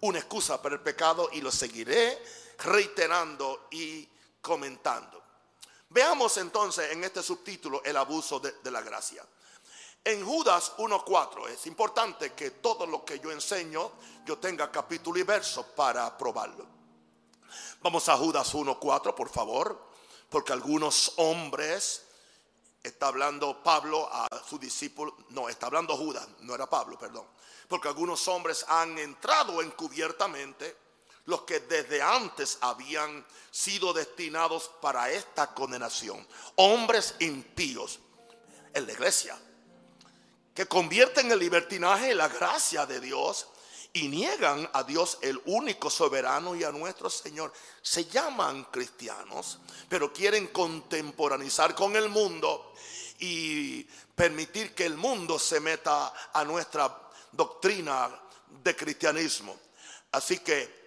una 0.00 0.18
excusa 0.18 0.60
para 0.60 0.74
el 0.74 0.82
pecado 0.82 1.30
y 1.32 1.40
lo 1.40 1.50
seguiré 1.50 2.22
reiterando 2.58 3.68
y 3.70 4.06
comentando. 4.42 5.23
Veamos 5.94 6.36
entonces 6.38 6.90
en 6.90 7.04
este 7.04 7.22
subtítulo 7.22 7.80
el 7.84 7.96
abuso 7.96 8.40
de, 8.40 8.52
la 8.72 8.80
gracia. 8.80 9.24
En 10.02 10.26
Judas 10.26 10.72
1.4 10.78 11.48
es 11.50 11.68
importante 11.68 12.32
que 12.32 12.50
todo 12.50 12.84
lo 12.84 13.04
que 13.04 13.20
yo 13.20 13.30
enseño 13.30 13.92
yo 14.26 14.36
tenga 14.38 14.72
capítulo 14.72 15.20
y 15.20 15.22
verso 15.22 15.64
para 15.68 16.18
probarlo. 16.18 16.66
Vamos 17.80 18.08
a 18.08 18.16
Judas 18.16 18.52
1.4 18.52 19.14
por 19.14 19.28
favor, 19.28 19.88
porque 20.28 20.52
algunos 20.52 21.12
hombres, 21.18 22.02
está 22.82 23.06
hablando 23.06 23.62
Pablo 23.62 24.08
a 24.10 24.26
su 24.44 24.58
discípulo, 24.58 25.16
no, 25.28 25.48
está 25.48 25.66
hablando 25.66 25.96
Judas, 25.96 26.26
no 26.40 26.56
era 26.56 26.68
Pablo, 26.68 26.98
perdón, 26.98 27.28
porque 27.68 27.86
algunos 27.86 28.26
hombres 28.26 28.66
han 28.66 28.98
entrado 28.98 29.62
encubiertamente, 29.62 30.76
los 31.26 31.42
que 31.42 31.60
desde 31.60 32.02
antes 32.02 32.58
habían 32.60 33.24
sido 33.50 33.92
destinados 33.92 34.70
para 34.80 35.10
esta 35.10 35.54
condenación, 35.54 36.26
hombres 36.56 37.14
impíos 37.20 38.00
en 38.72 38.86
la 38.86 38.92
iglesia 38.92 39.38
que 40.54 40.66
convierten 40.66 41.30
el 41.32 41.38
libertinaje 41.38 42.12
en 42.12 42.18
la 42.18 42.28
gracia 42.28 42.86
de 42.86 43.00
Dios 43.00 43.48
y 43.92 44.08
niegan 44.08 44.68
a 44.72 44.84
Dios 44.84 45.18
el 45.20 45.40
único 45.46 45.90
soberano 45.90 46.54
y 46.54 46.64
a 46.64 46.70
nuestro 46.70 47.10
Señor. 47.10 47.52
Se 47.82 48.04
llaman 48.06 48.64
cristianos, 48.64 49.58
pero 49.88 50.12
quieren 50.12 50.48
contemporanizar 50.48 51.74
con 51.74 51.96
el 51.96 52.08
mundo 52.08 52.72
y 53.18 53.82
permitir 54.14 54.74
que 54.74 54.86
el 54.86 54.96
mundo 54.96 55.38
se 55.38 55.60
meta 55.60 56.12
a 56.32 56.44
nuestra 56.44 57.10
doctrina 57.32 58.10
de 58.62 58.76
cristianismo. 58.76 59.56
Así 60.12 60.38
que 60.38 60.83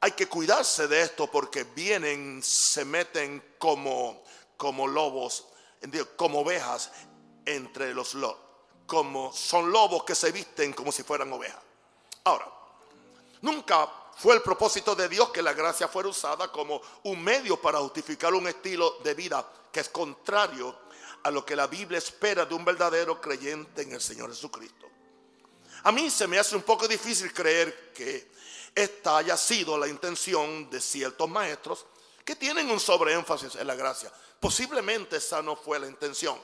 hay 0.00 0.12
que 0.12 0.28
cuidarse 0.28 0.88
de 0.88 1.02
esto 1.02 1.30
porque 1.30 1.64
vienen, 1.64 2.42
se 2.42 2.84
meten 2.84 3.42
como, 3.58 4.22
como 4.56 4.86
lobos, 4.86 5.46
como 6.16 6.40
ovejas 6.40 6.90
entre 7.44 7.94
los 7.94 8.14
lobos 8.14 8.46
como 8.86 9.32
son 9.32 9.70
lobos 9.70 10.04
que 10.04 10.14
se 10.14 10.32
visten 10.32 10.72
como 10.72 10.92
si 10.92 11.02
fueran 11.02 11.32
ovejas. 11.32 11.60
Ahora, 12.24 12.50
nunca 13.42 13.90
fue 14.16 14.34
el 14.34 14.42
propósito 14.42 14.94
de 14.94 15.08
Dios 15.08 15.30
que 15.30 15.42
la 15.42 15.52
gracia 15.52 15.88
fuera 15.88 16.08
usada 16.08 16.50
como 16.50 16.80
un 17.04 17.22
medio 17.22 17.60
para 17.60 17.78
justificar 17.78 18.32
un 18.32 18.48
estilo 18.48 18.98
de 19.04 19.14
vida 19.14 19.46
que 19.70 19.80
es 19.80 19.88
contrario 19.88 20.86
a 21.22 21.30
lo 21.30 21.44
que 21.44 21.56
la 21.56 21.66
Biblia 21.66 21.98
espera 21.98 22.46
de 22.46 22.54
un 22.54 22.64
verdadero 22.64 23.20
creyente 23.20 23.82
en 23.82 23.92
el 23.92 24.00
Señor 24.00 24.30
Jesucristo. 24.30 24.86
A 25.82 25.92
mí 25.92 26.08
se 26.10 26.26
me 26.26 26.38
hace 26.38 26.56
un 26.56 26.62
poco 26.62 26.88
difícil 26.88 27.32
creer 27.32 27.92
que 27.92 28.30
esta 28.76 29.16
haya 29.16 29.36
sido 29.38 29.78
la 29.78 29.88
intención 29.88 30.68
de 30.68 30.80
ciertos 30.82 31.28
maestros 31.28 31.86
que 32.22 32.36
tienen 32.36 32.70
un 32.70 32.78
sobreénfasis 32.78 33.54
en 33.54 33.66
la 33.66 33.74
gracia. 33.74 34.12
Posiblemente 34.38 35.16
esa 35.16 35.40
no 35.40 35.56
fue 35.56 35.80
la 35.80 35.86
intención. 35.86 36.38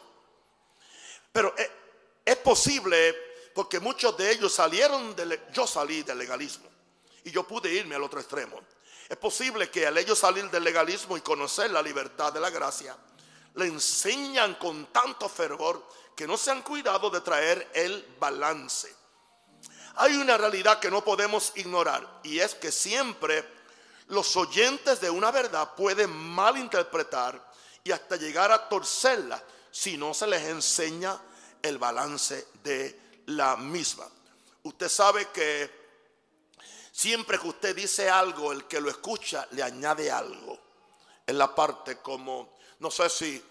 Pero 1.30 1.54
eh, 1.58 1.70
es 2.24 2.36
posible 2.38 3.14
porque 3.54 3.78
muchos 3.80 4.16
de 4.16 4.32
ellos 4.32 4.52
salieron, 4.52 5.14
de, 5.14 5.42
yo 5.52 5.66
salí 5.66 6.02
del 6.02 6.16
legalismo 6.16 6.68
y 7.22 7.30
yo 7.30 7.46
pude 7.46 7.70
irme 7.70 7.96
al 7.96 8.02
otro 8.02 8.18
extremo. 8.18 8.58
Es 9.08 9.18
posible 9.18 9.70
que 9.70 9.86
al 9.86 9.98
ellos 9.98 10.18
salir 10.18 10.50
del 10.50 10.64
legalismo 10.64 11.18
y 11.18 11.20
conocer 11.20 11.70
la 11.70 11.82
libertad 11.82 12.32
de 12.32 12.40
la 12.40 12.48
gracia, 12.48 12.96
le 13.56 13.66
enseñan 13.66 14.54
con 14.54 14.86
tanto 14.86 15.28
fervor 15.28 15.86
que 16.16 16.26
no 16.26 16.38
se 16.38 16.50
han 16.50 16.62
cuidado 16.62 17.10
de 17.10 17.20
traer 17.20 17.70
el 17.74 18.16
balance. 18.18 19.01
Hay 19.96 20.16
una 20.16 20.36
realidad 20.38 20.78
que 20.78 20.90
no 20.90 21.04
podemos 21.04 21.52
ignorar 21.56 22.20
y 22.22 22.38
es 22.38 22.54
que 22.54 22.72
siempre 22.72 23.46
los 24.08 24.36
oyentes 24.36 25.00
de 25.00 25.10
una 25.10 25.30
verdad 25.30 25.74
pueden 25.74 26.10
malinterpretar 26.10 27.52
y 27.84 27.92
hasta 27.92 28.16
llegar 28.16 28.52
a 28.52 28.68
torcerla 28.68 29.42
si 29.70 29.96
no 29.96 30.14
se 30.14 30.26
les 30.26 30.42
enseña 30.44 31.18
el 31.62 31.78
balance 31.78 32.48
de 32.62 33.00
la 33.26 33.56
misma. 33.56 34.06
Usted 34.64 34.88
sabe 34.88 35.28
que 35.30 35.70
siempre 36.92 37.38
que 37.38 37.48
usted 37.48 37.74
dice 37.74 38.08
algo, 38.08 38.52
el 38.52 38.64
que 38.64 38.80
lo 38.80 38.90
escucha 38.90 39.46
le 39.52 39.62
añade 39.62 40.10
algo. 40.10 40.58
En 41.26 41.38
la 41.38 41.54
parte 41.54 41.98
como, 41.98 42.56
no 42.80 42.90
sé 42.90 43.08
si 43.08 43.42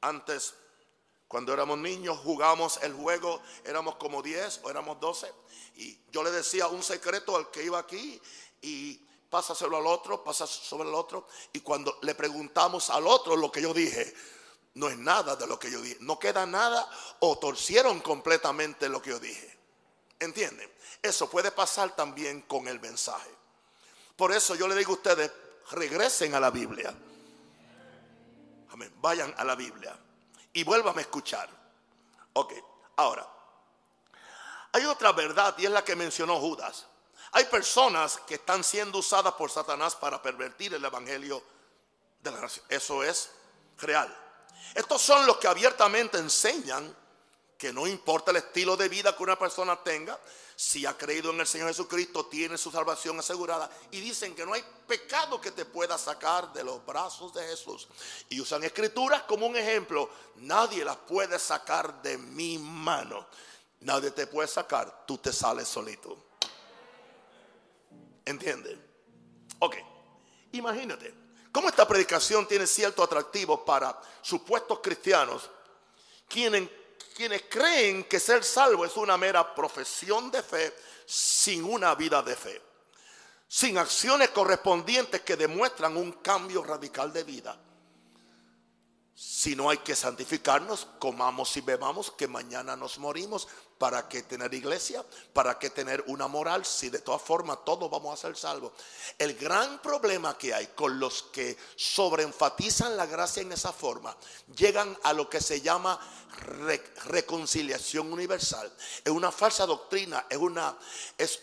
antes, 0.00 0.54
cuando 1.32 1.54
éramos 1.54 1.78
niños, 1.78 2.18
jugamos 2.18 2.78
el 2.82 2.92
juego, 2.92 3.40
éramos 3.64 3.94
como 3.94 4.20
10 4.20 4.60
o 4.64 4.70
éramos 4.70 5.00
12, 5.00 5.32
y 5.76 5.98
yo 6.10 6.22
le 6.22 6.30
decía 6.30 6.66
un 6.66 6.82
secreto 6.82 7.34
al 7.34 7.50
que 7.50 7.64
iba 7.64 7.78
aquí 7.78 8.20
y 8.60 9.00
pásaselo 9.30 9.78
al 9.78 9.86
otro, 9.86 10.22
pasa 10.22 10.46
sobre 10.46 10.90
el 10.90 10.94
otro, 10.94 11.26
y 11.54 11.60
cuando 11.60 11.98
le 12.02 12.14
preguntamos 12.14 12.90
al 12.90 13.06
otro 13.06 13.34
lo 13.34 13.50
que 13.50 13.62
yo 13.62 13.72
dije, 13.72 14.14
no 14.74 14.90
es 14.90 14.98
nada 14.98 15.34
de 15.34 15.46
lo 15.46 15.58
que 15.58 15.70
yo 15.70 15.80
dije, 15.80 15.96
no 16.00 16.18
queda 16.18 16.44
nada 16.44 16.86
o 17.20 17.38
torcieron 17.38 18.00
completamente 18.00 18.90
lo 18.90 19.00
que 19.00 19.08
yo 19.08 19.18
dije. 19.18 19.58
¿Entienden? 20.20 20.70
Eso 21.00 21.30
puede 21.30 21.50
pasar 21.50 21.96
también 21.96 22.42
con 22.42 22.68
el 22.68 22.78
mensaje. 22.78 23.30
Por 24.16 24.32
eso 24.32 24.54
yo 24.54 24.68
le 24.68 24.74
digo 24.74 24.90
a 24.90 24.96
ustedes, 24.96 25.32
regresen 25.70 26.34
a 26.34 26.40
la 26.40 26.50
Biblia. 26.50 26.94
Amén. 28.68 28.92
Vayan 29.00 29.32
a 29.38 29.44
la 29.44 29.54
Biblia 29.54 29.98
y 30.52 30.64
vuelvan 30.64 30.98
a 30.98 31.00
escuchar. 31.00 31.48
Ok, 32.34 32.52
ahora, 32.96 33.28
hay 34.72 34.84
otra 34.86 35.12
verdad 35.12 35.54
y 35.58 35.66
es 35.66 35.70
la 35.70 35.84
que 35.84 35.96
mencionó 35.96 36.38
Judas. 36.40 36.86
Hay 37.32 37.44
personas 37.46 38.18
que 38.26 38.34
están 38.34 38.62
siendo 38.62 38.98
usadas 38.98 39.34
por 39.34 39.50
Satanás 39.50 39.96
para 39.96 40.20
pervertir 40.20 40.74
el 40.74 40.84
evangelio 40.84 41.42
de 42.20 42.30
la 42.30 42.38
gracia. 42.38 42.62
Eso 42.68 43.02
es 43.02 43.30
real. 43.78 44.14
Estos 44.74 45.00
son 45.02 45.26
los 45.26 45.38
que 45.38 45.48
abiertamente 45.48 46.18
enseñan 46.18 46.94
que 47.62 47.72
no 47.72 47.86
importa 47.86 48.32
el 48.32 48.38
estilo 48.38 48.76
de 48.76 48.88
vida 48.88 49.16
que 49.16 49.22
una 49.22 49.38
persona 49.38 49.80
tenga, 49.84 50.18
si 50.56 50.84
ha 50.84 50.98
creído 50.98 51.30
en 51.30 51.38
el 51.38 51.46
Señor 51.46 51.68
Jesucristo, 51.68 52.26
tiene 52.26 52.58
su 52.58 52.72
salvación 52.72 53.20
asegurada. 53.20 53.70
Y 53.92 54.00
dicen 54.00 54.34
que 54.34 54.44
no 54.44 54.52
hay 54.52 54.64
pecado 54.84 55.40
que 55.40 55.52
te 55.52 55.64
pueda 55.64 55.96
sacar 55.96 56.52
de 56.52 56.64
los 56.64 56.84
brazos 56.84 57.32
de 57.32 57.46
Jesús. 57.46 57.86
Y 58.30 58.40
usan 58.40 58.64
escrituras 58.64 59.22
como 59.28 59.46
un 59.46 59.56
ejemplo. 59.56 60.10
Nadie 60.38 60.84
las 60.84 60.96
puede 60.96 61.38
sacar 61.38 62.02
de 62.02 62.18
mi 62.18 62.58
mano. 62.58 63.28
Nadie 63.78 64.10
te 64.10 64.26
puede 64.26 64.48
sacar, 64.48 65.06
tú 65.06 65.18
te 65.18 65.32
sales 65.32 65.68
solito. 65.68 66.18
¿Entienden? 68.24 68.84
Ok, 69.60 69.76
imagínate. 70.50 71.14
¿Cómo 71.52 71.68
esta 71.68 71.86
predicación 71.86 72.48
tiene 72.48 72.66
cierto 72.66 73.04
atractivo 73.04 73.64
para 73.64 73.96
supuestos 74.20 74.80
cristianos 74.82 75.48
quienes, 76.26 76.68
quienes 77.12 77.42
creen 77.48 78.04
que 78.04 78.18
ser 78.18 78.44
salvo 78.44 78.84
es 78.84 78.96
una 78.96 79.16
mera 79.16 79.54
profesión 79.54 80.30
de 80.30 80.42
fe 80.42 80.74
sin 81.06 81.64
una 81.64 81.94
vida 81.94 82.22
de 82.22 82.36
fe? 82.36 82.60
Sin 83.46 83.78
acciones 83.78 84.30
correspondientes 84.30 85.20
que 85.20 85.36
demuestran 85.36 85.96
un 85.96 86.12
cambio 86.12 86.62
radical 86.62 87.12
de 87.12 87.24
vida. 87.24 87.56
Si 89.14 89.54
no 89.54 89.68
hay 89.68 89.78
que 89.78 89.94
santificarnos, 89.94 90.86
comamos 90.98 91.56
y 91.56 91.60
bebamos, 91.60 92.10
que 92.10 92.26
mañana 92.26 92.76
nos 92.76 92.98
morimos. 92.98 93.46
¿Para 93.76 94.08
qué 94.08 94.22
tener 94.22 94.54
iglesia? 94.54 95.04
¿Para 95.32 95.58
qué 95.58 95.68
tener 95.68 96.04
una 96.06 96.28
moral? 96.28 96.64
Si 96.64 96.88
de 96.88 97.00
todas 97.00 97.20
formas 97.20 97.58
todos 97.64 97.90
vamos 97.90 98.14
a 98.14 98.28
ser 98.28 98.36
salvos. 98.36 98.72
El 99.18 99.34
gran 99.34 99.82
problema 99.82 100.38
que 100.38 100.54
hay 100.54 100.68
con 100.68 100.98
los 101.00 101.24
que 101.24 101.58
sobreenfatizan 101.76 102.96
la 102.96 103.06
gracia 103.06 103.42
en 103.42 103.52
esa 103.52 103.72
forma, 103.72 104.16
llegan 104.56 104.96
a 105.02 105.12
lo 105.12 105.28
que 105.28 105.40
se 105.40 105.60
llama 105.60 105.98
reconciliación 107.06 108.12
universal. 108.12 108.72
Es 109.04 109.10
una 109.10 109.32
falsa 109.32 109.66
doctrina, 109.66 110.26
es 110.30 110.38
una, 110.38 110.78
es 111.18 111.40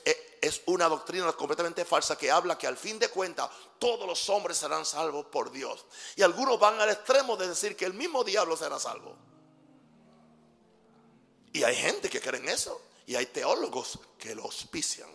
una 0.67 0.87
doctrina 0.87 1.31
completamente 1.33 1.85
falsa 1.85 2.17
que 2.17 2.31
habla 2.31 2.57
que 2.57 2.67
al 2.67 2.77
fin 2.77 2.97
de 2.99 3.09
cuentas 3.09 3.49
todos 3.77 4.07
los 4.07 4.29
hombres 4.29 4.57
serán 4.57 4.85
salvos 4.85 5.25
por 5.25 5.51
Dios. 5.51 5.85
Y 6.15 6.21
algunos 6.21 6.59
van 6.59 6.79
al 6.79 6.89
extremo 6.89 7.35
de 7.35 7.47
decir 7.47 7.75
que 7.75 7.85
el 7.85 7.93
mismo 7.93 8.23
diablo 8.23 8.55
será 8.55 8.79
salvo. 8.79 9.15
Y 11.51 11.63
hay 11.63 11.75
gente 11.75 12.09
que 12.09 12.21
cree 12.21 12.39
en 12.39 12.49
eso. 12.49 12.81
Y 13.05 13.15
hay 13.15 13.25
teólogos 13.25 13.99
que 14.17 14.35
lo 14.35 14.43
auspician. 14.43 15.09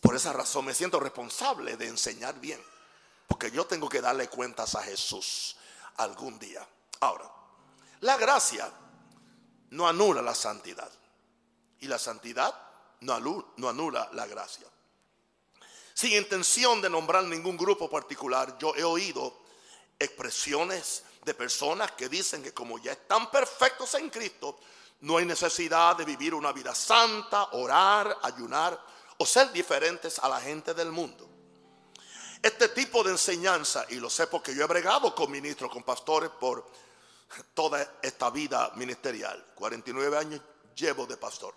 Por 0.00 0.14
esa 0.14 0.32
razón 0.32 0.66
me 0.66 0.74
siento 0.74 1.00
responsable 1.00 1.76
de 1.76 1.88
enseñar 1.88 2.38
bien. 2.40 2.62
Porque 3.26 3.50
yo 3.50 3.66
tengo 3.66 3.88
que 3.88 4.00
darle 4.00 4.28
cuentas 4.28 4.74
a 4.74 4.82
Jesús 4.82 5.56
algún 5.96 6.38
día. 6.38 6.66
Ahora, 7.00 7.30
la 8.00 8.16
gracia 8.16 8.70
no 9.70 9.88
anula 9.88 10.20
la 10.20 10.34
santidad. 10.34 10.90
Y 11.80 11.88
la 11.88 11.98
santidad 11.98 12.54
no 13.02 13.68
anula, 13.68 14.08
la 14.12 14.26
gracia. 14.26 14.66
Sin 15.94 16.12
intención 16.12 16.80
de 16.80 16.88
nombrar 16.88 17.24
ningún 17.24 17.56
grupo 17.56 17.88
particular, 17.90 18.56
yo 18.58 18.74
he 18.74 18.82
oído 18.82 19.42
expresiones 19.98 21.04
de 21.24 21.34
personas 21.34 21.92
que 21.92 22.08
dicen 22.08 22.42
que 22.42 22.52
como 22.52 22.78
ya 22.78 22.92
están 22.92 23.30
perfectos 23.30 23.94
en 23.94 24.10
Cristo, 24.10 24.58
no 25.00 25.18
hay 25.18 25.26
necesidad 25.26 25.96
de 25.96 26.04
vivir 26.04 26.34
una 26.34 26.52
vida 26.52 26.74
santa, 26.74 27.50
orar, 27.52 28.18
ayunar 28.22 28.80
o 29.18 29.26
ser 29.26 29.52
diferentes 29.52 30.18
a 30.18 30.28
la 30.28 30.40
gente 30.40 30.74
del 30.74 30.90
mundo. 30.90 31.28
Este 32.42 32.68
tipo 32.70 33.04
de 33.04 33.10
enseñanza, 33.10 33.84
y 33.90 33.96
lo 33.96 34.10
sé 34.10 34.26
porque 34.26 34.54
yo 34.54 34.64
he 34.64 34.66
bregado 34.66 35.14
con 35.14 35.30
ministros, 35.30 35.70
con 35.70 35.84
pastores 35.84 36.30
por 36.30 36.68
toda 37.54 37.98
esta 38.02 38.30
vida 38.30 38.72
ministerial, 38.74 39.52
49 39.54 40.18
años 40.18 40.40
llevo 40.74 41.06
de 41.06 41.16
pastor, 41.16 41.54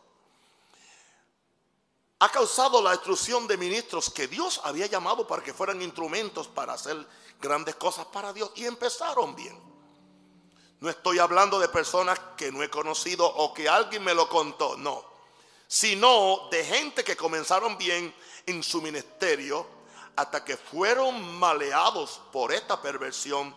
ha 2.20 2.30
causado 2.30 2.82
la 2.82 2.92
destrucción 2.92 3.46
de 3.48 3.58
ministros 3.58 4.10
que 4.10 4.28
Dios 4.28 4.62
había 4.64 4.88
llamado 4.88 5.28
para 5.28 5.44
que 5.44 5.54
fueran 5.54 5.82
instrumentos 5.82 6.48
para 6.48 6.74
hacer 6.74 7.06
grandes 7.42 7.76
cosas 7.76 8.06
para 8.06 8.32
Dios 8.32 8.52
y 8.56 8.66
empezaron 8.66 9.36
bien. 9.36 9.60
No 10.80 10.90
estoy 10.90 11.20
hablando 11.20 11.60
de 11.60 11.68
personas 11.70 12.20
que 12.38 12.52
no 12.52 12.64
he 12.64 12.70
conocido 12.70 13.26
o 13.26 13.54
que 13.54 13.68
alguien 13.68 14.04
me 14.04 14.14
lo 14.14 14.30
contó, 14.30 14.78
no. 14.78 15.04
Sino 15.68 16.48
de 16.52 16.64
gente 16.64 17.04
que 17.04 17.18
comenzaron 17.18 17.78
bien 17.78 18.14
en 18.46 18.64
su 18.64 18.82
ministerio 18.82 19.68
hasta 20.16 20.46
que 20.46 20.56
fueron 20.56 21.38
maleados 21.38 22.22
por 22.32 22.54
esta 22.54 22.82
perversión 22.82 23.56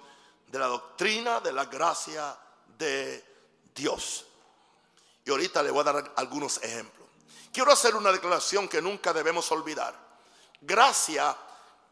de 0.49 0.59
la 0.59 0.66
doctrina 0.66 1.40
de 1.40 1.53
la 1.53 1.66
gracia 1.66 2.37
de 2.77 3.25
Dios. 3.75 4.25
Y 5.25 5.31
ahorita 5.31 5.62
le 5.62 5.71
voy 5.71 5.81
a 5.81 5.92
dar 5.92 6.12
algunos 6.16 6.61
ejemplos. 6.62 6.98
Quiero 7.53 7.73
hacer 7.73 7.95
una 7.95 8.13
declaración 8.13 8.69
que 8.69 8.83
nunca 8.83 9.13
debemos 9.13 9.51
olvidar. 9.53 9.95
Gracia 10.61 11.37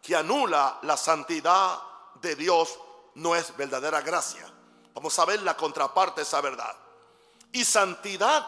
que 0.02 0.14
anula 0.14 0.78
la 0.82 0.96
santidad 0.96 1.80
de 2.20 2.36
Dios 2.36 2.78
no 3.14 3.34
es 3.34 3.56
verdadera 3.56 4.00
gracia. 4.02 4.50
Vamos 4.94 5.18
a 5.18 5.24
ver 5.24 5.42
la 5.42 5.56
contraparte 5.56 6.20
de 6.20 6.26
esa 6.26 6.40
verdad. 6.40 6.74
Y 7.52 7.64
santidad 7.64 8.46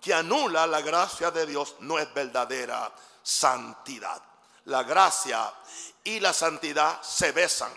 que 0.00 0.14
anula 0.14 0.66
la 0.66 0.80
gracia 0.80 1.30
de 1.30 1.46
Dios 1.46 1.76
no 1.80 1.98
es 1.98 2.12
verdadera 2.14 2.92
santidad. 3.22 4.22
La 4.64 4.82
gracia 4.82 5.52
y 6.04 6.20
la 6.20 6.32
santidad 6.32 7.02
se 7.02 7.32
besan. 7.32 7.72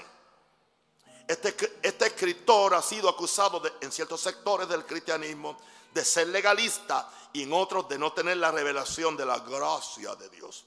Este, 1.27 1.55
este 1.81 2.07
escritor 2.07 2.73
ha 2.73 2.81
sido 2.81 3.07
acusado 3.07 3.61
en 3.79 3.91
ciertos 3.91 4.21
sectores 4.21 4.67
del 4.67 4.85
cristianismo 4.85 5.57
de 5.93 6.05
ser 6.05 6.27
legalista 6.27 7.09
y 7.33 7.43
en 7.43 7.53
otros 7.53 7.87
de 7.89 7.97
no 7.97 8.13
tener 8.13 8.37
la 8.37 8.51
revelación 8.51 9.15
de 9.17 9.25
la 9.25 9.39
gracia 9.39 10.15
de 10.15 10.29
Dios. 10.29 10.65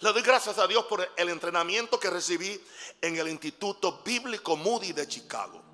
Le 0.00 0.12
doy 0.12 0.22
gracias 0.22 0.58
a 0.58 0.66
Dios 0.66 0.84
por 0.84 1.08
el 1.16 1.28
entrenamiento 1.30 1.98
que 1.98 2.10
recibí 2.10 2.62
en 3.00 3.16
el 3.16 3.28
Instituto 3.28 4.02
Bíblico 4.04 4.56
Moody 4.56 4.92
de 4.92 5.08
Chicago 5.08 5.66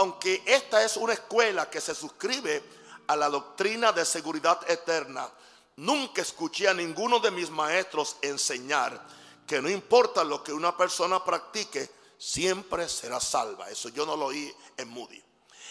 aunque 0.00 0.42
esta 0.46 0.82
es 0.82 0.96
una 0.96 1.12
escuela 1.12 1.68
que 1.68 1.80
se 1.80 1.94
suscribe 1.94 2.62
a 3.06 3.16
la 3.16 3.28
doctrina 3.28 3.92
de 3.92 4.04
seguridad 4.06 4.58
eterna, 4.70 5.28
nunca 5.76 6.22
escuché 6.22 6.68
a 6.68 6.74
ninguno 6.74 7.18
de 7.18 7.30
mis 7.30 7.50
maestros 7.50 8.16
enseñar 8.22 8.98
que 9.46 9.60
no 9.60 9.68
importa 9.68 10.22
lo 10.24 10.42
que 10.42 10.54
una 10.54 10.74
persona 10.74 11.22
practique, 11.22 11.90
siempre 12.16 12.88
será 12.88 13.20
salva. 13.20 13.68
Eso 13.68 13.88
yo 13.88 14.06
no 14.06 14.16
lo 14.16 14.26
oí 14.26 14.54
en 14.76 14.88
Moody. 14.88 15.22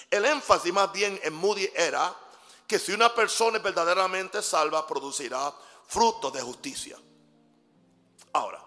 El 0.09 0.25
énfasis 0.25 0.73
más 0.73 0.91
bien 0.91 1.19
en 1.23 1.33
Moody 1.33 1.69
era 1.75 2.15
que 2.65 2.79
si 2.79 2.91
una 2.91 3.13
persona 3.13 3.57
es 3.57 3.63
verdaderamente 3.63 4.41
salva, 4.41 4.85
producirá 4.85 5.53
frutos 5.87 6.31
de 6.33 6.41
justicia. 6.41 6.97
Ahora, 8.33 8.63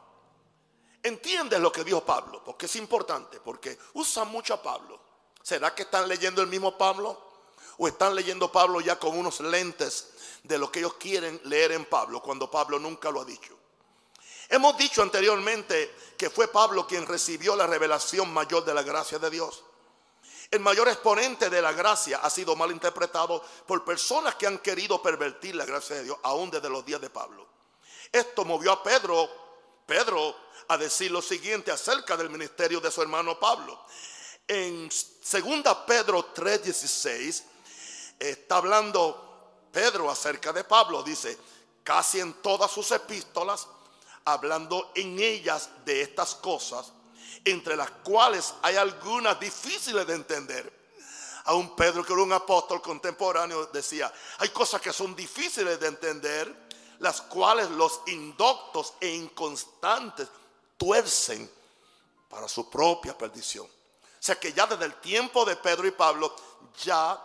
entiendes 1.03 1.61
lo 1.61 1.71
que 1.71 1.85
dijo 1.85 2.05
Pablo, 2.05 2.43
porque 2.45 2.67
es 2.67 2.77
importante, 2.77 3.41
porque 3.41 3.79
usa 3.95 4.25
mucho 4.25 4.55
a 4.55 4.63
Pablo. 4.63 5.01
¿Será 5.43 5.75
que 5.75 5.83
están 5.83 6.09
leyendo 6.09 6.43
el 6.43 6.49
mismo 6.49 6.77
Pablo? 6.77 7.31
¿O 7.79 7.89
están 7.89 8.15
leyendo 8.15 8.51
Pablo 8.53 8.81
ya 8.81 8.99
con 8.99 9.17
unos 9.17 9.41
lentes 9.41 10.11
de 10.43 10.59
lo 10.59 10.71
que 10.71 10.81
ellos 10.81 10.95
quieren 10.95 11.41
leer 11.45 11.73
en 11.73 11.85
Pablo, 11.87 12.21
cuando 12.23 12.51
Pablo 12.51 12.79
nunca 12.79 13.11
lo 13.11 13.21
ha 13.21 13.25
dicho? 13.25 13.57
Hemos 14.49 14.77
dicho 14.77 15.03
anteriormente 15.03 15.95
que 16.17 16.29
fue 16.29 16.49
Pablo 16.49 16.87
quien 16.87 17.07
recibió 17.07 17.57
la 17.57 17.67
revelación 17.67 18.33
mayor 18.33 18.65
de 18.65 18.75
la 18.75 18.83
gracia 18.83 19.19
de 19.19 19.31
Dios. 19.31 19.65
El 20.53 20.61
mayor 20.61 20.87
exponente 20.89 21.49
de 21.49 21.63
la 21.63 21.73
gracia 21.73 22.21
ha 22.23 22.29
sido 22.29 22.55
mal 22.55 22.71
interpretado 22.71 23.43
por 23.67 23.87
personas 23.87 24.35
que 24.35 24.47
han 24.47 24.59
querido 24.59 25.01
pervertir 25.01 25.57
la 25.57 25.65
gracia 25.65 25.97
de 25.97 26.05
Dios, 26.05 26.19
aún 26.23 26.51
desde 26.51 26.69
los 26.69 26.85
días 26.85 27.01
de 27.01 27.09
Pablo. 27.09 27.49
Esto 28.13 28.45
movió 28.45 28.73
a 28.73 28.83
Pedro, 28.83 29.31
Pedro, 29.87 30.37
a 30.69 30.77
decir 30.77 31.11
lo 31.11 31.23
siguiente 31.23 31.71
acerca 31.71 32.19
del 32.19 32.29
ministerio 32.29 32.81
de 32.83 32.91
su 32.91 33.01
hermano 33.01 33.41
Pablo. 33.41 33.81
En 34.47 34.91
2 34.91 35.77
Pedro 35.87 36.35
3:16 36.35 37.45
está 38.19 38.57
hablando 38.59 39.69
Pedro 39.73 40.11
acerca 40.11 40.53
de 40.53 40.65
Pablo, 40.65 41.03
dice, 41.03 41.39
casi 41.83 42.21
en 42.21 42.35
todas 42.43 42.71
sus 42.71 42.91
epístolas, 42.91 43.69
hablando 44.27 44.93
en 44.95 45.19
ellas 45.19 45.71
de 45.87 46.03
estas 46.03 46.35
cosas, 46.35 46.93
entre 47.45 47.77
las 47.77 47.91
cuales 47.91 48.55
hay 48.63 48.77
algunas 48.77 49.39
difíciles 49.39 50.07
de 50.07 50.15
entender. 50.15 50.83
A 51.45 51.55
un 51.55 51.75
Pedro 51.75 52.05
que 52.05 52.13
era 52.13 52.23
un 52.23 52.33
apóstol 52.33 52.81
contemporáneo 52.81 53.67
decía, 53.67 54.13
hay 54.39 54.51
cosas 54.51 54.81
que 54.81 54.93
son 54.93 55.17
difíciles 55.17 55.79
de 55.81 55.89
entender, 55.89 56.69
las 57.01 57.21
cuales 57.23 57.69
los 57.71 58.01
indoctos 58.07 58.95
e 59.01 59.09
inconstantes 59.09 60.29
tuercen 60.77 61.51
para 62.29 62.49
su 62.49 62.71
propia 62.71 63.17
perdición. 63.19 63.67
O 63.67 64.25
sea 64.25 64.39
que 64.39 64.53
ya 64.53 64.67
desde 64.67 64.85
el 64.85 64.95
tiempo 64.95 65.45
de 65.45 65.57
Pedro 65.57 65.87
y 65.87 65.91
Pablo 65.91 66.35
ya 66.85 67.21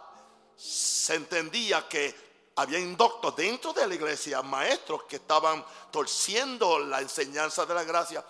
se 0.58 1.14
entendía 1.14 1.88
que 1.88 2.28
había 2.56 2.80
indoctos 2.80 3.36
dentro 3.36 3.72
de 3.72 3.88
la 3.88 3.94
iglesia, 3.94 4.42
maestros 4.42 5.04
que 5.04 5.18
estaban 5.18 5.64
torciendo 5.92 6.80
la 6.80 7.02
enseñanza 7.02 7.68
de 7.68 7.76
la 7.76 7.84
gracia 7.84 8.26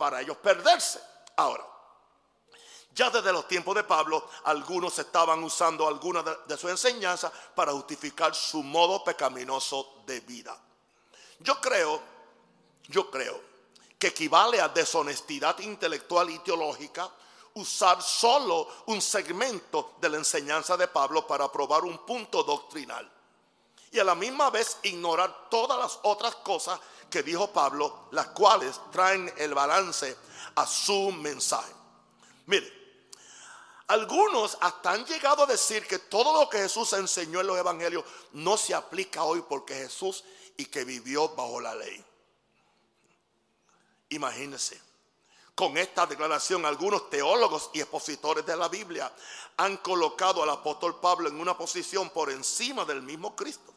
para 0.00 0.22
ellos 0.22 0.38
perderse. 0.38 0.98
Ahora, 1.36 1.62
ya 2.94 3.10
desde 3.10 3.30
los 3.34 3.46
tiempos 3.46 3.74
de 3.74 3.84
Pablo, 3.84 4.26
algunos 4.44 4.98
estaban 4.98 5.44
usando 5.44 5.86
algunas 5.86 6.24
de, 6.24 6.34
de 6.46 6.56
su 6.56 6.70
enseñanza 6.70 7.30
para 7.54 7.72
justificar 7.72 8.34
su 8.34 8.62
modo 8.62 9.04
pecaminoso 9.04 9.96
de 10.06 10.20
vida. 10.20 10.58
Yo 11.40 11.60
creo, 11.60 12.00
yo 12.88 13.10
creo 13.10 13.42
que 13.98 14.06
equivale 14.06 14.58
a 14.58 14.70
deshonestidad 14.70 15.58
intelectual 15.58 16.30
y 16.30 16.38
teológica 16.38 17.10
usar 17.54 18.00
solo 18.00 18.68
un 18.86 19.02
segmento 19.02 19.96
de 20.00 20.08
la 20.08 20.16
enseñanza 20.16 20.78
de 20.78 20.88
Pablo 20.88 21.26
para 21.26 21.52
probar 21.52 21.84
un 21.84 21.98
punto 22.06 22.42
doctrinal 22.42 23.10
y 23.92 23.98
a 23.98 24.04
la 24.04 24.14
misma 24.14 24.50
vez 24.50 24.78
ignorar 24.84 25.48
todas 25.50 25.78
las 25.78 25.98
otras 26.02 26.36
cosas 26.36 26.78
que 27.10 27.22
dijo 27.22 27.52
Pablo, 27.52 28.06
las 28.12 28.28
cuales 28.28 28.80
traen 28.92 29.32
el 29.36 29.52
balance 29.54 30.16
a 30.54 30.66
su 30.66 31.12
mensaje. 31.12 31.72
Mire, 32.46 32.80
algunos 33.88 34.56
hasta 34.60 34.92
han 34.92 35.04
llegado 35.04 35.42
a 35.42 35.46
decir 35.46 35.86
que 35.86 35.98
todo 35.98 36.40
lo 36.40 36.48
que 36.48 36.58
Jesús 36.58 36.92
enseñó 36.92 37.40
en 37.40 37.48
los 37.48 37.58
evangelios 37.58 38.04
no 38.32 38.56
se 38.56 38.74
aplica 38.74 39.24
hoy 39.24 39.42
porque 39.48 39.74
Jesús 39.74 40.24
y 40.56 40.66
que 40.66 40.84
vivió 40.84 41.30
bajo 41.30 41.60
la 41.60 41.74
ley. 41.74 42.04
Imagínense. 44.10 44.80
Con 45.54 45.76
esta 45.76 46.06
declaración, 46.06 46.64
algunos 46.64 47.10
teólogos 47.10 47.70
y 47.74 47.80
expositores 47.80 48.46
de 48.46 48.56
la 48.56 48.68
Biblia 48.68 49.12
han 49.56 49.76
colocado 49.78 50.42
al 50.42 50.50
apóstol 50.50 51.00
Pablo 51.00 51.28
en 51.28 51.38
una 51.38 51.58
posición 51.58 52.10
por 52.10 52.30
encima 52.30 52.84
del 52.84 53.02
mismo 53.02 53.36
Cristo. 53.36 53.74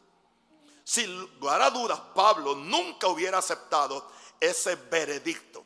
Sin 0.84 1.18
lugar 1.18 1.62
a 1.62 1.70
dudas, 1.70 1.98
Pablo 2.14 2.54
nunca 2.54 3.08
hubiera 3.08 3.38
aceptado 3.38 4.06
ese 4.38 4.76
veredicto. 4.76 5.64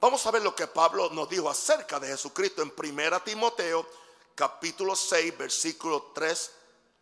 Vamos 0.00 0.24
a 0.26 0.30
ver 0.30 0.42
lo 0.42 0.54
que 0.54 0.66
Pablo 0.66 1.10
nos 1.10 1.28
dijo 1.28 1.50
acerca 1.50 2.00
de 2.00 2.08
Jesucristo 2.08 2.62
en 2.62 2.72
1 2.74 3.20
Timoteo 3.20 3.86
capítulo 4.34 4.96
6 4.96 5.36
versículo 5.36 6.12
3 6.14 6.52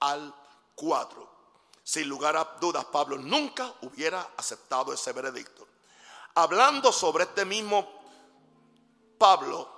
al 0.00 0.34
4. 0.74 1.38
Sin 1.84 2.08
lugar 2.08 2.36
a 2.36 2.56
dudas, 2.60 2.84
Pablo 2.86 3.16
nunca 3.16 3.72
hubiera 3.82 4.32
aceptado 4.36 4.92
ese 4.92 5.12
veredicto. 5.12 5.68
Hablando 6.34 6.92
sobre 6.92 7.24
este 7.24 7.44
mismo 7.44 7.88
Pablo, 9.16 9.68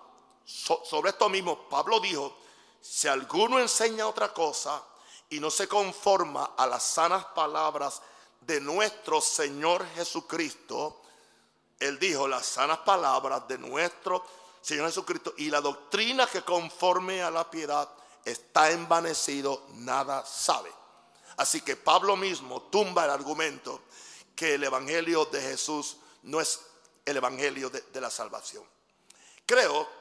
sobre 0.47 1.11
esto 1.11 1.29
mismo, 1.29 1.69
Pablo 1.69 2.01
dijo, 2.01 2.37
si 2.81 3.07
alguno 3.09 3.59
enseña 3.59 4.07
otra 4.07 4.33
cosa 4.33 4.83
y 5.31 5.39
no 5.39 5.51
se 5.51 5.69
conforma 5.69 6.53
a 6.57 6.67
las 6.67 6.83
sanas 6.83 7.25
palabras 7.27 8.03
de 8.41 8.61
nuestro 8.61 9.21
Señor 9.21 9.87
Jesucristo, 9.95 11.03
Él 11.79 11.99
dijo 11.99 12.27
las 12.27 12.47
sanas 12.47 12.79
palabras 12.79 13.47
de 13.47 13.59
nuestro 13.59 14.25
Señor 14.61 14.87
Jesucristo 14.87 15.35
y 15.39 15.49
la 15.49 15.61
doctrina 15.61 16.27
que 16.27 16.43
conforme 16.43 17.23
a 17.23 17.31
la 17.31 17.49
piedad 17.49 17.89
está 18.25 18.71
envanecido, 18.71 19.67
nada 19.75 20.25
sabe. 20.27 20.73
Así 21.37 21.63
que 21.63 21.77
Pablo 21.77 22.17
mismo 22.17 22.63
tumba 22.63 23.05
el 23.05 23.11
argumento 23.11 23.83
que 24.35 24.55
el 24.55 24.65
Evangelio 24.65 25.27
de 25.27 25.41
Jesús 25.41 25.97
no 26.25 26.41
es 26.41 26.61
el 27.05 27.17
Evangelio 27.17 27.71
de, 27.71 27.81
de 27.83 28.01
la 28.01 28.11
salvación. 28.11 28.65
Creo 29.47 30.00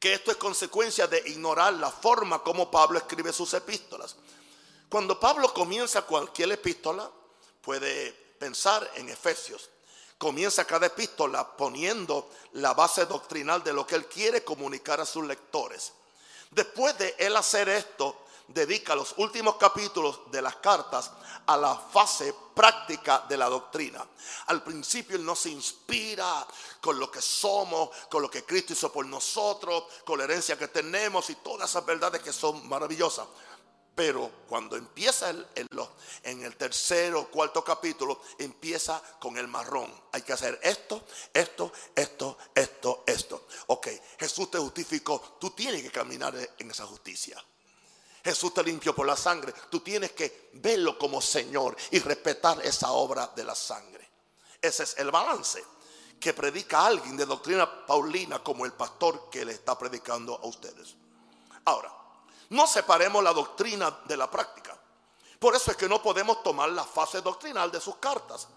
que 0.00 0.14
esto 0.14 0.30
es 0.30 0.38
consecuencia 0.38 1.06
de 1.06 1.22
ignorar 1.26 1.74
la 1.74 1.90
forma 1.90 2.42
como 2.42 2.70
Pablo 2.70 2.98
escribe 2.98 3.34
sus 3.34 3.52
epístolas. 3.52 4.16
Cuando 4.88 5.20
Pablo 5.20 5.52
comienza 5.52 6.02
cualquier 6.02 6.50
epístola, 6.52 7.08
puede 7.60 8.12
pensar 8.38 8.90
en 8.94 9.10
Efesios. 9.10 9.68
Comienza 10.16 10.64
cada 10.64 10.86
epístola 10.86 11.46
poniendo 11.54 12.30
la 12.54 12.72
base 12.72 13.04
doctrinal 13.04 13.62
de 13.62 13.74
lo 13.74 13.86
que 13.86 13.94
él 13.94 14.06
quiere 14.06 14.42
comunicar 14.42 15.02
a 15.02 15.06
sus 15.06 15.24
lectores. 15.24 15.92
Después 16.50 16.96
de 16.96 17.14
él 17.18 17.36
hacer 17.36 17.68
esto, 17.68 18.24
dedica 18.52 18.94
los 18.94 19.14
últimos 19.18 19.56
capítulos 19.56 20.20
de 20.30 20.42
las 20.42 20.56
cartas 20.56 21.10
a 21.46 21.56
la 21.56 21.74
fase 21.74 22.34
práctica 22.54 23.24
de 23.28 23.36
la 23.36 23.48
doctrina. 23.48 24.06
Al 24.46 24.62
principio 24.62 25.16
Él 25.16 25.24
nos 25.24 25.46
inspira 25.46 26.46
con 26.80 26.98
lo 26.98 27.10
que 27.10 27.22
somos, 27.22 27.90
con 28.08 28.22
lo 28.22 28.30
que 28.30 28.44
Cristo 28.44 28.72
hizo 28.72 28.92
por 28.92 29.06
nosotros, 29.06 29.84
con 30.04 30.18
la 30.18 30.24
herencia 30.24 30.58
que 30.58 30.68
tenemos 30.68 31.30
y 31.30 31.36
todas 31.36 31.70
esas 31.70 31.86
verdades 31.86 32.22
que 32.22 32.32
son 32.32 32.68
maravillosas. 32.68 33.26
Pero 33.94 34.30
cuando 34.48 34.76
empieza 34.76 35.30
el, 35.30 35.46
en 36.22 36.42
el 36.42 36.56
tercer 36.56 37.14
o 37.14 37.28
cuarto 37.28 37.62
capítulo, 37.62 38.20
empieza 38.38 39.02
con 39.18 39.36
el 39.36 39.48
marrón. 39.48 39.92
Hay 40.12 40.22
que 40.22 40.32
hacer 40.32 40.58
esto, 40.62 41.04
esto, 41.34 41.72
esto, 41.94 42.38
esto, 42.54 43.04
esto. 43.06 43.46
Ok, 43.66 43.88
Jesús 44.18 44.50
te 44.50 44.58
justificó. 44.58 45.36
Tú 45.40 45.50
tienes 45.50 45.82
que 45.82 45.90
caminar 45.90 46.34
en 46.58 46.70
esa 46.70 46.86
justicia. 46.86 47.44
Jesús 48.22 48.52
te 48.52 48.62
limpió 48.62 48.94
por 48.94 49.06
la 49.06 49.16
sangre. 49.16 49.52
Tú 49.70 49.80
tienes 49.80 50.12
que 50.12 50.50
verlo 50.54 50.98
como 50.98 51.20
Señor 51.20 51.76
y 51.90 51.98
respetar 52.00 52.64
esa 52.64 52.92
obra 52.92 53.30
de 53.34 53.44
la 53.44 53.54
sangre. 53.54 54.08
Ese 54.60 54.82
es 54.82 54.98
el 54.98 55.10
balance 55.10 55.64
que 56.20 56.34
predica 56.34 56.84
alguien 56.84 57.16
de 57.16 57.24
doctrina 57.24 57.86
paulina 57.86 58.42
como 58.44 58.66
el 58.66 58.72
pastor 58.72 59.30
que 59.30 59.44
le 59.44 59.52
está 59.52 59.78
predicando 59.78 60.34
a 60.34 60.46
ustedes. 60.46 60.94
Ahora, 61.64 61.90
no 62.50 62.66
separemos 62.66 63.24
la 63.24 63.32
doctrina 63.32 64.00
de 64.04 64.16
la 64.16 64.30
práctica. 64.30 64.78
Por 65.38 65.56
eso 65.56 65.70
es 65.70 65.76
que 65.78 65.88
no 65.88 66.02
podemos 66.02 66.42
tomar 66.42 66.68
la 66.70 66.84
fase 66.84 67.22
doctrinal 67.22 67.72
de 67.72 67.80
sus 67.80 67.96
cartas 67.96 68.48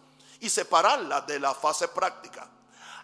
y 0.42 0.50
separarla 0.50 1.22
de 1.22 1.40
la 1.40 1.54
fase 1.54 1.88
práctica. 1.88 2.50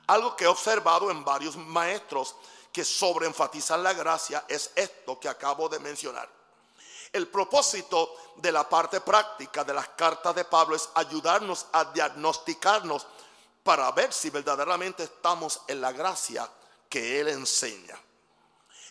Algo 0.08 0.36
que 0.36 0.44
he 0.44 0.48
observado 0.48 1.10
en 1.10 1.24
varios 1.24 1.56
maestros 1.56 2.36
que 2.74 2.84
sobreenfatizan 2.84 3.82
la 3.82 3.94
gracia 3.94 4.44
es 4.50 4.72
esto 4.76 5.18
que 5.20 5.30
acabo 5.30 5.70
de 5.70 5.80
mencionar. 5.80 6.39
El 7.12 7.28
propósito 7.28 8.16
de 8.36 8.52
la 8.52 8.68
parte 8.68 9.02
práctica 9.02 9.64
de 9.64 9.74
las 9.74 9.90
cartas 9.90 10.36
de 10.36 10.46
Pablo 10.46 10.76
es 10.76 10.90
ayudarnos 10.96 11.68
a 11.74 11.86
diagnosticarnos 11.86 13.08
para 13.64 13.92
ver 13.92 14.14
si 14.14 14.30
verdaderamente 14.30 15.04
estamos 15.04 15.62
en 15.68 15.82
la 15.82 15.92
gracia 15.92 16.50
que 16.88 17.20
Él 17.20 17.30
enseña. 17.30 17.98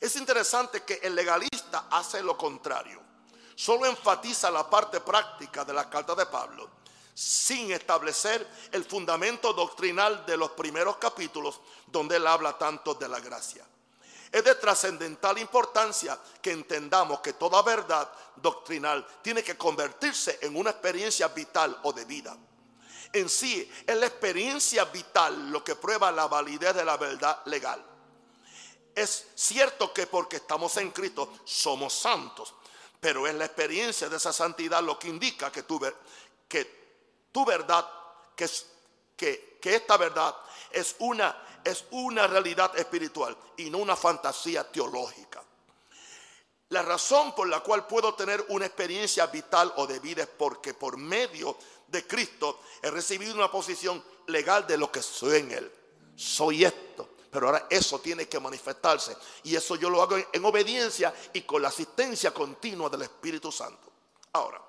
Es 0.01 0.17
interesante 0.17 0.85
que 0.85 1.01
el 1.03 1.15
legalista 1.15 1.87
hace 1.91 2.23
lo 2.23 2.37
contrario. 2.37 3.01
Solo 3.55 3.87
enfatiza 3.87 4.51
la 4.51 4.69
parte 4.69 5.01
práctica 5.01 5.65
de 5.65 5.73
la 5.73 5.91
carta 5.91 6.15
de 6.15 6.27
Pablo 6.27 6.79
sin 7.19 7.73
establecer 7.73 8.47
el 8.71 8.85
fundamento 8.85 9.53
doctrinal 9.53 10.25
de 10.25 10.37
los 10.37 10.53
primeros 10.53 10.99
capítulos 10.99 11.61
donde 11.89 12.15
él 12.15 12.25
habla 12.25 12.57
tanto 12.57 12.95
de 12.95 13.09
la 13.09 13.19
gracia. 13.19 13.67
Es 14.31 14.45
de 14.45 14.55
trascendental 14.57 15.39
importancia 15.39 16.19
que 16.43 16.53
entendamos 16.53 17.21
que 17.21 17.33
toda 17.33 17.63
verdad 17.63 18.11
doctrinal 18.37 19.07
tiene 19.23 19.43
que 19.43 19.57
convertirse 19.57 20.39
en 20.43 20.57
una 20.57 20.71
experiencia 20.71 21.29
vital 21.29 21.79
o 21.85 21.93
de 21.93 22.05
vida. 22.05 22.37
En 23.13 23.29
sí 23.29 23.71
es 23.87 23.97
la 23.97 24.07
experiencia 24.07 24.85
vital 24.87 25.51
lo 25.51 25.65
que 25.65 25.77
prueba 25.77 26.13
la 26.13 26.27
validez 26.27 26.75
de 26.75 26.85
la 26.85 26.99
verdad 26.99 27.41
legal. 27.47 27.83
Es 28.95 29.29
cierto 29.35 29.95
que 29.95 30.07
porque 30.07 30.37
estamos 30.37 30.77
en 30.77 30.91
Cristo 30.91 31.39
somos 31.45 31.95
santos, 31.95 32.55
pero 33.01 33.27
es 33.27 33.35
la 33.35 33.47
experiencia 33.47 34.09
de 34.09 34.17
esa 34.17 34.33
santidad 34.33 34.83
lo 34.83 34.99
que 34.99 35.09
indica 35.09 35.51
que 35.51 35.63
tu, 35.63 35.79
verdad, 35.79 35.99
que 38.37 39.59
esta 39.63 39.97
verdad 39.97 40.35
es 40.71 40.97
una, 40.99 41.35
es 41.69 41.85
una 41.91 42.27
realidad 42.27 42.77
espiritual 42.79 43.37
y 43.57 43.71
no 43.71 43.79
una 43.79 43.97
fantasía 43.97 44.71
teológica. 44.71 45.43
La 46.71 46.83
razón 46.83 47.35
por 47.35 47.49
la 47.49 47.61
cual 47.61 47.87
puedo 47.87 48.15
tener 48.15 48.45
una 48.49 48.67
experiencia 48.67 49.27
vital 49.27 49.73
o 49.77 49.87
de 49.87 50.01
vida 50.01 50.23
es 50.23 50.29
porque 50.29 50.75
por 50.75 50.99
medio 50.99 51.57
de 51.87 52.07
Cristo 52.07 52.61
he 52.83 52.91
recibido 52.91 53.35
una 53.35 53.51
posición 53.51 54.05
legal 54.27 54.67
de 54.67 54.77
lo 54.77 54.93
que 54.93 55.03
soy 55.03 55.39
en 55.39 55.53
Él. 55.53 55.73
Soy 56.15 56.65
esto. 56.65 57.09
Pero 57.31 57.47
ahora 57.47 57.67
eso 57.71 57.99
tiene 58.01 58.29
que 58.29 58.41
manifestarse. 58.41 59.17
Y 59.45 59.55
eso 59.55 59.77
yo 59.77 59.91
lo 59.91 60.03
hago 60.03 60.17
en, 60.17 60.45
obediencia 60.45 61.15
y 61.33 61.43
con 61.43 61.63
la 61.63 61.69
asistencia 61.69 62.33
continua 62.33 62.89
del 62.89 63.03
Espíritu 63.03 63.53
Santo. 63.53 63.93
Ahora, 64.33 64.61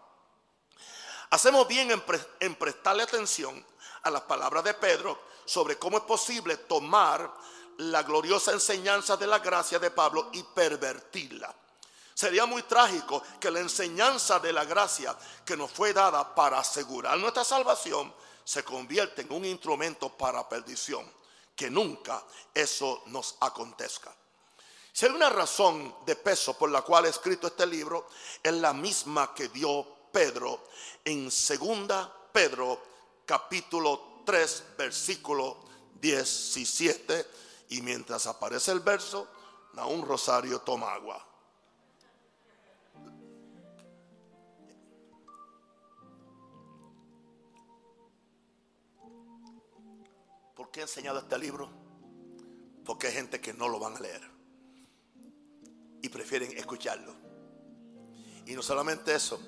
hacemos 1.29 1.67
bien 1.67 1.91
en, 1.91 2.03
en 2.39 2.55
prestarle 2.55 3.03
atención 3.03 3.65
a 4.03 4.09
las 4.09 4.21
palabras 4.21 4.63
de 4.63 4.73
Pedro 4.73 5.19
sobre 5.49 5.79
cómo 5.79 5.97
es 5.97 6.03
posible 6.03 6.57
tomar 6.57 7.33
la 7.77 8.03
gloriosa 8.03 8.51
enseñanza 8.51 9.17
de 9.17 9.25
la 9.25 9.39
gracia 9.39 9.79
de 9.79 9.89
Pablo 9.89 10.29
y 10.33 10.43
pervertirla. 10.43 11.55
Sería 12.13 12.45
muy 12.45 12.61
trágico 12.63 13.23
que 13.39 13.49
la 13.49 13.59
enseñanza 13.59 14.39
de 14.39 14.53
la 14.53 14.65
gracia 14.65 15.17
que 15.43 15.57
nos 15.57 15.71
fue 15.71 15.91
dada 15.91 16.35
para 16.35 16.59
asegurar 16.59 17.17
nuestra 17.17 17.43
salvación 17.43 18.13
se 18.43 18.63
convierta 18.63 19.21
en 19.21 19.31
un 19.31 19.43
instrumento 19.43 20.09
para 20.09 20.47
perdición. 20.47 21.11
Que 21.55 21.69
nunca 21.69 22.23
eso 22.53 23.01
nos 23.07 23.35
acontezca. 23.39 24.13
Si 24.93 25.07
hay 25.07 25.11
una 25.11 25.29
razón 25.29 25.95
de 26.05 26.15
peso 26.15 26.57
por 26.57 26.69
la 26.69 26.83
cual 26.83 27.05
he 27.05 27.09
escrito 27.09 27.47
este 27.47 27.65
libro, 27.65 28.07
es 28.43 28.53
la 28.53 28.73
misma 28.73 29.33
que 29.33 29.47
dio 29.47 29.85
Pedro 30.11 30.67
en 31.03 31.31
segunda 31.31 32.13
Pedro 32.31 32.81
capítulo 33.25 34.08
3 34.29 34.63
versículo 34.77 35.57
17 35.99 37.25
y 37.69 37.81
mientras 37.81 38.27
aparece 38.27 38.71
el 38.71 38.79
verso, 38.79 39.27
da 39.73 39.87
un 39.87 40.05
rosario 40.05 40.61
toma 40.61 40.93
agua. 40.93 41.25
¿Por 50.55 50.69
qué 50.69 50.81
he 50.81 50.83
enseñado 50.83 51.17
este 51.17 51.39
libro? 51.39 51.67
Porque 52.85 53.07
hay 53.07 53.13
gente 53.13 53.41
que 53.41 53.51
no 53.51 53.67
lo 53.67 53.79
van 53.79 53.97
a 53.97 53.99
leer 53.99 54.21
y 56.03 56.09
prefieren 56.09 56.55
escucharlo. 56.55 57.15
Y 58.45 58.53
no 58.53 58.61
solamente 58.61 59.15
eso, 59.15 59.39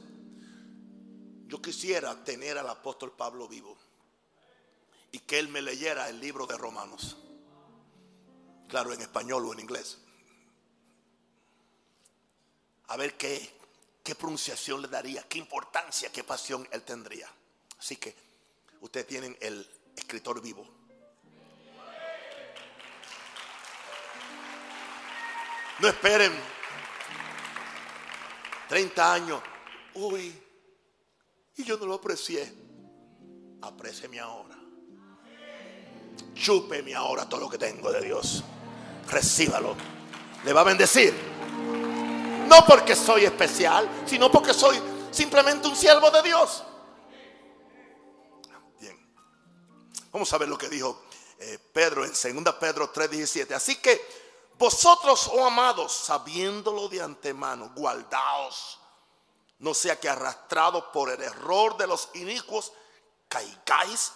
yo 1.45 1.61
quisiera 1.61 2.23
tener 2.23 2.57
al 2.57 2.67
apóstol 2.67 3.11
Pablo 3.11 3.47
vivo 3.47 3.77
y 5.11 5.19
que 5.19 5.39
él 5.39 5.49
me 5.49 5.61
leyera 5.61 6.09
el 6.09 6.19
libro 6.19 6.45
de 6.45 6.57
Romanos. 6.57 7.17
Claro, 8.67 8.93
en 8.93 9.01
español 9.01 9.45
o 9.45 9.53
en 9.53 9.59
inglés. 9.59 9.97
A 12.87 12.97
ver 12.97 13.17
qué, 13.17 13.53
qué 14.03 14.15
pronunciación 14.15 14.81
le 14.81 14.87
daría, 14.87 15.23
qué 15.27 15.37
importancia, 15.37 16.11
qué 16.11 16.23
pasión 16.23 16.67
él 16.71 16.83
tendría. 16.83 17.29
Así 17.77 17.97
que 17.97 18.15
ustedes 18.81 19.07
tienen 19.07 19.37
el 19.41 19.67
escritor 19.95 20.41
vivo. 20.41 20.67
No 25.79 25.87
esperen 25.87 26.31
30 28.69 29.13
años. 29.13 29.41
Uy, 29.95 30.33
y 31.57 31.63
yo 31.63 31.77
no 31.77 31.87
lo 31.87 31.95
aprecié. 31.95 32.53
Aprecieme 33.61 34.19
ahora. 34.19 34.60
Chúpeme 36.41 36.95
ahora 36.95 37.29
todo 37.29 37.41
lo 37.41 37.49
que 37.49 37.59
tengo 37.59 37.91
de 37.91 38.01
Dios. 38.01 38.43
Recíbalo. 39.07 39.75
Le 40.43 40.53
va 40.53 40.61
a 40.61 40.63
bendecir. 40.63 41.13
No 42.47 42.65
porque 42.65 42.95
soy 42.95 43.25
especial, 43.25 43.87
sino 44.07 44.31
porque 44.31 44.53
soy 44.53 44.81
simplemente 45.11 45.67
un 45.67 45.75
siervo 45.75 46.09
de 46.09 46.23
Dios. 46.23 46.63
Bien. 48.79 48.97
Vamos 50.11 50.33
a 50.33 50.37
ver 50.39 50.49
lo 50.49 50.57
que 50.57 50.67
dijo 50.67 51.03
eh, 51.37 51.59
Pedro 51.71 52.03
en 52.05 52.11
2 52.11 52.55
Pedro 52.55 52.91
3:17. 52.91 53.53
Así 53.53 53.75
que 53.75 54.01
vosotros, 54.57 55.29
oh 55.33 55.45
amados, 55.45 55.93
sabiéndolo 55.93 56.87
de 56.87 57.01
antemano, 57.01 57.71
guardaos, 57.75 58.79
no 59.59 59.75
sea 59.75 59.99
que 59.99 60.09
arrastrados 60.09 60.85
por 60.91 61.11
el 61.11 61.21
error 61.21 61.77
de 61.77 61.85
los 61.85 62.09
inicuos, 62.15 62.73
caigáis 63.27 64.11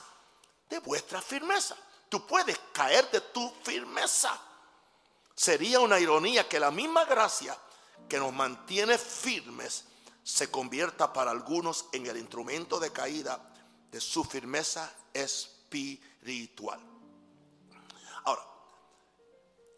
de 0.70 0.80
vuestra 0.80 1.22
firmeza. 1.22 1.76
Tú 2.16 2.26
puedes 2.26 2.58
caer 2.72 3.12
de 3.12 3.20
tu 3.20 3.54
firmeza. 3.62 4.40
Sería 5.36 5.82
una 5.82 6.00
ironía 6.00 6.48
que 6.48 6.62
la 6.62 6.72
misma 6.72 7.04
gracia 7.04 7.58
que 8.08 8.18
nos 8.18 8.32
mantiene 8.32 8.98
firmes 8.98 9.84
se 10.24 10.50
convierta 10.50 11.12
para 11.12 11.32
algunos 11.32 11.88
en 11.92 12.06
el 12.06 12.16
instrumento 12.16 12.80
de 12.80 12.94
caída 12.94 13.38
de 13.92 14.00
su 14.00 14.24
firmeza 14.24 14.90
espiritual. 15.14 16.80
Ahora, 18.24 18.48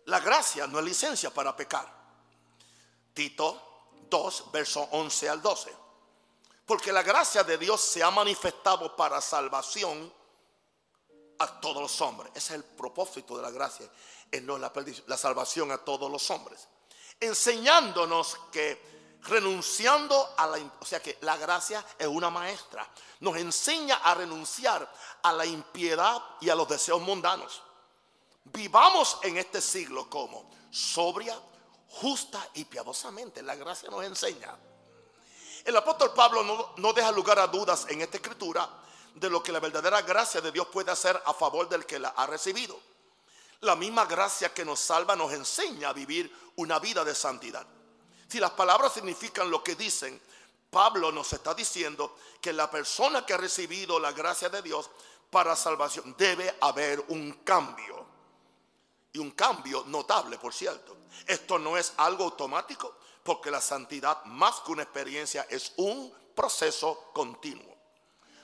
la 0.06 0.20
gracia 0.20 0.68
no 0.68 0.78
es 0.78 0.86
licencia 0.86 1.34
para 1.34 1.58
pecar. 1.58 1.92
Tito 3.16 3.90
2, 4.12 4.52
verso 4.52 4.88
11 4.92 5.30
al 5.30 5.42
12. 5.42 5.76
Porque 6.68 6.92
la 6.92 7.02
gracia 7.02 7.44
de 7.44 7.58
Dios 7.58 7.82
se 7.82 8.04
ha 8.04 8.12
manifestado 8.12 8.96
para 8.96 9.22
salvación 9.22 10.14
a 11.40 11.60
todos 11.60 11.82
los 11.82 12.02
hombres. 12.02 12.32
Ese 12.36 12.54
es 12.54 12.60
el 12.60 12.64
propósito 12.64 13.36
de 13.38 13.44
la 13.44 13.52
gracia, 13.52 13.90
es 14.32 14.42
no 14.44 14.58
la, 14.58 14.72
la 15.08 15.18
salvación 15.18 15.72
a 15.72 15.78
todos 15.78 16.12
los 16.12 16.30
hombres. 16.32 16.68
Enseñándonos 17.20 18.38
que 18.52 18.98
renunciando 19.24 20.34
a 20.38 20.48
la, 20.48 20.58
o 20.80 20.86
sea 20.86 21.02
que 21.02 21.18
la 21.22 21.38
gracia 21.38 21.84
es 21.98 22.08
una 22.08 22.30
maestra, 22.30 22.88
nos 23.22 23.36
enseña 23.38 23.98
a 23.98 24.14
renunciar 24.14 24.90
a 25.24 25.34
la 25.34 25.46
impiedad 25.46 26.24
y 26.40 26.50
a 26.50 26.56
los 26.56 26.68
deseos 26.68 27.02
mundanos 27.02 27.64
Vivamos 28.54 29.20
en 29.24 29.38
este 29.38 29.62
siglo 29.62 30.10
como 30.10 30.50
sobria, 30.72 31.38
justa 31.90 32.48
y 32.54 32.66
piadosamente. 32.66 33.42
La 33.42 33.56
gracia 33.56 33.90
nos 33.90 34.04
enseña. 34.04 34.56
El 35.66 35.76
apóstol 35.76 36.14
Pablo 36.14 36.74
no, 36.78 36.94
deja 36.94 37.12
lugar 37.12 37.40
a 37.40 37.48
dudas 37.48 37.88
en 37.90 38.02
esta 38.02 38.18
escritura 38.18 38.70
de 39.20 39.30
lo 39.30 39.41
que 39.41 39.51
la 39.51 39.59
verdadera 39.59 40.01
gracia 40.01 40.41
de 40.41 40.51
Dios 40.51 40.68
puede 40.68 40.91
hacer 40.91 41.22
a 41.26 41.34
favor 41.34 41.68
del 41.70 41.86
que 41.86 41.99
la 41.99 42.09
ha 42.09 42.26
recibido. 42.28 42.80
La 43.61 43.76
misma 43.76 44.05
gracia 44.05 44.53
que 44.53 44.65
nos 44.65 44.80
salva 44.80 45.15
nos 45.15 45.34
enseña 45.34 45.89
a 45.89 45.93
vivir 45.93 46.32
una 46.57 46.80
vida 46.80 47.03
de 47.03 47.15
santidad. 47.15 47.65
Si 48.28 48.39
las 48.39 48.51
palabras 48.51 48.93
significan 48.93 49.49
lo 49.49 49.63
que 49.63 49.76
dicen, 49.76 50.22
Pablo 50.70 51.11
nos 51.11 51.32
está 51.34 51.53
diciendo 51.53 52.18
que 52.41 52.53
la 52.53 52.70
persona 52.70 53.26
que 53.26 53.34
ha 53.34 53.38
recibido 53.38 53.99
la 53.99 54.11
gracia 54.11 54.49
de 54.49 54.61
Dios 54.61 54.89
para 55.32 55.55
salvación 55.55 56.15
debe 56.18 56.55
haber 56.61 57.03
un 57.07 57.32
cambio 57.43 58.07
un 59.20 59.32
cambio 59.32 59.84
notable, 59.88 60.38
por 60.38 60.53
cierto. 60.53 60.95
Esto 61.26 61.59
no 61.59 61.78
es 61.78 61.93
algo 61.97 62.26
automático, 62.26 62.95
porque 63.24 63.51
la 63.51 63.61
santidad, 63.61 64.24
más 64.26 64.59
que 64.61 64.72
una 64.72 64.84
experiencia, 64.84 65.47
es 65.49 65.74
un 65.78 66.13
proceso 66.36 67.09
continuo. 67.13 67.76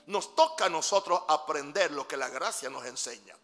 Nos 0.07 0.35
toca 0.35 0.65
a 0.65 0.69
nosotros 0.69 1.21
aprender 1.27 1.91
lo 1.91 2.07
que 2.07 2.17
la 2.17 2.29
gracia 2.29 2.69
nos 2.69 2.85
enseña. 2.85 3.35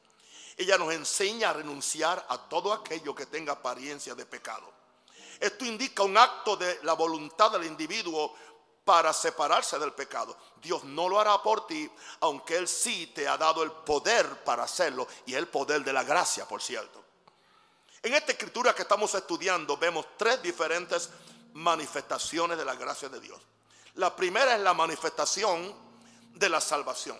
Ella 0.57 0.77
nos 0.77 0.93
enseña 0.93 1.51
a 1.51 1.53
renunciar 1.53 2.25
a 2.27 2.37
todo 2.37 2.73
aquello 2.73 3.15
que 3.15 3.25
tenga 3.25 3.53
apariencia 3.53 4.13
de 4.13 4.25
pecado. 4.25 4.69
Esto 5.39 5.63
indica 5.63 6.03
un 6.03 6.17
acto 6.17 6.57
de 6.57 6.79
la 6.83 6.93
voluntad 6.93 7.51
del 7.51 7.65
individuo 7.65 8.35
para 8.83 9.13
separarse 9.13 9.79
del 9.79 9.93
pecado. 9.93 10.35
Dios 10.61 10.83
no 10.83 11.07
lo 11.07 11.19
hará 11.19 11.41
por 11.41 11.65
ti, 11.65 11.89
aunque 12.21 12.57
Él 12.57 12.67
sí 12.67 13.07
te 13.15 13.27
ha 13.27 13.37
dado 13.37 13.63
el 13.63 13.71
poder 13.71 14.43
para 14.43 14.63
hacerlo 14.63 15.07
y 15.25 15.35
el 15.35 15.47
poder 15.47 15.83
de 15.83 15.93
la 15.93 16.03
gracia, 16.03 16.45
por 16.45 16.61
cierto. 16.61 17.05
En 18.01 18.13
esta 18.13 18.31
escritura 18.31 18.73
que 18.73 18.81
estamos 18.81 19.13
estudiando 19.13 19.77
vemos 19.77 20.05
tres 20.17 20.41
diferentes 20.41 21.09
manifestaciones 21.53 22.57
de 22.57 22.65
la 22.65 22.75
gracia 22.75 23.09
de 23.09 23.19
Dios. 23.19 23.39
La 23.95 24.15
primera 24.15 24.55
es 24.55 24.61
la 24.61 24.73
manifestación 24.73 25.88
de 26.39 26.49
la 26.49 26.61
salvación. 26.61 27.17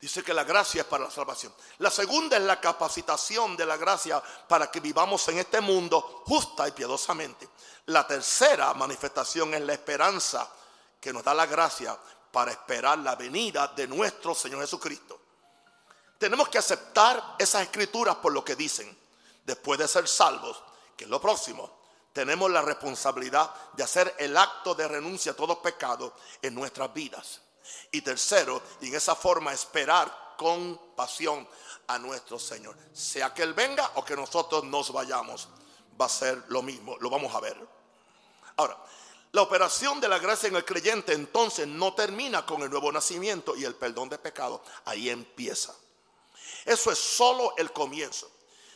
Dice 0.00 0.22
que 0.22 0.32
la 0.32 0.44
gracia 0.44 0.80
es 0.80 0.86
para 0.86 1.04
la 1.04 1.10
salvación. 1.10 1.54
La 1.78 1.90
segunda 1.90 2.36
es 2.36 2.42
la 2.42 2.58
capacitación 2.58 3.54
de 3.56 3.66
la 3.66 3.76
gracia 3.76 4.22
para 4.48 4.70
que 4.70 4.80
vivamos 4.80 5.28
en 5.28 5.38
este 5.38 5.60
mundo 5.60 6.22
justa 6.26 6.66
y 6.66 6.72
piadosamente. 6.72 7.48
La 7.86 8.06
tercera 8.06 8.72
manifestación 8.72 9.52
es 9.52 9.60
la 9.60 9.74
esperanza 9.74 10.50
que 10.98 11.12
nos 11.12 11.22
da 11.22 11.34
la 11.34 11.44
gracia 11.44 11.98
para 12.32 12.50
esperar 12.50 12.98
la 13.00 13.14
venida 13.14 13.68
de 13.68 13.86
nuestro 13.86 14.34
Señor 14.34 14.60
Jesucristo. 14.62 15.20
Tenemos 16.18 16.48
que 16.48 16.58
aceptar 16.58 17.36
esas 17.38 17.62
escrituras 17.62 18.16
por 18.16 18.32
lo 18.32 18.42
que 18.44 18.56
dicen. 18.56 18.98
Después 19.44 19.78
de 19.78 19.88
ser 19.88 20.08
salvos, 20.08 20.62
que 20.96 21.04
es 21.04 21.10
lo 21.10 21.20
próximo, 21.20 21.80
tenemos 22.12 22.50
la 22.50 22.62
responsabilidad 22.62 23.52
de 23.74 23.82
hacer 23.82 24.14
el 24.18 24.36
acto 24.36 24.74
de 24.74 24.88
renuncia 24.88 25.32
a 25.32 25.36
todo 25.36 25.60
pecado 25.60 26.14
en 26.40 26.54
nuestras 26.54 26.92
vidas. 26.92 27.40
Y 27.90 28.02
tercero, 28.02 28.62
y 28.80 28.88
en 28.88 28.96
esa 28.96 29.14
forma 29.14 29.52
esperar 29.52 30.34
con 30.36 30.78
pasión 30.96 31.46
a 31.86 31.98
nuestro 31.98 32.38
Señor. 32.38 32.76
Sea 32.92 33.34
que 33.34 33.42
Él 33.42 33.54
venga 33.54 33.92
o 33.96 34.04
que 34.04 34.16
nosotros 34.16 34.64
nos 34.64 34.92
vayamos, 34.92 35.48
va 36.00 36.06
a 36.06 36.08
ser 36.08 36.44
lo 36.48 36.62
mismo, 36.62 36.96
lo 37.00 37.10
vamos 37.10 37.34
a 37.34 37.40
ver. 37.40 37.56
Ahora, 38.56 38.76
la 39.32 39.42
operación 39.42 40.00
de 40.00 40.08
la 40.08 40.18
gracia 40.18 40.48
en 40.48 40.56
el 40.56 40.64
creyente 40.64 41.12
entonces 41.12 41.66
no 41.66 41.94
termina 41.94 42.44
con 42.44 42.62
el 42.62 42.70
nuevo 42.70 42.90
nacimiento 42.90 43.56
y 43.56 43.64
el 43.64 43.76
perdón 43.76 44.08
de 44.08 44.18
pecado. 44.18 44.62
Ahí 44.84 45.08
empieza. 45.08 45.74
Eso 46.64 46.90
es 46.90 46.98
solo 46.98 47.54
el 47.56 47.72
comienzo. 47.72 48.30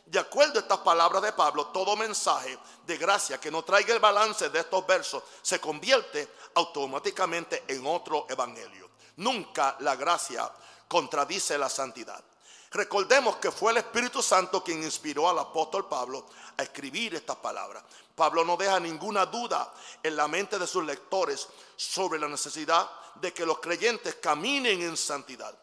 De 0.06 0.18
acuerdo 0.18 0.58
a 0.58 0.62
estas 0.62 0.78
palabras 0.78 1.22
de 1.22 1.32
Pablo, 1.32 1.68
todo 1.68 1.96
mensaje 1.96 2.58
de 2.86 2.96
gracia 2.98 3.40
que 3.40 3.50
no 3.50 3.64
traiga 3.64 3.94
el 3.94 4.00
balance 4.00 4.50
de 4.50 4.60
estos 4.60 4.86
versos 4.86 5.22
se 5.40 5.60
convierte 5.60 6.28
automáticamente 6.54 7.64
en 7.68 7.86
otro 7.86 8.26
evangelio. 8.28 8.90
Nunca 9.16 9.76
la 9.80 9.96
gracia 9.96 10.50
contradice 10.86 11.56
la 11.56 11.70
santidad. 11.70 12.22
Recordemos 12.70 13.36
que 13.36 13.52
fue 13.52 13.70
el 13.70 13.78
Espíritu 13.78 14.20
Santo 14.20 14.62
quien 14.62 14.82
inspiró 14.82 15.28
al 15.28 15.38
apóstol 15.38 15.88
Pablo 15.88 16.26
a 16.56 16.62
escribir 16.64 17.14
estas 17.14 17.36
palabras. 17.36 17.84
Pablo 18.14 18.44
no 18.44 18.56
deja 18.56 18.80
ninguna 18.80 19.26
duda 19.26 19.72
en 20.02 20.16
la 20.16 20.28
mente 20.28 20.58
de 20.58 20.66
sus 20.66 20.84
lectores 20.84 21.48
sobre 21.76 22.18
la 22.18 22.28
necesidad 22.28 22.90
de 23.14 23.32
que 23.32 23.46
los 23.46 23.60
creyentes 23.60 24.16
caminen 24.16 24.82
en 24.82 24.96
santidad. 24.96 25.56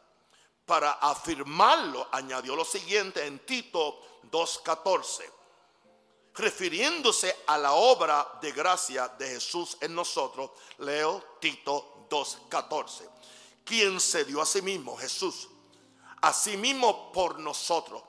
Para 0.65 0.93
afirmarlo, 0.93 2.07
añadió 2.13 2.55
lo 2.55 2.63
siguiente 2.63 3.25
en 3.25 3.39
Tito 3.39 3.99
2.14, 4.29 5.23
refiriéndose 6.35 7.43
a 7.47 7.57
la 7.57 7.73
obra 7.73 8.39
de 8.41 8.51
gracia 8.51 9.07
de 9.07 9.27
Jesús 9.27 9.77
en 9.81 9.95
nosotros, 9.95 10.51
leo 10.79 11.37
Tito 11.39 12.07
2.14, 12.09 13.09
quien 13.63 13.99
se 13.99 14.25
dio 14.25 14.41
a 14.41 14.45
sí 14.45 14.61
mismo, 14.61 14.97
Jesús, 14.97 15.49
a 16.21 16.33
sí 16.33 16.57
mismo 16.57 17.11
por 17.11 17.39
nosotros, 17.39 18.03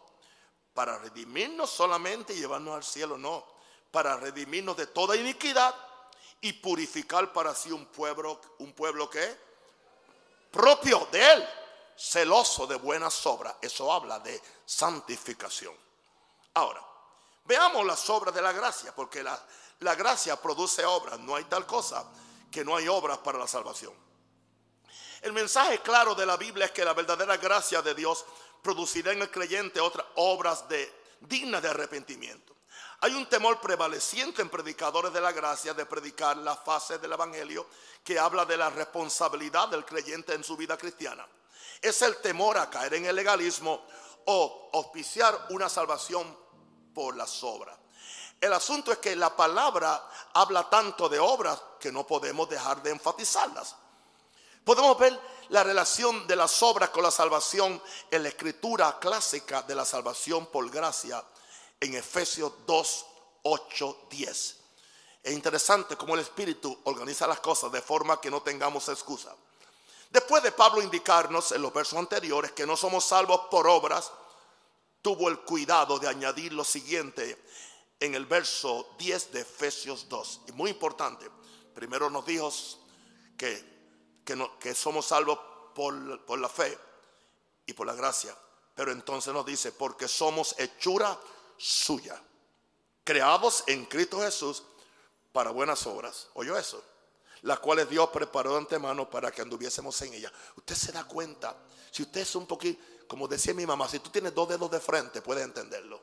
para 0.75 0.99
redimirnos 0.99 1.71
solamente 1.71 2.35
y 2.35 2.39
llevarnos 2.39 2.75
al 2.75 2.85
cielo, 2.85 3.19
no, 3.19 3.45
para 3.91 4.17
redimirnos 4.17 4.77
de 4.77 4.87
toda 4.87 5.17
iniquidad 5.17 5.75
y 6.41 6.53
purificar 6.55 7.33
para 7.33 7.55
sí 7.55 7.71
un 7.71 7.87
pueblo, 7.87 8.41
un 8.59 8.73
pueblo 8.73 9.09
que 9.09 9.37
propio 10.51 11.09
de 11.11 11.33
él, 11.33 11.49
celoso 11.97 12.67
de 12.67 12.77
buenas 12.77 13.25
obras. 13.27 13.55
Eso 13.61 13.93
habla 13.93 14.19
de 14.19 14.41
santificación. 14.65 15.75
Ahora, 16.55 16.85
veamos 17.45 17.87
las 17.87 18.09
obras 18.11 18.35
de 18.35 18.43
la 18.43 18.53
gracia, 18.53 18.95
porque 18.95 19.23
la, 19.23 19.41
la 19.81 19.95
gracia 19.95 20.41
produce 20.41 20.85
obras. 20.85 21.19
No 21.21 21.37
hay 21.37 21.45
tal 21.45 21.67
cosa 21.67 22.05
que 22.51 22.65
no 22.65 22.77
hay 22.77 22.89
obras 22.89 23.19
para 23.19 23.39
la 23.39 23.47
salvación. 23.47 23.95
El 25.23 25.33
mensaje 25.33 25.79
claro 25.81 26.15
de 26.15 26.27
la 26.27 26.37
Biblia 26.37 26.67
es 26.67 26.73
que 26.73 26.85
la 26.85 26.95
verdadera 26.95 27.37
gracia 27.37 27.81
de 27.81 27.95
Dios 27.95 28.25
producirá 28.61 29.13
en 29.13 29.23
el 29.23 29.31
creyente 29.31 29.81
otras 29.81 30.07
obras 30.17 30.65
dignas 31.21 31.63
de 31.63 31.69
arrepentimiento. 31.69 32.53
Hay 33.01 33.15
un 33.15 33.27
temor 33.27 33.61
prevaleciente 33.61 34.43
en 34.43 34.49
predicadores 34.49 35.13
de 35.13 35.21
la 35.21 35.33
gracia 35.33 35.75
de 35.75 35.87
predicar 35.87 36.37
la 36.37 36.55
fase 36.55 36.99
del 36.99 37.13
Evangelio 37.13 37.67
que 38.05 38.19
habla 38.19 38.45
de 38.45 38.57
la 38.57 38.71
responsabilidad 38.71 39.69
del 39.69 39.85
creyente 39.85 40.35
en 40.35 40.45
su 40.45 40.57
vida 40.57 40.77
cristiana. 40.77 41.27
Es 41.81 42.01
el 42.03 42.19
temor 42.19 42.59
a 42.59 42.71
caer 42.71 42.95
en 42.95 43.07
el 43.07 43.17
legalismo 43.17 43.85
o 44.27 44.71
auspiciar 44.73 45.47
una 45.51 45.69
salvación 45.69 46.42
por 46.95 47.17
las 47.17 47.43
obras. 47.43 47.77
El 48.41 48.53
asunto 48.53 48.91
es 48.91 48.99
que 48.99 49.15
la 49.15 49.37
palabra 49.37 50.09
habla 50.35 50.69
tanto 50.69 51.09
de 51.09 51.19
obras 51.19 51.63
que 51.79 51.93
no 51.93 52.07
podemos 52.07 52.49
dejar 52.49 52.83
de 52.83 52.91
enfatizarlas. 52.91 53.77
Podemos 54.65 54.99
ver 54.99 55.19
la 55.49 55.63
relación 55.63 56.27
de 56.27 56.37
las 56.37 56.63
obras 56.63 56.91
con 56.91 57.03
la 57.03 57.11
salvación 57.11 57.81
en 58.11 58.23
la 58.23 58.29
escritura 58.31 58.99
clásica 58.99 59.63
de 59.63 59.75
la 59.75 59.85
salvación 59.85 60.47
por 60.47 60.69
gracia 60.71 61.23
en 61.81 61.95
Efesios 61.95 62.53
2, 62.67 63.07
8, 63.43 64.07
10. 64.11 64.57
Es 65.23 65.33
interesante 65.33 65.97
cómo 65.97 66.15
el 66.15 66.21
Espíritu 66.21 66.77
organiza 66.85 67.27
las 67.27 67.41
cosas 67.41 67.71
de 67.71 67.83
forma 67.83 68.21
que 68.21 68.31
no 68.31 68.43
tengamos 68.43 68.89
excusa. 68.89 69.35
Después 70.11 70.43
de 70.43 70.53
Pablo 70.53 70.83
indicarnos 70.83 71.53
en 71.53 71.63
los 71.63 71.73
versos 71.73 71.99
anteriores 71.99 72.53
que 72.53 72.67
no 72.67 72.77
somos 72.77 73.05
salvos 73.05 73.43
por 73.51 73.67
obras, 73.67 74.13
tuvo 75.03 75.29
el 75.29 75.41
cuidado 75.41 75.99
de 75.99 76.09
añadir 76.09 76.53
lo 76.53 76.65
siguiente 76.65 77.45
en 78.01 78.15
el 78.15 78.27
verso 78.27 78.95
10 78.99 79.33
de 79.33 79.41
Efesios 79.41 80.09
2. 80.09 80.43
Y 80.49 80.53
muy 80.53 80.71
importante, 80.71 81.29
primero 81.75 82.09
nos 82.09 82.25
dijo 82.25 82.51
que 83.37 83.73
que, 84.25 84.75
somos 84.75 85.07
salvos 85.07 85.39
por, 85.75 86.25
por 86.25 86.39
la 86.39 86.49
fe 86.49 86.79
y 87.67 87.73
por 87.73 87.87
la 87.87 87.95
gracia. 87.95 88.37
Pero 88.75 88.93
entonces 88.93 89.33
nos 89.33 89.45
dice, 89.45 89.73
porque 89.73 90.09
somos 90.09 90.55
hechura 90.59 91.19
suya, 91.57 92.21
creados 93.05 93.65
en 93.67 93.85
Cristo 93.87 94.21
Jesús 94.21 94.63
para 95.33 95.51
buenas 95.51 95.87
obras. 95.87 96.29
¿Oyó 96.35 96.57
eso? 96.57 96.83
Las 97.43 97.59
cuales 97.59 97.89
Dios 97.89 98.09
preparó 98.11 98.53
de 98.53 98.59
antemano 98.59 99.11
para 99.11 99.31
que 99.31 99.43
anduviésemos 99.43 100.01
en 100.03 100.15
ella. 100.15 100.33
Usted 100.57 100.75
se 100.75 100.93
da 100.93 101.05
cuenta, 101.05 101.57
si 101.91 102.03
usted 102.03 102.21
es 102.21 102.35
un 102.37 102.47
poquito, 102.47 102.81
como 103.07 103.29
decía 103.29 103.55
mi 103.55 103.67
mamá, 103.67 103.89
si 103.89 103.99
tú 103.99 104.11
tienes 104.11 104.35
dos 104.35 104.49
dedos 104.49 104.71
de 104.71 104.81
frente, 104.81 105.23
puedes 105.23 105.45
entenderlo. 105.45 106.01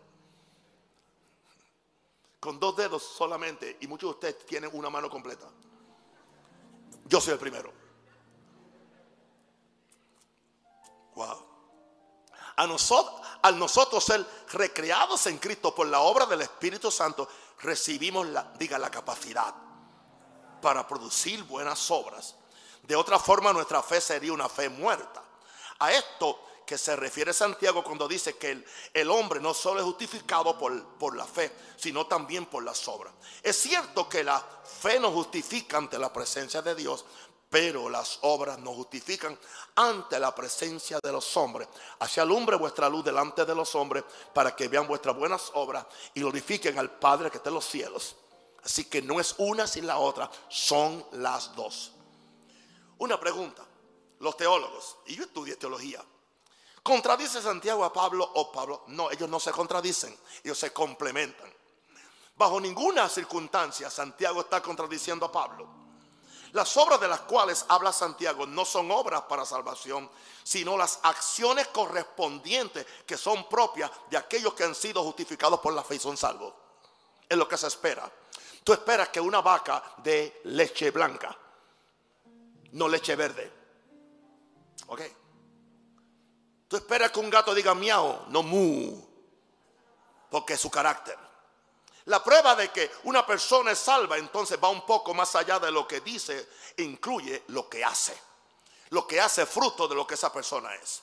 Con 2.39 2.59
dos 2.59 2.75
dedos 2.75 3.03
solamente, 3.03 3.77
y 3.81 3.87
muchos 3.87 4.09
de 4.09 4.13
ustedes 4.13 4.45
tienen 4.45 4.69
una 4.73 4.89
mano 4.89 5.09
completa. 5.09 5.47
Yo 7.05 7.19
soy 7.19 7.33
el 7.33 7.39
primero. 7.39 7.73
A 12.55 12.67
nosotros, 12.67 13.21
al 13.41 13.57
nosotros 13.57 14.03
ser 14.03 14.25
recreados 14.51 15.27
en 15.27 15.37
Cristo 15.37 15.73
por 15.73 15.87
la 15.87 16.01
obra 16.01 16.25
del 16.25 16.41
Espíritu 16.41 16.91
Santo, 16.91 17.27
recibimos 17.59 18.27
diga, 18.57 18.77
la 18.77 18.91
capacidad 18.91 19.53
para 20.61 20.87
producir 20.87 21.43
buenas 21.43 21.89
obras. 21.91 22.35
De 22.83 22.95
otra 22.95 23.19
forma, 23.19 23.53
nuestra 23.53 23.81
fe 23.81 24.01
sería 24.01 24.33
una 24.33 24.49
fe 24.49 24.69
muerta. 24.69 25.23
A 25.79 25.91
esto 25.93 26.48
que 26.69 26.77
se 26.77 26.95
refiere 26.95 27.33
Santiago 27.33 27.83
cuando 27.83 28.07
dice 28.07 28.37
que 28.37 28.51
el, 28.51 28.65
el, 28.93 29.09
hombre 29.09 29.39
no 29.39 29.55
solo 29.55 29.79
es 29.79 29.85
justificado 29.87 30.55
por, 30.55 30.85
por 30.99 31.17
la 31.17 31.25
fe, 31.25 31.51
sino 31.77 32.05
también 32.05 32.45
por 32.45 32.63
las 32.63 32.87
obras. 32.87 33.11
Es 33.41 33.55
cierto 33.55 34.07
que 34.07 34.23
la 34.23 34.39
fe 34.39 34.99
nos 34.99 35.11
justifica 35.11 35.77
ante 35.77 35.97
la 35.97 36.13
presencia 36.13 36.61
de 36.61 36.75
Dios, 36.75 37.05
pero 37.49 37.89
las 37.89 38.19
obras 38.21 38.59
nos 38.59 38.75
justifican 38.75 39.35
ante 39.73 40.19
la 40.19 40.35
presencia 40.35 40.99
de 41.01 41.11
los 41.11 41.35
hombres. 41.37 41.67
Así 41.97 42.19
alumbre 42.19 42.55
vuestra 42.55 42.87
luz 42.87 43.03
delante 43.03 43.45
de 43.45 43.55
los 43.55 43.73
hombres 43.73 44.03
para 44.31 44.55
que 44.55 44.67
vean 44.67 44.87
vuestras 44.87 45.17
buenas 45.17 45.49
obras 45.55 45.87
y 46.13 46.19
glorifiquen 46.19 46.77
al 46.77 46.99
Padre 46.99 47.31
que 47.31 47.37
está 47.37 47.49
en 47.49 47.55
los 47.55 47.65
cielos. 47.65 48.15
Así 48.63 48.85
que 48.85 49.01
no 49.01 49.19
es 49.19 49.33
una 49.39 49.65
sin 49.65 49.87
la 49.87 49.97
otra, 49.97 50.29
son 50.49 51.03
las 51.13 51.55
dos. 51.55 51.93
Una 52.99 53.19
pregunta, 53.19 53.65
los 54.19 54.37
teólogos, 54.37 54.97
y 55.07 55.15
yo 55.15 55.23
estudié 55.23 55.55
teología, 55.55 56.05
¿contradice 56.89 57.39
Santiago 57.39 57.85
a 57.85 57.93
Pablo 57.93 58.27
o 58.33 58.51
Pablo? 58.51 58.81
No, 58.87 59.11
ellos 59.11 59.29
no 59.29 59.39
se 59.39 59.51
contradicen, 59.51 60.17
ellos 60.43 60.57
se 60.57 60.73
complementan. 60.73 61.53
Bajo 62.35 62.59
ninguna 62.59 63.07
circunstancia 63.07 63.91
Santiago 63.91 64.41
está 64.41 64.59
contradiciendo 64.59 65.27
a 65.27 65.31
Pablo. 65.31 65.67
Las 66.53 66.75
obras 66.77 66.99
de 66.99 67.07
las 67.07 67.19
cuales 67.21 67.63
habla 67.69 67.93
Santiago 67.93 68.47
no 68.47 68.65
son 68.65 68.89
obras 68.89 69.21
para 69.29 69.45
salvación, 69.45 70.09
sino 70.41 70.75
las 70.75 70.99
acciones 71.03 71.67
correspondientes 71.67 72.87
que 73.05 73.17
son 73.17 73.47
propias 73.47 73.91
de 74.09 74.17
aquellos 74.17 74.55
que 74.55 74.63
han 74.63 74.73
sido 74.73 75.03
justificados 75.03 75.59
por 75.59 75.73
la 75.73 75.83
fe 75.83 75.95
y 75.95 75.99
son 75.99 76.17
salvos. 76.17 76.51
Es 77.29 77.37
lo 77.37 77.47
que 77.47 77.55
se 77.55 77.67
espera. 77.67 78.11
Tú 78.63 78.73
esperas 78.73 79.09
que 79.09 79.21
una 79.21 79.41
vaca 79.41 79.93
dé 79.97 80.41
leche 80.45 80.89
blanca, 80.89 81.37
no 82.71 82.87
leche 82.87 83.15
verde. 83.15 83.53
¿Ok? 84.87 85.01
Tú 86.69 86.77
esperas 86.77 87.11
que 87.11 87.19
un 87.19 87.31
gato 87.31 87.53
diga 87.55 87.73
miau, 87.73 88.27
no 88.29 88.43
mu, 88.43 88.95
porque 90.29 90.53
es 90.53 90.61
su 90.61 90.69
carácter. 90.69 91.17
La 92.05 92.23
prueba 92.23 92.55
de 92.55 92.69
que 92.69 92.91
una 93.05 93.25
persona 93.25 93.71
es 93.71 93.79
salva 93.79 94.17
entonces 94.19 94.59
va 94.63 94.69
un 94.69 94.85
poco 94.85 95.15
más 95.15 95.35
allá 95.35 95.59
de 95.59 95.71
lo 95.71 95.87
que 95.87 95.99
dice, 96.01 96.47
incluye 96.77 97.43
lo 97.47 97.67
que 97.67 97.83
hace. 97.83 98.15
Lo 98.91 99.07
que 99.07 99.19
hace 99.19 99.47
fruto 99.47 99.87
de 99.87 99.95
lo 99.95 100.05
que 100.05 100.13
esa 100.13 100.31
persona 100.31 100.73
es. 100.75 101.01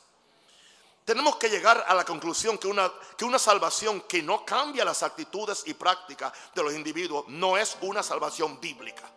Tenemos 1.04 1.34
que 1.36 1.48
llegar 1.48 1.84
a 1.86 1.94
la 1.94 2.04
conclusión 2.04 2.58
que 2.58 2.68
una, 2.68 2.92
que 3.16 3.24
una 3.24 3.38
salvación 3.38 4.02
que 4.02 4.22
no 4.22 4.44
cambia 4.44 4.84
las 4.84 5.02
actitudes 5.02 5.64
y 5.66 5.74
prácticas 5.74 6.32
de 6.54 6.62
los 6.62 6.74
individuos 6.74 7.26
no 7.26 7.56
es 7.56 7.76
una 7.80 8.04
salvación 8.04 8.60
bíblica. 8.60 9.10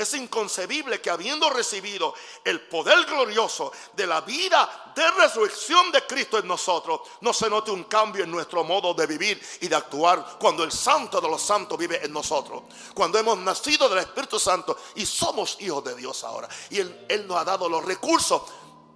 Es 0.00 0.14
inconcebible 0.14 0.98
que 1.02 1.10
habiendo 1.10 1.50
recibido 1.50 2.14
el 2.42 2.62
poder 2.62 3.04
glorioso 3.04 3.70
de 3.92 4.06
la 4.06 4.22
vida 4.22 4.92
de 4.96 5.10
resurrección 5.10 5.92
de 5.92 6.06
Cristo 6.06 6.38
en 6.38 6.48
nosotros, 6.48 7.02
no 7.20 7.34
se 7.34 7.50
note 7.50 7.70
un 7.70 7.84
cambio 7.84 8.24
en 8.24 8.30
nuestro 8.30 8.64
modo 8.64 8.94
de 8.94 9.06
vivir 9.06 9.38
y 9.60 9.68
de 9.68 9.76
actuar 9.76 10.38
cuando 10.40 10.64
el 10.64 10.72
Santo 10.72 11.20
de 11.20 11.28
los 11.28 11.42
Santos 11.42 11.76
vive 11.76 12.02
en 12.02 12.14
nosotros. 12.14 12.62
Cuando 12.94 13.18
hemos 13.18 13.36
nacido 13.40 13.90
del 13.90 13.98
Espíritu 13.98 14.40
Santo 14.40 14.74
y 14.94 15.04
somos 15.04 15.58
hijos 15.60 15.84
de 15.84 15.94
Dios 15.94 16.24
ahora. 16.24 16.48
Y 16.70 16.78
Él, 16.78 17.26
nos 17.28 17.36
ha 17.36 17.44
dado 17.44 17.68
los 17.68 17.84
recursos 17.84 18.40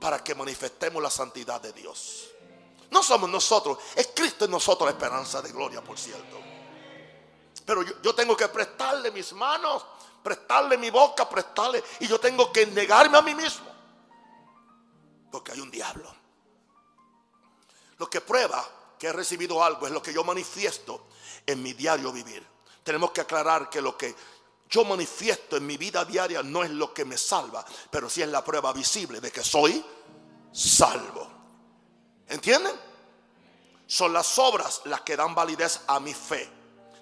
para 0.00 0.24
que 0.24 0.34
manifestemos 0.34 1.02
la 1.02 1.10
santidad 1.10 1.60
de 1.60 1.74
Dios. 1.74 2.30
No 2.90 3.02
somos 3.02 3.28
nosotros, 3.28 3.76
es 3.94 4.08
Cristo 4.14 4.46
en 4.46 4.52
nosotros 4.52 4.86
la 4.86 4.92
esperanza 4.92 5.42
de 5.42 5.52
gloria, 5.52 5.84
por 5.84 5.98
cierto. 5.98 6.38
Pero 7.66 7.82
yo, 7.82 8.14
tengo 8.14 8.34
que 8.34 8.48
prestarle 8.48 9.10
mis 9.10 9.34
manos, 9.34 9.84
prestarle 10.24 10.78
mi 10.78 10.90
boca, 10.90 11.28
prestarle. 11.28 11.84
Y 12.00 12.08
yo 12.08 12.18
tengo 12.18 12.50
que 12.50 12.66
negarme 12.66 13.18
a 13.18 13.22
mí 13.22 13.34
mismo. 13.34 13.66
Porque 15.30 15.52
hay 15.52 15.60
un 15.60 15.70
diablo. 15.70 16.12
Lo 17.98 18.08
que 18.08 18.22
prueba 18.22 18.66
que 18.98 19.08
he 19.08 19.12
recibido 19.12 19.62
algo 19.62 19.86
es 19.86 19.92
lo 19.92 20.02
que 20.02 20.12
yo 20.12 20.24
manifiesto 20.24 21.08
en 21.46 21.62
mi 21.62 21.74
diario 21.74 22.10
vivir. 22.10 22.44
Tenemos 22.82 23.12
que 23.12 23.20
aclarar 23.20 23.68
que 23.68 23.80
lo 23.80 23.96
que 23.96 24.14
yo 24.68 24.84
manifiesto 24.84 25.56
en 25.56 25.66
mi 25.66 25.76
vida 25.76 26.04
diaria 26.04 26.42
no 26.42 26.64
es 26.64 26.70
lo 26.70 26.92
que 26.92 27.04
me 27.04 27.18
salva, 27.18 27.64
pero 27.90 28.08
sí 28.08 28.22
es 28.22 28.28
la 28.28 28.42
prueba 28.42 28.72
visible 28.72 29.20
de 29.20 29.30
que 29.30 29.44
soy 29.44 29.84
salvo. 30.52 31.28
¿Entienden? 32.28 32.74
Son 33.86 34.12
las 34.12 34.38
obras 34.38 34.80
las 34.86 35.02
que 35.02 35.16
dan 35.16 35.34
validez 35.34 35.82
a 35.86 36.00
mi 36.00 36.14
fe. 36.14 36.50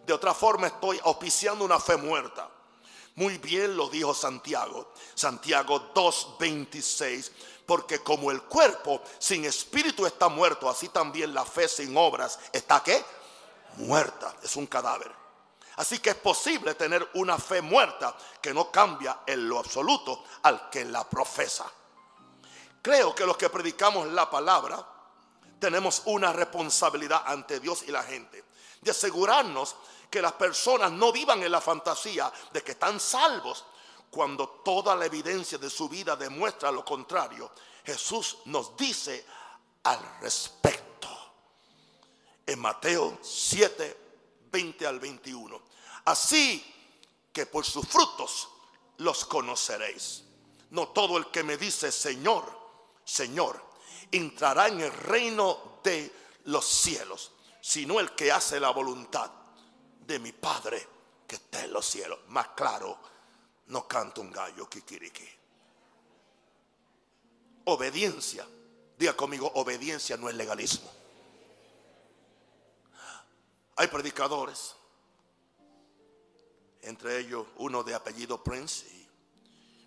De 0.04 0.12
otra 0.12 0.34
forma 0.34 0.66
estoy 0.66 1.00
auspiciando 1.04 1.64
una 1.64 1.78
fe 1.78 1.96
muerta. 1.96 2.50
Muy 3.14 3.38
bien 3.38 3.76
lo 3.76 3.88
dijo 3.88 4.14
Santiago. 4.14 4.92
Santiago 5.14 5.92
2.26. 5.94 7.30
Porque 7.66 8.00
como 8.00 8.30
el 8.30 8.42
cuerpo 8.42 9.02
sin 9.18 9.44
espíritu 9.44 10.06
está 10.06 10.28
muerto, 10.28 10.68
así 10.68 10.88
también 10.88 11.32
la 11.32 11.44
fe 11.44 11.68
sin 11.68 11.96
obras 11.96 12.38
está 12.52 12.82
qué? 12.82 13.04
Muerta. 13.76 14.34
Es 14.42 14.56
un 14.56 14.66
cadáver. 14.66 15.12
Así 15.76 16.00
que 16.00 16.10
es 16.10 16.16
posible 16.16 16.74
tener 16.74 17.08
una 17.14 17.38
fe 17.38 17.62
muerta 17.62 18.14
que 18.40 18.52
no 18.52 18.70
cambia 18.70 19.20
en 19.26 19.48
lo 19.48 19.58
absoluto 19.58 20.24
al 20.42 20.68
que 20.68 20.84
la 20.84 21.08
profesa. 21.08 21.70
Creo 22.82 23.14
que 23.14 23.24
los 23.24 23.36
que 23.36 23.48
predicamos 23.48 24.08
la 24.08 24.28
palabra 24.28 24.86
tenemos 25.58 26.02
una 26.06 26.32
responsabilidad 26.32 27.22
ante 27.24 27.60
Dios 27.60 27.84
y 27.86 27.92
la 27.92 28.02
gente 28.02 28.44
de 28.82 28.90
asegurarnos 28.90 29.76
que 30.10 30.20
las 30.20 30.32
personas 30.32 30.92
no 30.92 31.10
vivan 31.10 31.42
en 31.42 31.50
la 31.50 31.60
fantasía 31.62 32.30
de 32.52 32.62
que 32.62 32.72
están 32.72 33.00
salvos 33.00 33.64
cuando 34.10 34.46
toda 34.62 34.94
la 34.94 35.06
evidencia 35.06 35.56
de 35.56 35.70
su 35.70 35.88
vida 35.88 36.16
demuestra 36.16 36.70
lo 36.70 36.84
contrario. 36.84 37.50
Jesús 37.84 38.38
nos 38.46 38.76
dice 38.76 39.24
al 39.84 40.18
respecto. 40.20 41.08
En 42.44 42.58
Mateo 42.58 43.18
7, 43.22 43.96
20 44.50 44.86
al 44.86 45.00
21. 45.00 45.62
Así 46.04 46.62
que 47.32 47.46
por 47.46 47.64
sus 47.64 47.86
frutos 47.86 48.48
los 48.98 49.24
conoceréis. 49.24 50.24
No 50.70 50.88
todo 50.88 51.16
el 51.16 51.30
que 51.30 51.42
me 51.42 51.56
dice 51.56 51.90
Señor, 51.90 52.44
Señor, 53.04 53.62
entrará 54.10 54.68
en 54.68 54.80
el 54.80 54.92
reino 54.92 55.78
de 55.82 56.12
los 56.44 56.66
cielos, 56.66 57.32
sino 57.62 58.00
el 58.00 58.12
que 58.16 58.32
hace 58.32 58.58
la 58.58 58.70
voluntad 58.70 59.30
de 60.00 60.18
mi 60.18 60.32
Padre 60.32 60.84
que 61.28 61.36
está 61.36 61.64
en 61.64 61.72
los 61.72 61.86
cielos. 61.86 62.18
Más 62.26 62.48
claro, 62.48 62.98
no 63.68 63.86
canta 63.86 64.20
un 64.20 64.32
gallo 64.32 64.68
kikiriki. 64.68 65.28
Obediencia, 67.66 68.44
diga 68.98 69.16
conmigo, 69.16 69.50
obediencia 69.54 70.16
no 70.16 70.28
es 70.28 70.34
legalismo. 70.34 70.90
Hay 73.76 73.86
predicadores, 73.86 74.74
entre 76.82 77.20
ellos 77.20 77.46
uno 77.58 77.84
de 77.84 77.94
apellido 77.94 78.42
Prince, 78.42 78.86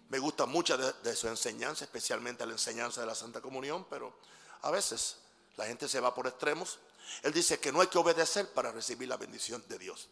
me 0.07 0.17
gusta 0.17 0.45
mucho 0.45 0.77
de, 0.77 1.15
su 1.15 1.27
enseñanza, 1.27 1.83
especialmente 1.83 2.45
la 2.45 2.53
enseñanza 2.53 3.01
de 3.01 3.07
la 3.07 3.15
Santa 3.15 3.41
Comunión, 3.41 3.85
pero 3.89 4.17
a 4.61 4.71
veces 4.71 5.17
la 5.57 5.65
gente 5.65 5.89
se 5.89 5.99
va 5.99 6.13
por 6.13 6.25
extremos. 6.27 6.79
Él 7.23 7.33
dice 7.33 7.59
que 7.59 7.71
no 7.71 7.81
hay 7.81 7.87
que 7.87 7.97
obedecer 7.97 8.51
para 8.53 8.71
recibir 8.71 9.07
la 9.07 9.17
bendición 9.17 9.63
de 9.67 9.77
Dios. 9.79 10.09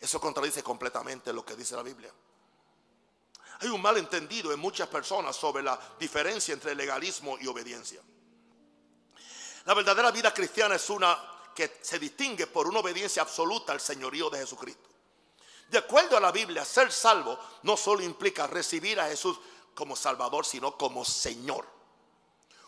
Eso 0.00 0.20
contradice 0.20 0.62
completamente 0.62 1.32
lo 1.32 1.44
que 1.44 1.54
dice 1.54 1.76
la 1.76 1.82
Biblia. 1.82 2.12
Hay 3.60 3.68
un 3.68 3.80
malentendido 3.80 4.52
en 4.52 4.58
muchas 4.58 4.88
personas 4.88 5.36
sobre 5.36 5.62
la 5.62 5.78
diferencia 5.98 6.52
entre 6.52 6.74
legalismo 6.74 7.38
y 7.40 7.46
obediencia. 7.46 8.00
La 9.64 9.74
verdadera 9.74 10.10
vida 10.10 10.34
cristiana 10.34 10.74
es 10.74 10.90
una 10.90 11.16
que 11.54 11.78
se 11.82 11.98
distingue 11.98 12.48
por 12.48 12.66
una 12.66 12.80
obediencia 12.80 13.22
absoluta 13.22 13.72
al 13.72 13.80
señorío 13.80 14.28
de 14.30 14.38
Jesucristo. 14.38 14.88
De 15.68 15.78
acuerdo 15.78 16.16
a 16.16 16.20
la 16.20 16.32
Biblia, 16.32 16.64
ser 16.64 16.92
salvo 16.92 17.38
no 17.62 17.76
solo 17.76 18.02
implica 18.02 18.46
recibir 18.46 18.98
a 18.98 19.08
Jesús 19.08 19.38
como 19.74 19.96
Salvador, 19.96 20.44
sino 20.44 20.76
como 20.76 21.04
Señor. 21.04 21.66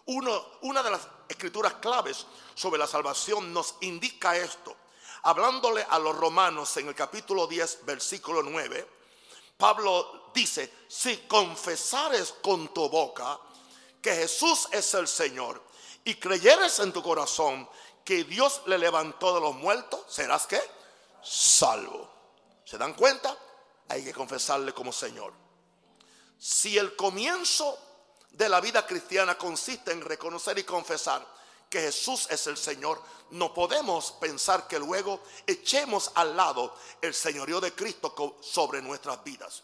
Una 0.07 0.83
de 0.83 0.91
las 0.91 1.09
escrituras 1.29 1.75
claves 1.75 2.27
sobre 2.55 2.79
la 2.79 2.87
salvación 2.87 3.53
nos 3.53 3.77
indica 3.81 4.37
esto. 4.37 4.77
Hablándole 5.23 5.87
a 5.89 5.99
los 5.99 6.17
romanos 6.17 6.77
en 6.77 6.89
el 6.89 6.95
capítulo 6.95 7.47
10, 7.47 7.87
versículo 7.87 8.43
9, 8.43 8.87
Pablo 9.57 10.31
dice, 10.35 10.73
si 10.89 11.19
confesares 11.29 12.35
con 12.43 12.73
tu 12.75 12.89
boca 12.89 13.39
que 14.03 14.15
Jesús 14.15 14.69
es 14.71 14.93
el 14.95 15.09
Señor 15.09 15.63
y 16.05 16.17
creyeres 16.17 16.79
en 16.81 16.93
tu 16.93 17.03
corazón 17.03 17.69
que 18.05 18.25
Dios 18.25 18.63
le 18.67 18.77
levantó 18.77 19.35
de 19.35 19.41
los 19.41 19.55
muertos, 19.55 20.01
serás 20.09 20.47
que 20.47 20.61
salvo. 21.23 22.11
¿Se 22.65 22.77
dan 22.77 22.93
cuenta? 22.93 23.37
Hay 23.89 24.05
que 24.05 24.13
confesarle 24.13 24.75
como 24.75 24.93
Señor. 24.93 25.33
Si 26.39 26.77
el 26.77 26.95
comienzo 26.97 27.79
de 28.35 28.49
la 28.49 28.61
vida 28.61 28.87
cristiana 28.87 29.39
consiste 29.39 29.93
en 29.93 30.01
reconocer 30.01 30.59
y 30.59 30.65
confesar 30.65 31.25
que 31.71 31.81
Jesús 31.81 32.27
es 32.31 32.47
el 32.47 32.57
Señor, 32.57 33.01
no 33.31 33.55
podemos 33.55 34.13
pensar 34.13 34.69
que 34.69 34.79
luego 34.79 35.21
echemos 35.47 36.11
al 36.15 36.37
lado 36.37 36.77
el 37.01 37.15
señorío 37.15 37.61
de 37.61 37.73
Cristo 37.73 38.37
sobre 38.41 38.83
nuestras 38.83 39.23
vidas. 39.25 39.63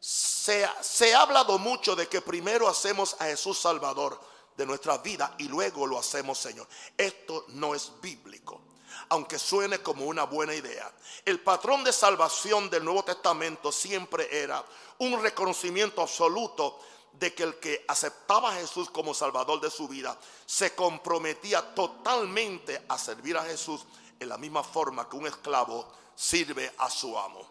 Se, 0.00 0.64
ha 0.64 1.20
hablado 1.20 1.58
mucho 1.58 1.96
de 1.96 2.08
que 2.08 2.20
primero 2.20 2.68
hacemos 2.68 3.16
a 3.18 3.24
Jesús 3.24 3.58
Salvador 3.58 4.20
de 4.56 4.64
nuestras 4.64 5.02
vidas 5.02 5.32
y 5.38 5.48
luego 5.48 5.86
lo 5.86 5.98
hacemos 5.98 6.38
Señor. 6.38 6.68
Esto 6.96 7.46
no 7.48 7.74
es 7.74 7.92
bíblico 8.00 8.62
aunque 9.10 9.38
suene 9.38 9.78
como 9.78 10.04
una 10.04 10.24
buena 10.24 10.54
idea. 10.54 10.92
El 11.24 11.40
patrón 11.40 11.82
de 11.84 11.92
salvación 11.92 12.68
del 12.68 12.84
Nuevo 12.84 13.04
Testamento 13.04 13.72
siempre 13.72 14.28
era 14.30 14.62
un 14.98 15.22
reconocimiento 15.22 16.02
absoluto 16.02 16.78
de 17.12 17.34
que 17.34 17.42
el 17.42 17.56
que 17.56 17.84
aceptaba 17.88 18.50
a 18.50 18.56
Jesús 18.56 18.90
como 18.90 19.14
Salvador 19.14 19.60
de 19.60 19.70
su 19.70 19.88
vida 19.88 20.18
se 20.46 20.74
comprometía 20.74 21.74
totalmente 21.74 22.84
a 22.88 22.98
servir 22.98 23.36
a 23.36 23.44
Jesús 23.44 23.84
en 24.20 24.28
la 24.28 24.38
misma 24.38 24.62
forma 24.62 25.08
que 25.08 25.16
un 25.16 25.26
esclavo 25.26 25.92
sirve 26.14 26.72
a 26.78 26.90
su 26.90 27.18
amo. 27.18 27.46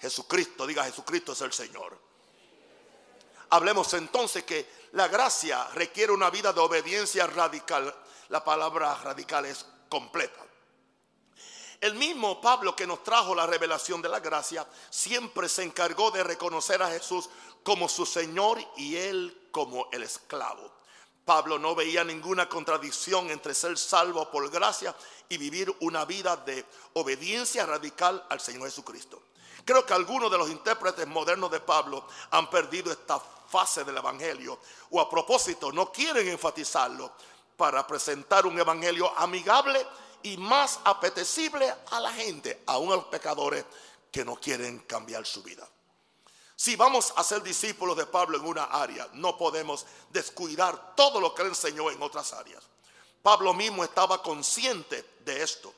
Jesucristo, 0.00 0.66
diga 0.66 0.84
Jesucristo 0.84 1.32
es 1.32 1.40
el 1.40 1.52
Señor. 1.52 1.98
Hablemos 3.50 3.92
entonces 3.94 4.44
que 4.44 4.68
la 4.92 5.08
gracia 5.08 5.64
requiere 5.74 6.12
una 6.12 6.30
vida 6.30 6.52
de 6.52 6.60
obediencia 6.60 7.26
radical. 7.26 7.94
La 8.28 8.44
palabra 8.44 8.94
radical 8.96 9.46
es 9.46 9.64
completa. 9.88 10.44
El 11.80 11.94
mismo 11.94 12.40
Pablo 12.40 12.74
que 12.74 12.86
nos 12.86 13.04
trajo 13.04 13.34
la 13.34 13.46
revelación 13.46 14.02
de 14.02 14.08
la 14.08 14.18
gracia 14.18 14.66
siempre 14.90 15.48
se 15.48 15.62
encargó 15.62 16.10
de 16.10 16.24
reconocer 16.24 16.82
a 16.82 16.90
Jesús 16.90 17.30
como 17.68 17.86
su 17.86 18.06
Señor 18.06 18.58
y 18.78 18.96
él 18.96 19.50
como 19.50 19.90
el 19.92 20.02
esclavo. 20.02 20.72
Pablo 21.26 21.58
no 21.58 21.74
veía 21.74 22.02
ninguna 22.02 22.48
contradicción 22.48 23.28
entre 23.28 23.52
ser 23.52 23.76
salvo 23.76 24.30
por 24.30 24.50
gracia 24.50 24.96
y 25.28 25.36
vivir 25.36 25.76
una 25.80 26.06
vida 26.06 26.34
de 26.34 26.64
obediencia 26.94 27.66
radical 27.66 28.24
al 28.30 28.40
Señor 28.40 28.70
Jesucristo. 28.70 29.22
Creo 29.66 29.84
que 29.84 29.92
algunos 29.92 30.30
de 30.30 30.38
los 30.38 30.48
intérpretes 30.48 31.06
modernos 31.06 31.50
de 31.50 31.60
Pablo 31.60 32.06
han 32.30 32.48
perdido 32.48 32.90
esta 32.90 33.20
fase 33.20 33.84
del 33.84 33.98
Evangelio 33.98 34.58
o 34.88 34.98
a 34.98 35.10
propósito 35.10 35.70
no 35.70 35.92
quieren 35.92 36.26
enfatizarlo 36.26 37.12
para 37.54 37.86
presentar 37.86 38.46
un 38.46 38.58
Evangelio 38.58 39.12
amigable 39.18 39.86
y 40.22 40.38
más 40.38 40.80
apetecible 40.84 41.70
a 41.90 42.00
la 42.00 42.14
gente, 42.14 42.62
aún 42.64 42.90
a 42.92 42.96
los 42.96 43.04
pecadores 43.08 43.62
que 44.10 44.24
no 44.24 44.36
quieren 44.36 44.78
cambiar 44.78 45.26
su 45.26 45.42
vida. 45.42 45.68
Si 46.60 46.74
vamos 46.74 47.12
a 47.14 47.22
ser 47.22 47.40
discípulos 47.40 47.96
de 47.96 48.04
Pablo 48.04 48.36
en 48.36 48.44
una 48.44 48.64
área, 48.64 49.08
no 49.12 49.38
podemos 49.38 49.86
descuidar 50.10 50.96
todo 50.96 51.20
lo 51.20 51.32
que 51.32 51.42
él 51.42 51.50
enseñó 51.50 51.88
en 51.88 52.02
otras 52.02 52.32
áreas. 52.32 52.64
Pablo 53.22 53.54
mismo 53.54 53.84
estaba 53.84 54.20
consciente 54.20 55.18
de 55.20 55.40
esto 55.40 55.72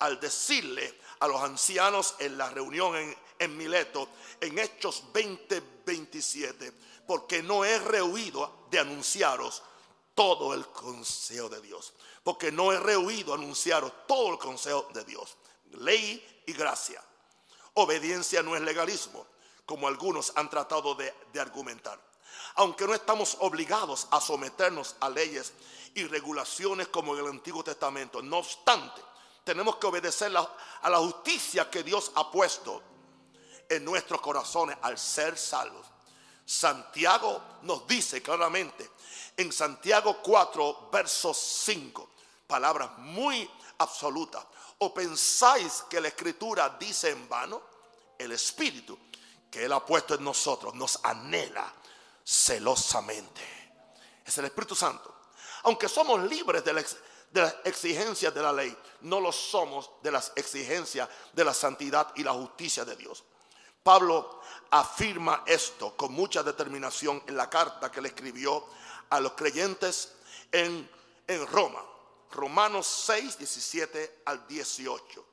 al 0.00 0.20
decirle 0.20 1.00
a 1.20 1.28
los 1.28 1.40
ancianos 1.40 2.14
en 2.18 2.36
la 2.36 2.50
reunión 2.50 3.16
en, 3.38 3.56
Mileto 3.56 4.06
en 4.38 4.58
Hechos 4.58 5.02
20, 5.14 5.62
27, 5.86 6.74
porque 7.06 7.42
no 7.42 7.64
he 7.64 7.78
rehuido 7.78 8.66
de 8.70 8.80
anunciaros 8.80 9.62
todo 10.14 10.52
el 10.52 10.66
consejo 10.66 11.48
de 11.48 11.62
Dios. 11.62 11.94
Porque 12.22 12.52
no 12.52 12.70
he 12.70 12.78
rehuido 12.78 13.32
anunciaros 13.32 13.90
todo 14.06 14.32
el 14.32 14.38
consejo 14.38 14.90
de 14.92 15.04
Dios. 15.04 15.38
Ley 15.70 16.42
y 16.44 16.52
gracia. 16.52 17.02
Obediencia 17.72 18.42
no 18.42 18.54
es 18.54 18.60
legalismo, 18.60 19.26
como 19.68 19.86
algunos 19.86 20.32
han 20.34 20.48
tratado 20.48 20.94
de, 20.94 21.12
argumentar. 21.38 22.00
Aunque 22.54 22.86
no 22.86 22.94
estamos 22.94 23.36
obligados 23.40 24.08
a 24.10 24.18
someternos 24.18 24.96
a 24.98 25.10
leyes 25.10 25.52
y 25.94 26.04
regulaciones 26.04 26.88
como 26.88 27.14
en 27.14 27.20
el 27.20 27.30
Antiguo 27.30 27.62
Testamento, 27.62 28.22
no 28.22 28.38
obstante, 28.38 29.02
tenemos 29.44 29.76
que 29.76 29.86
obedecer 29.86 30.34
a 30.34 30.88
la 30.88 30.98
justicia 30.98 31.68
que 31.70 31.82
Dios 31.82 32.10
ha 32.14 32.30
puesto 32.30 32.82
en 33.68 33.84
nuestros 33.84 34.22
corazones 34.22 34.78
al 34.80 34.96
ser 34.96 35.36
salvos. 35.36 35.86
Santiago 36.46 37.58
nos 37.62 37.86
dice 37.86 38.22
claramente 38.22 38.90
en 39.36 39.52
Santiago 39.52 40.22
4, 40.22 40.88
verso 40.90 41.34
5, 41.34 42.08
palabras 42.46 42.96
muy 42.96 43.48
absolutas. 43.76 44.46
¿O 44.78 44.94
pensáis 44.94 45.84
que 45.90 46.00
la 46.00 46.08
escritura 46.08 46.74
dice 46.80 47.10
en 47.10 47.28
vano? 47.28 47.60
El 48.18 48.32
Espíritu 48.32 48.98
que 49.50 49.64
Él 49.64 49.72
ha 49.72 49.84
puesto 49.84 50.14
en 50.14 50.24
nosotros 50.24 50.74
nos 50.74 50.98
anhela 51.04 51.72
celosamente. 52.24 53.40
Es 54.24 54.36
el 54.38 54.46
Espíritu 54.46 54.74
Santo. 54.74 55.14
Aunque 55.62 55.88
somos 55.88 56.22
libres 56.22 56.64
de, 56.64 56.72
de 56.72 57.40
las 57.40 57.56
exigencias 57.64 58.34
de 58.34 58.42
la 58.42 58.52
ley, 58.52 58.76
no 59.02 59.20
lo 59.20 59.32
somos 59.32 59.90
de 60.02 60.12
las 60.12 60.32
exigencias 60.36 61.08
de 61.32 61.44
la 61.44 61.54
santidad 61.54 62.12
y 62.16 62.22
la 62.22 62.32
justicia 62.32 62.84
de 62.84 62.96
Dios. 62.96 63.24
Pablo 63.82 64.42
afirma 64.70 65.44
esto 65.46 65.96
con 65.96 66.12
mucha 66.12 66.42
determinación 66.42 67.22
en 67.26 67.36
la 67.36 67.48
carta 67.48 67.90
que 67.90 68.02
le 68.02 68.08
escribió 68.08 68.66
a 69.08 69.20
los 69.20 69.32
creyentes 69.32 70.12
en, 70.52 70.88
en 71.26 71.46
Roma. 71.46 71.82
Romanos 72.30 72.86
6, 73.06 73.38
17 73.38 74.22
al 74.26 74.46
18. 74.46 75.24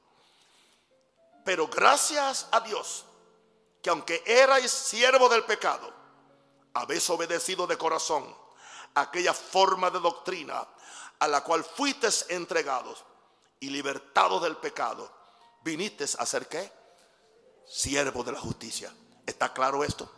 Pero 1.43 1.67
gracias 1.67 2.47
a 2.51 2.61
Dios, 2.61 3.05
que 3.85 3.91
aunque 3.91 4.23
erais 4.25 4.71
siervo 4.71 5.29
del 5.29 5.43
pecado, 5.43 5.93
habéis 6.73 7.07
obedecido 7.11 7.67
de 7.67 7.77
corazón 7.77 8.35
aquella 8.95 9.31
forma 9.31 9.91
de 9.91 9.99
doctrina 9.99 10.67
a 11.19 11.27
la 11.27 11.43
cual 11.43 11.63
fuisteis 11.63 12.25
entregados 12.29 13.05
y 13.59 13.69
libertados 13.69 14.41
del 14.41 14.57
pecado, 14.57 15.07
vinisteis 15.61 16.15
a 16.15 16.25
ser 16.25 16.47
qué? 16.47 16.71
Siervo 17.67 18.23
de 18.23 18.31
la 18.31 18.39
justicia. 18.39 18.91
¿Está 19.23 19.53
claro 19.53 19.83
esto? 19.83 20.11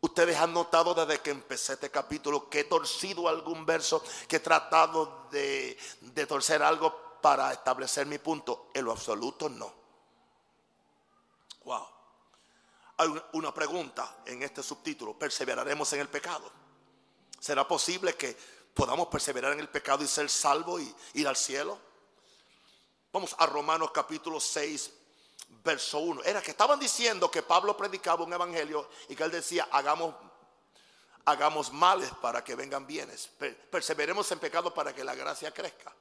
Ustedes 0.00 0.36
han 0.36 0.54
notado 0.54 0.94
desde 0.94 1.20
que 1.20 1.30
empecé 1.30 1.72
este 1.72 1.90
capítulo 1.90 2.48
que 2.48 2.60
he 2.60 2.64
torcido 2.64 3.28
algún 3.28 3.66
verso, 3.66 4.00
que 4.28 4.36
he 4.36 4.40
tratado 4.40 5.26
de, 5.32 5.76
de 6.02 6.26
torcer 6.28 6.62
algo 6.62 7.18
para 7.20 7.52
establecer 7.52 8.06
mi 8.06 8.18
punto. 8.18 8.70
En 8.74 8.84
lo 8.84 8.92
absoluto 8.92 9.48
no. 9.48 9.74
Wow. 11.64 11.95
Hay 12.98 13.22
una 13.32 13.52
pregunta 13.52 14.18
en 14.24 14.42
este 14.42 14.62
subtítulo. 14.62 15.18
¿Perseveraremos 15.18 15.92
en 15.92 16.00
el 16.00 16.08
pecado? 16.08 16.50
¿Será 17.38 17.68
posible 17.68 18.14
que 18.14 18.36
podamos 18.72 19.08
perseverar 19.08 19.52
en 19.52 19.60
el 19.60 19.68
pecado 19.68 20.02
y 20.02 20.06
ser 20.06 20.30
salvos 20.30 20.80
y 20.80 20.94
ir 21.14 21.28
al 21.28 21.36
cielo? 21.36 21.78
Vamos 23.12 23.36
a 23.38 23.46
Romanos 23.46 23.90
capítulo 23.92 24.40
6, 24.40 24.90
verso 25.62 25.98
1. 25.98 26.22
Era 26.24 26.40
que 26.40 26.52
estaban 26.52 26.80
diciendo 26.80 27.30
que 27.30 27.42
Pablo 27.42 27.76
predicaba 27.76 28.24
un 28.24 28.32
evangelio 28.32 28.88
y 29.08 29.16
que 29.16 29.24
él 29.24 29.30
decía, 29.30 29.68
hagamos, 29.70 30.14
hagamos 31.26 31.72
males 31.72 32.10
para 32.22 32.42
que 32.42 32.54
vengan 32.54 32.86
bienes. 32.86 33.28
Perseveremos 33.70 34.30
en 34.32 34.38
pecado 34.38 34.72
para 34.72 34.94
que 34.94 35.04
la 35.04 35.14
gracia 35.14 35.52
crezca. 35.52 35.94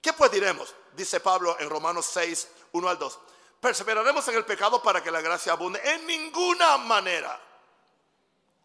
¿Qué 0.00 0.12
pues 0.14 0.30
diremos? 0.30 0.74
Dice 0.94 1.20
Pablo 1.20 1.56
en 1.60 1.68
Romanos 1.68 2.06
6, 2.06 2.48
1 2.72 2.88
al 2.88 2.98
2. 2.98 3.18
Perseveraremos 3.60 4.26
en 4.28 4.36
el 4.36 4.44
pecado 4.44 4.82
para 4.82 5.02
que 5.02 5.10
la 5.10 5.20
gracia 5.20 5.52
abunde. 5.52 5.80
En 5.84 6.06
ninguna 6.06 6.78
manera. 6.78 7.40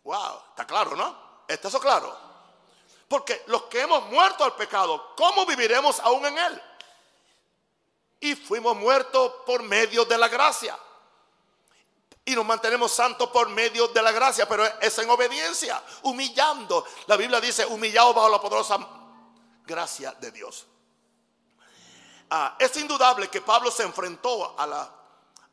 Wow, 0.04 0.40
está 0.50 0.66
claro, 0.66 0.96
¿no? 0.96 1.44
¿Está 1.48 1.68
eso 1.68 1.80
claro? 1.80 2.18
Porque 3.08 3.44
los 3.48 3.64
que 3.64 3.82
hemos 3.82 4.06
muerto 4.10 4.44
al 4.44 4.56
pecado, 4.56 5.14
¿cómo 5.16 5.46
viviremos 5.46 6.00
aún 6.00 6.26
en 6.26 6.38
él? 6.38 6.62
y 8.24 8.36
fuimos 8.36 8.78
muertos 8.78 9.34
por 9.46 9.62
medio 9.64 10.06
de 10.06 10.18
la 10.18 10.30
gracia. 10.30 10.80
Y 12.24 12.36
nos 12.36 12.46
mantenemos 12.46 12.94
santos 12.94 13.30
por 13.32 13.50
medio 13.50 13.90
de 13.90 14.02
la 14.02 14.14
gracia, 14.14 14.48
pero 14.48 14.66
es 14.80 14.98
en 14.98 15.10
obediencia, 15.10 15.84
humillando. 16.04 16.86
La 17.08 17.18
Biblia 17.18 17.42
dice, 17.42 17.66
humillado 17.66 18.14
bajo 18.14 18.30
la 18.30 18.40
poderosa 18.40 18.78
gracia 19.66 20.14
de 20.14 20.32
Dios. 20.32 20.66
Ah, 22.36 22.56
es 22.58 22.76
indudable 22.78 23.30
que 23.30 23.42
Pablo 23.42 23.70
se 23.70 23.84
enfrentó 23.84 24.60
a 24.60 24.66
la, 24.66 24.92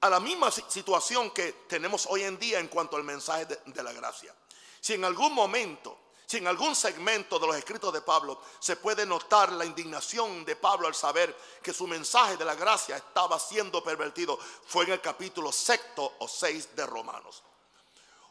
a 0.01 0.09
la 0.09 0.18
misma 0.18 0.51
situación 0.51 1.31
que 1.31 1.53
tenemos 1.68 2.07
hoy 2.07 2.22
en 2.22 2.39
día 2.39 2.59
en 2.59 2.68
cuanto 2.68 2.97
al 2.97 3.05
mensaje 3.05 3.45
de, 3.45 3.61
de 3.66 3.83
la 3.83 3.93
gracia. 3.93 4.35
Si 4.81 4.95
en 4.95 5.05
algún 5.05 5.35
momento 5.35 5.99
si 6.24 6.39
en 6.39 6.47
algún 6.47 6.74
segmento 6.74 7.39
de 7.39 7.49
los 7.49 7.57
escritos 7.57 7.93
de 7.93 8.01
Pablo 8.01 8.41
se 8.61 8.76
puede 8.76 9.05
notar 9.05 9.53
la 9.53 9.66
indignación 9.66 10.43
de 10.47 10.57
Pablo 10.57 10.87
al 10.87 10.95
saber 10.95 11.37
que 11.61 11.74
su 11.74 11.87
mensaje 11.87 12.39
de 12.39 12.45
la 12.47 12.55
gracia 12.55 12.97
estaba 12.97 13.39
siendo 13.39 13.85
pervertido, 13.85 14.39
fue 14.66 14.85
en 14.85 14.93
el 14.93 15.01
capítulo 15.03 15.53
sexto 15.53 16.14
o 16.20 16.28
seis 16.28 16.74
de 16.74 16.87
Romanos. 16.87 17.43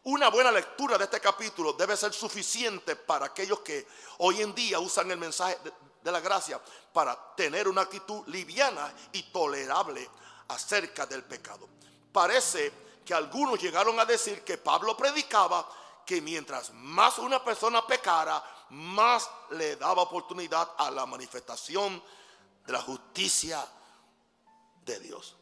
Una 0.03 0.29
buena 0.29 0.49
lectura 0.49 0.97
de 0.97 1.03
este 1.03 1.19
capítulo 1.19 1.73
debe 1.73 1.97
ser 1.97 2.13
suficiente 2.13 2.95
para 2.95 3.27
aquellos 3.27 3.59
que 3.59 3.85
hoy 4.19 4.41
en 4.41 4.55
día 4.55 4.79
usan 4.79 5.11
el 5.11 5.17
mensaje 5.17 5.59
la 6.11 6.19
gracia 6.19 6.61
para 6.93 7.35
tener 7.35 7.67
una 7.67 7.81
actitud 7.81 8.27
liviana 8.27 8.93
y 9.11 9.23
tolerable 9.23 10.09
acerca 10.47 11.05
del 11.05 11.23
pecado. 11.23 11.67
Parece 12.11 12.71
que 13.05 13.13
algunos 13.13 13.61
llegaron 13.61 13.99
a 13.99 14.05
decir 14.05 14.43
que 14.43 14.57
Pablo 14.57 14.95
predicaba 14.95 15.67
que 16.05 16.21
mientras 16.21 16.73
más 16.73 17.19
una 17.19 17.43
persona 17.43 17.85
pecara, 17.85 18.43
más 18.69 19.29
le 19.51 19.75
daba 19.75 20.03
oportunidad 20.03 20.73
a 20.77 20.91
la 20.91 21.05
manifestación 21.05 22.01
de 22.65 22.73
la 22.73 22.81
justicia 22.81 23.65
de 24.85 24.99
Dios. 24.99 25.35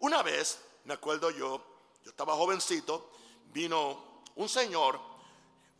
Una 0.00 0.22
vez, 0.22 0.58
me 0.84 0.94
acuerdo 0.94 1.30
yo, 1.30 1.62
yo 2.04 2.10
estaba 2.10 2.34
jovencito, 2.34 3.10
vino 3.46 4.22
un 4.36 4.48
señor 4.48 5.00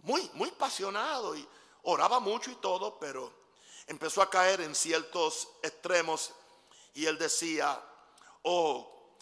muy, 0.03 0.31
muy 0.35 0.49
apasionado 0.49 1.37
y 1.37 1.47
oraba 1.85 2.21
mucho 2.21 2.51
y 2.51 2.57
todo, 2.57 2.99
pero 2.99 3.33
empezó 3.89 4.23
a 4.23 4.31
caer 4.31 4.61
en 4.61 4.75
ciertos 4.75 5.49
extremos 5.63 6.33
y 6.95 7.07
él 7.07 7.19
decía, 7.19 7.81
oh, 8.43 9.17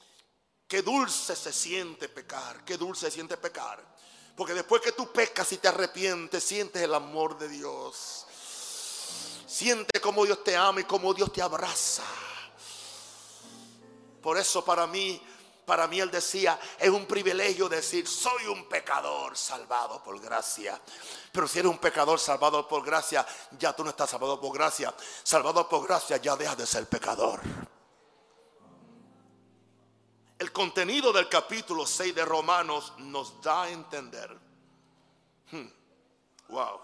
qué 0.69 0.83
dulce 0.83 1.35
se 1.35 1.53
siente 1.53 2.09
pecar, 2.09 2.65
qué 2.65 2.77
dulce 2.77 3.07
se 3.07 3.13
siente 3.13 3.37
pecar. 3.37 3.97
Porque 4.37 4.53
después 4.53 4.83
que 4.83 4.93
tú 4.93 5.11
pecas 5.13 5.51
y 5.53 5.59
te 5.59 5.69
arrepientes, 5.69 6.45
sientes 6.45 6.83
el 6.83 6.95
amor 6.95 7.39
de 7.39 7.49
Dios. 7.49 8.27
Siente 9.47 10.01
cómo 10.01 10.27
Dios 10.27 10.45
te 10.45 10.57
ama 10.57 10.81
y 10.81 10.85
cómo 10.85 11.15
Dios 11.15 11.33
te 11.33 11.41
abraza. 11.41 12.05
Por 14.21 14.37
eso 14.37 14.65
para 14.65 14.87
mí, 14.87 15.23
para 15.67 15.89
mí 15.89 15.99
él 15.99 16.13
decía, 16.13 16.59
es 16.79 16.89
un 16.89 17.07
privilegio 17.07 17.69
decir, 17.69 18.07
soy 18.07 18.47
un 18.47 18.69
pecador 18.69 19.37
salvado 19.37 20.01
por 20.01 20.21
gracia. 20.21 20.81
Pero 21.33 21.49
si 21.49 21.59
eres 21.59 21.73
un 21.73 21.79
pecador 21.79 22.21
salvado 22.21 22.69
por 22.69 22.85
gracia, 22.85 23.27
ya 23.59 23.75
tú 23.75 23.83
no 23.83 23.91
estás 23.91 24.09
salvado 24.09 24.41
por 24.41 24.55
gracia. 24.55 24.95
Salvado 25.25 25.69
por 25.69 25.85
gracia, 25.85 26.19
ya 26.19 26.37
dejas 26.37 26.57
de 26.57 26.67
ser 26.67 26.89
pecador. 26.89 27.41
El 30.39 30.53
contenido 30.53 31.13
del 31.13 31.29
capítulo 31.29 31.85
6 31.85 32.15
de 32.15 32.25
Romanos 32.25 32.93
nos 32.99 33.43
da 33.43 33.65
a 33.65 33.71
entender. 33.71 34.39
Hmm, 35.51 35.67
wow, 36.49 36.81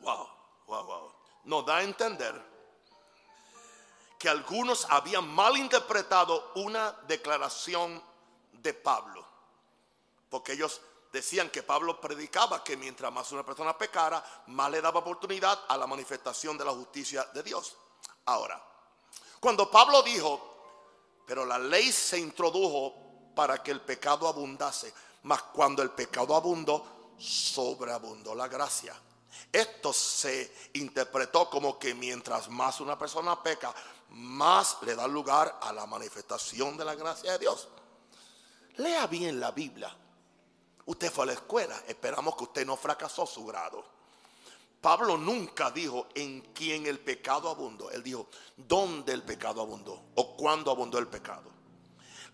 wow, 0.00 0.28
wow, 0.66 0.86
wow. 0.86 1.12
Nos 1.44 1.64
da 1.64 1.76
a 1.76 1.82
entender 1.84 2.55
que 4.26 4.30
algunos 4.30 4.88
habían 4.90 5.28
malinterpretado 5.28 6.50
una 6.56 6.90
declaración 7.06 8.02
de 8.54 8.74
Pablo. 8.74 9.24
Porque 10.28 10.54
ellos 10.54 10.80
decían 11.12 11.48
que 11.48 11.62
Pablo 11.62 12.00
predicaba 12.00 12.64
que 12.64 12.76
mientras 12.76 13.12
más 13.12 13.30
una 13.30 13.46
persona 13.46 13.78
pecara, 13.78 14.42
más 14.48 14.68
le 14.68 14.80
daba 14.80 14.98
oportunidad 14.98 15.56
a 15.68 15.76
la 15.76 15.86
manifestación 15.86 16.58
de 16.58 16.64
la 16.64 16.72
justicia 16.72 17.22
de 17.34 17.44
Dios. 17.44 17.76
Ahora, 18.24 18.60
cuando 19.38 19.70
Pablo 19.70 20.02
dijo, 20.02 21.22
pero 21.24 21.46
la 21.46 21.60
ley 21.60 21.92
se 21.92 22.18
introdujo 22.18 23.32
para 23.32 23.62
que 23.62 23.70
el 23.70 23.80
pecado 23.80 24.26
abundase. 24.26 24.92
Mas 25.22 25.40
cuando 25.52 25.84
el 25.84 25.90
pecado 25.92 26.34
abundó, 26.34 27.14
sobreabundó 27.16 28.34
la 28.34 28.48
gracia. 28.48 29.00
Esto 29.52 29.92
se 29.92 30.70
interpretó 30.74 31.48
como 31.48 31.78
que 31.78 31.94
mientras 31.94 32.48
más 32.48 32.80
una 32.80 32.98
persona 32.98 33.42
peca, 33.42 33.74
más 34.10 34.78
le 34.82 34.94
da 34.94 35.06
lugar 35.06 35.58
a 35.62 35.72
la 35.72 35.86
manifestación 35.86 36.76
de 36.76 36.84
la 36.84 36.94
gracia 36.94 37.32
de 37.32 37.38
Dios. 37.38 37.68
Lea 38.76 39.06
bien 39.06 39.40
la 39.40 39.50
Biblia. 39.52 39.94
Usted 40.84 41.10
fue 41.10 41.24
a 41.24 41.26
la 41.26 41.32
escuela, 41.32 41.82
esperamos 41.88 42.36
que 42.36 42.44
usted 42.44 42.66
no 42.66 42.76
fracasó 42.76 43.26
su 43.26 43.44
grado. 43.44 43.84
Pablo 44.80 45.16
nunca 45.16 45.70
dijo 45.70 46.06
en 46.14 46.40
quién 46.54 46.86
el 46.86 47.00
pecado 47.00 47.48
abundó. 47.48 47.90
Él 47.90 48.02
dijo 48.02 48.28
dónde 48.56 49.12
el 49.12 49.22
pecado 49.22 49.60
abundó 49.60 50.00
o 50.14 50.36
cuándo 50.36 50.70
abundó 50.70 50.98
el 50.98 51.08
pecado. 51.08 51.55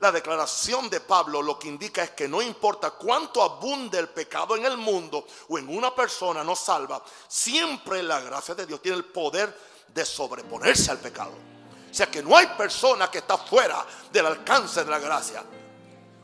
La 0.02 0.10
declaración 0.10 0.90
de 0.90 0.98
Pablo 0.98 1.40
lo 1.40 1.56
que 1.56 1.68
indica 1.68 2.02
es 2.02 2.10
que 2.10 2.26
no 2.26 2.42
importa 2.42 2.90
cuánto 2.90 3.40
abunde 3.40 4.00
el 4.00 4.08
pecado 4.08 4.56
en 4.56 4.64
el 4.64 4.76
mundo 4.76 5.24
o 5.48 5.58
en 5.58 5.68
una 5.68 5.94
persona 5.94 6.42
no 6.42 6.56
salva, 6.56 7.00
siempre 7.28 8.02
la 8.02 8.20
gracia 8.20 8.56
de 8.56 8.66
Dios 8.66 8.82
tiene 8.82 8.96
el 8.96 9.04
poder 9.04 9.56
de 9.94 10.04
sobreponerse 10.04 10.90
al 10.90 10.98
pecado. 10.98 11.30
O 11.88 11.94
sea 11.94 12.10
que 12.10 12.20
no 12.20 12.36
hay 12.36 12.48
persona 12.48 13.08
que 13.12 13.18
está 13.18 13.38
fuera 13.38 13.86
del 14.10 14.26
alcance 14.26 14.82
de 14.82 14.90
la 14.90 14.98
gracia. 14.98 15.44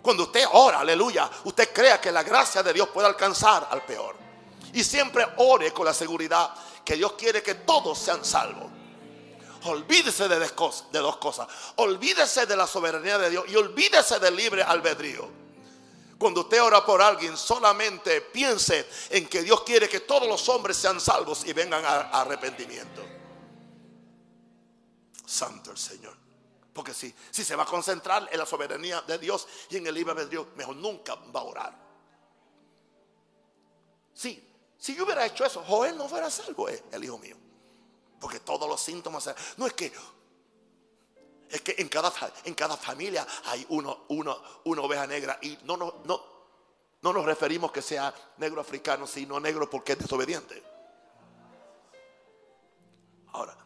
Cuando 0.03 0.25
usted 0.25 0.45
ora, 0.55 0.81
aleluya, 0.81 1.31
usted 1.45 1.73
crea 1.73 2.01
que 2.01 2.11
la 2.11 2.25
gracia 2.25 2.65
de 2.65 2.73
Dios 2.73 2.89
puede 2.89 3.07
alcanzar 3.07 3.69
al 3.71 3.85
peor. 3.85 4.17
Y 4.73 4.83
siempre 4.83 5.25
ore 5.37 5.73
con 5.73 5.87
la 5.87 5.95
seguridad 5.95 6.53
que 6.85 6.97
Dios 6.97 7.13
quiere 7.13 7.45
que 7.45 7.55
todos 7.55 7.97
sean 7.97 8.25
salvos. 8.25 8.78
Olvídese 9.65 10.29
de 10.29 10.39
dos 11.01 11.17
cosas. 11.17 11.49
Olvídese 11.77 12.47
de 12.47 12.57
la 12.57 12.67
soberanía 12.67 13.19
de 13.19 13.31
Dios 13.31 13.45
y 13.49 13.57
olvídese 13.57 14.19
del 14.19 14.37
libre 14.37 14.63
albedrío. 14.63 15.29
Cuando 16.19 16.41
usted 16.41 16.61
ora 16.63 16.85
por 16.85 17.01
alguien, 17.01 17.37
solamente 17.37 18.21
piense 18.21 18.89
en 19.11 19.29
que 19.29 19.43
Dios 19.43 19.63
quiere 19.63 19.89
que 19.89 20.01
todos 20.01 20.29
los 20.29 20.49
hombres 20.49 20.77
sean 20.77 21.01
salvos 21.01 21.45
y 21.47 21.53
vengan 21.53 21.85
a 21.85 22.21
arrepentimiento. 22.21 23.07
Santo 25.25 25.71
el 25.71 25.79
Señor. 25.79 26.17
Porque 26.73 26.93
si, 26.93 27.15
si 27.31 27.45
se 27.45 27.55
va 27.55 27.63
a 27.63 27.67
concentrar 27.67 28.29
en 28.31 28.39
la 28.39 28.47
soberanía 28.47 29.03
de 29.03 29.19
Dios 29.19 29.47
y 29.71 29.77
en 29.77 29.87
el 29.87 29.95
libre 29.95 30.13
albedrío, 30.13 30.49
mejor 30.57 30.77
nunca 30.77 31.15
va 31.15 31.41
a 31.41 31.45
orar. 31.45 31.79
Sí, 34.13 34.45
si 34.77 34.97
yo 34.97 35.05
hubiera 35.05 35.25
hecho 35.27 35.45
eso, 35.45 35.63
Joel 35.67 35.97
no 35.97 36.09
fuera 36.09 36.31
salvo, 36.31 36.69
eh, 36.69 36.83
el 36.93 37.05
hijo 37.05 37.19
mío. 37.19 37.37
Porque 38.21 38.41
todos 38.41 38.69
los 38.69 38.81
síntomas. 38.81 39.29
No 39.57 39.67
es 39.67 39.73
que. 39.73 39.93
Es 41.51 41.63
que 41.63 41.77
en 41.79 41.89
cada, 41.89 42.13
en 42.45 42.55
cada 42.55 42.77
familia 42.77 43.27
hay 43.47 43.65
uno, 43.71 44.05
uno, 44.09 44.43
una 44.65 44.83
oveja 44.83 45.07
negra. 45.07 45.39
Y 45.41 45.59
no, 45.65 45.77
no, 45.77 46.03
no, 46.05 46.23
no 47.01 47.13
nos 47.13 47.25
referimos 47.25 47.73
que 47.73 47.81
sea 47.81 48.15
negro 48.37 48.61
africano, 48.61 49.07
sino 49.07 49.41
negro 49.41 49.71
porque 49.71 49.93
es 49.93 49.99
desobediente. 49.99 50.63
Ahora, 53.33 53.57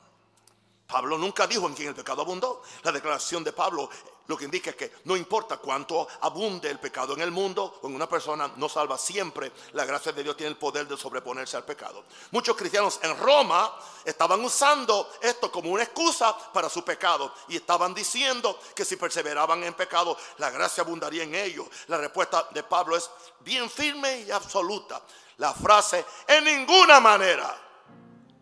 Pablo 0.92 1.16
nunca 1.16 1.46
dijo 1.46 1.66
en 1.66 1.72
quién 1.74 1.88
el 1.88 1.94
pecado 1.94 2.20
abundó. 2.20 2.62
La 2.82 2.92
declaración 2.92 3.42
de 3.42 3.54
Pablo 3.54 3.88
lo 4.26 4.36
que 4.36 4.44
indica 4.44 4.70
es 4.70 4.76
que 4.76 4.92
no 5.04 5.16
importa 5.16 5.56
cuánto 5.56 6.06
abunde 6.20 6.70
el 6.70 6.78
pecado 6.78 7.14
en 7.14 7.22
el 7.22 7.30
mundo 7.30 7.80
o 7.80 7.88
en 7.88 7.94
una 7.94 8.06
persona, 8.06 8.52
no 8.56 8.68
salva 8.68 8.98
siempre. 8.98 9.50
La 9.72 9.86
gracia 9.86 10.12
de 10.12 10.22
Dios 10.22 10.36
tiene 10.36 10.50
el 10.50 10.58
poder 10.58 10.86
de 10.86 10.98
sobreponerse 10.98 11.56
al 11.56 11.64
pecado. 11.64 12.04
Muchos 12.30 12.54
cristianos 12.56 13.00
en 13.02 13.16
Roma 13.16 13.74
estaban 14.04 14.44
usando 14.44 15.10
esto 15.22 15.50
como 15.50 15.70
una 15.70 15.82
excusa 15.82 16.36
para 16.52 16.68
su 16.68 16.84
pecado 16.84 17.32
y 17.48 17.56
estaban 17.56 17.94
diciendo 17.94 18.60
que 18.74 18.84
si 18.84 18.96
perseveraban 18.96 19.64
en 19.64 19.72
pecado, 19.72 20.14
la 20.36 20.50
gracia 20.50 20.82
abundaría 20.82 21.22
en 21.22 21.34
ellos. 21.34 21.68
La 21.86 21.96
respuesta 21.96 22.48
de 22.50 22.64
Pablo 22.64 22.98
es 22.98 23.08
bien 23.40 23.70
firme 23.70 24.20
y 24.20 24.30
absoluta. 24.30 25.00
La 25.38 25.54
frase 25.54 26.04
en 26.28 26.44
ninguna 26.44 27.00
manera 27.00 27.58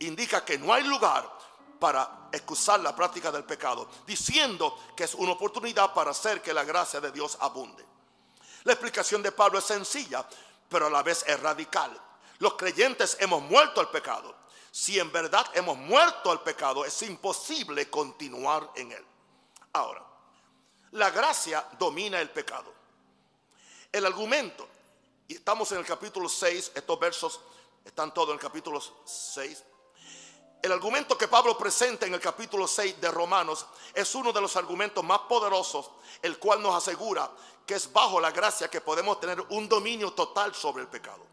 indica 0.01 0.45
que 0.45 0.59
no 0.59 0.75
hay 0.75 0.83
lugar 0.83 1.31
para 1.79 2.20
excusar 2.33 2.81
la 2.81 2.95
práctica 2.95 3.31
del 3.31 3.45
pecado, 3.45 3.89
diciendo 4.07 4.79
que 4.97 5.05
es 5.05 5.15
una 5.15 5.33
oportunidad 5.33 5.93
para 5.95 6.11
hacer 6.11 6.43
que 6.43 6.55
la 6.55 6.65
gracia 6.65 7.01
de 7.01 7.13
Dios 7.13 7.37
abunde. 7.41 7.85
La 8.65 8.73
explicación 8.73 9.23
de 9.23 9.33
Pablo 9.33 9.59
es 9.59 9.65
sencilla, 9.65 10.27
pero 10.69 10.87
a 10.87 10.91
la 10.91 11.03
vez 11.03 11.25
es 11.27 11.41
radical. 11.41 11.99
Los 12.39 12.55
creyentes 12.55 13.17
hemos 13.21 13.43
muerto 13.43 13.81
al 13.81 13.91
pecado. 13.91 14.35
Si 14.71 14.99
en 14.99 15.11
verdad 15.11 15.47
hemos 15.55 15.77
muerto 15.77 16.31
al 16.31 16.43
pecado, 16.43 16.85
es 16.85 17.03
imposible 17.03 17.91
continuar 17.91 18.71
en 18.77 18.93
él. 18.93 19.05
Ahora, 19.73 20.05
la 20.93 21.11
gracia 21.11 21.67
domina 21.79 22.21
el 22.21 22.31
pecado. 22.31 22.73
El 23.93 24.07
argumento, 24.07 24.69
y 25.27 25.35
estamos 25.35 25.71
en 25.73 25.79
el 25.79 25.87
capítulo 25.87 26.29
6, 26.29 26.73
estos 26.75 27.01
versos 27.01 27.41
están 27.85 28.15
todos 28.15 28.29
en 28.29 28.35
el 28.35 28.41
capítulo 28.41 28.81
6, 29.05 29.65
el 30.63 30.73
argumento 30.73 31.17
que 31.17 31.29
Pablo 31.29 31.57
presenta 31.57 32.07
en 32.07 32.15
el 32.15 32.21
capítulo 32.21 32.67
6 32.67 33.01
de 33.01 33.11
Romanos 33.11 33.67
es 33.95 34.15
uno 34.15 34.33
de 34.33 34.41
los 34.41 34.57
argumentos 34.57 35.03
más 35.03 35.21
poderosos, 35.21 35.91
el 36.21 36.39
cual 36.39 36.63
nos 36.63 36.75
asegura 36.75 37.31
que 37.67 37.75
es 37.75 37.91
bajo 37.93 38.21
la 38.21 38.31
gracia 38.31 38.69
que 38.69 38.81
podemos 38.81 39.21
tener 39.21 39.41
un 39.51 39.69
dominio 39.69 40.13
total 40.13 40.55
sobre 40.55 40.83
el 40.83 40.89
pecado. 40.89 41.25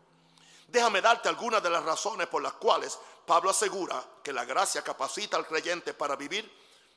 Déjame 0.67 1.01
darte 1.01 1.28
algunas 1.28 1.61
de 1.61 1.69
las 1.69 1.84
razones 1.84 2.28
por 2.28 2.41
las 2.41 2.53
cuales 2.53 2.97
Pablo 3.25 3.49
asegura 3.49 4.03
que 4.23 4.32
la 4.32 4.45
gracia 4.45 4.82
capacita 4.82 5.36
al 5.36 5.45
creyente 5.45 5.93
para 5.93 6.15
vivir 6.15 6.49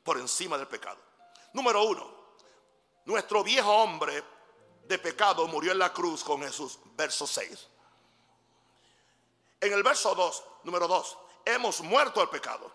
por 0.04 0.18
encima 0.18 0.56
del 0.56 0.68
pecado. 0.68 0.98
Número 1.52 1.82
uno, 1.82 2.14
nuestro 3.06 3.42
viejo 3.42 3.70
hombre 3.72 4.22
de 4.84 4.98
pecado 4.98 5.48
murió 5.48 5.72
en 5.72 5.78
la 5.78 5.92
cruz 5.92 6.22
con 6.22 6.42
Jesús, 6.42 6.78
verso 6.96 7.26
6. 7.26 7.66
En 9.60 9.72
el 9.72 9.82
verso 9.82 10.14
2, 10.14 10.44
número 10.64 10.86
2, 10.86 11.18
hemos 11.44 11.80
muerto 11.80 12.20
al 12.20 12.30
pecado. 12.30 12.70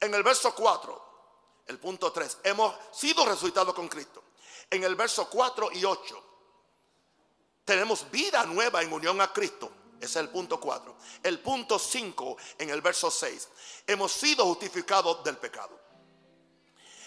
En 0.00 0.14
el 0.14 0.22
verso 0.22 0.54
4, 0.54 1.08
el 1.66 1.78
punto 1.78 2.12
3, 2.12 2.38
hemos 2.44 2.74
sido 2.92 3.26
resucitados 3.26 3.74
con 3.74 3.88
Cristo. 3.88 4.22
En 4.70 4.84
el 4.84 4.94
verso 4.94 5.28
4 5.28 5.70
y 5.72 5.84
8, 5.84 6.24
tenemos 7.64 8.10
vida 8.10 8.44
nueva 8.46 8.82
en 8.82 8.92
unión 8.92 9.20
a 9.20 9.32
Cristo. 9.32 9.72
Ese 9.96 10.04
es 10.04 10.16
el 10.16 10.28
punto 10.28 10.60
4. 10.60 10.96
El 11.24 11.40
punto 11.40 11.78
5 11.78 12.36
en 12.58 12.70
el 12.70 12.80
verso 12.80 13.10
6, 13.10 13.48
hemos 13.86 14.12
sido 14.12 14.44
justificados 14.44 15.24
del 15.24 15.36
pecado. 15.36 15.78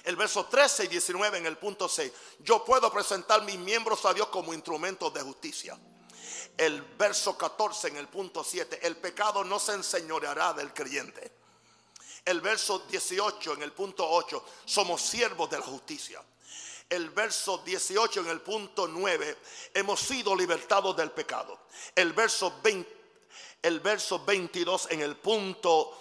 El 0.04 0.16
verso 0.16 0.45
13 0.45 0.86
y 0.86 0.88
19 0.88 1.38
en 1.38 1.45
el 1.45 1.58
punto 1.58 1.88
6, 1.88 2.12
yo 2.39 2.66
puedo 2.66 2.91
presentar 2.91 3.43
mis 3.43 3.58
miembros 3.58 4.04
a 4.06 4.14
Dios 4.14 4.28
como 4.28 4.54
instrumentos 4.54 5.14
de 5.14 5.22
justicia 5.22 5.80
el 6.58 6.82
verso 6.82 7.38
14 7.38 7.89
en 7.89 7.97
el 7.97 8.08
punto 8.08 8.43
7, 8.43 8.80
el 8.86 8.97
pecado 8.97 9.43
no 9.43 9.60
se 9.60 9.74
enseñoreará 9.74 10.54
del 10.54 10.74
creyente. 10.74 11.32
El 12.24 12.41
verso 12.41 12.80
18 12.80 13.54
en 13.54 13.64
el 13.64 13.72
punto 13.72 14.08
8, 14.08 14.45
somos 14.66 15.02
siervos 15.02 15.49
de 15.49 15.58
la 15.58 15.66
justicia. 15.66 16.24
El 16.89 17.10
verso 17.10 17.60
18 17.60 18.22
en 18.22 18.28
el 18.28 18.41
punto 18.41 18.88
9, 18.88 19.38
hemos 19.74 19.99
sido 19.99 20.36
libertados 20.36 20.95
del 20.95 21.12
pecado. 21.12 21.60
El 21.95 22.14
verso 22.14 22.60
20, 22.62 23.02
el 23.64 23.80
verso 23.80 24.24
22 24.24 24.88
en 24.91 25.02
el 25.02 25.16
punto 25.16 25.97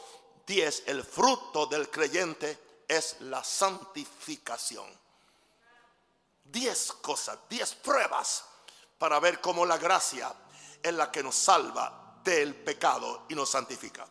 10, 0.47 0.85
el 0.87 1.05
fruto 1.05 1.67
del 1.67 1.89
creyente 1.89 2.59
es 2.87 3.17
la 3.21 3.43
santificación. 3.45 4.87
Diez 6.45 6.93
cosas, 7.01 7.39
diez 7.49 7.75
pruebas 7.77 8.45
para 9.01 9.19
ver 9.19 9.41
cómo 9.41 9.65
la 9.65 9.79
gracia 9.79 10.31
es 10.83 10.93
la 10.93 11.11
que 11.11 11.23
nos 11.23 11.35
salva 11.35 12.19
del 12.23 12.55
pecado 12.55 13.23
y 13.31 13.35
nos 13.35 13.49
santifica. 13.49 14.07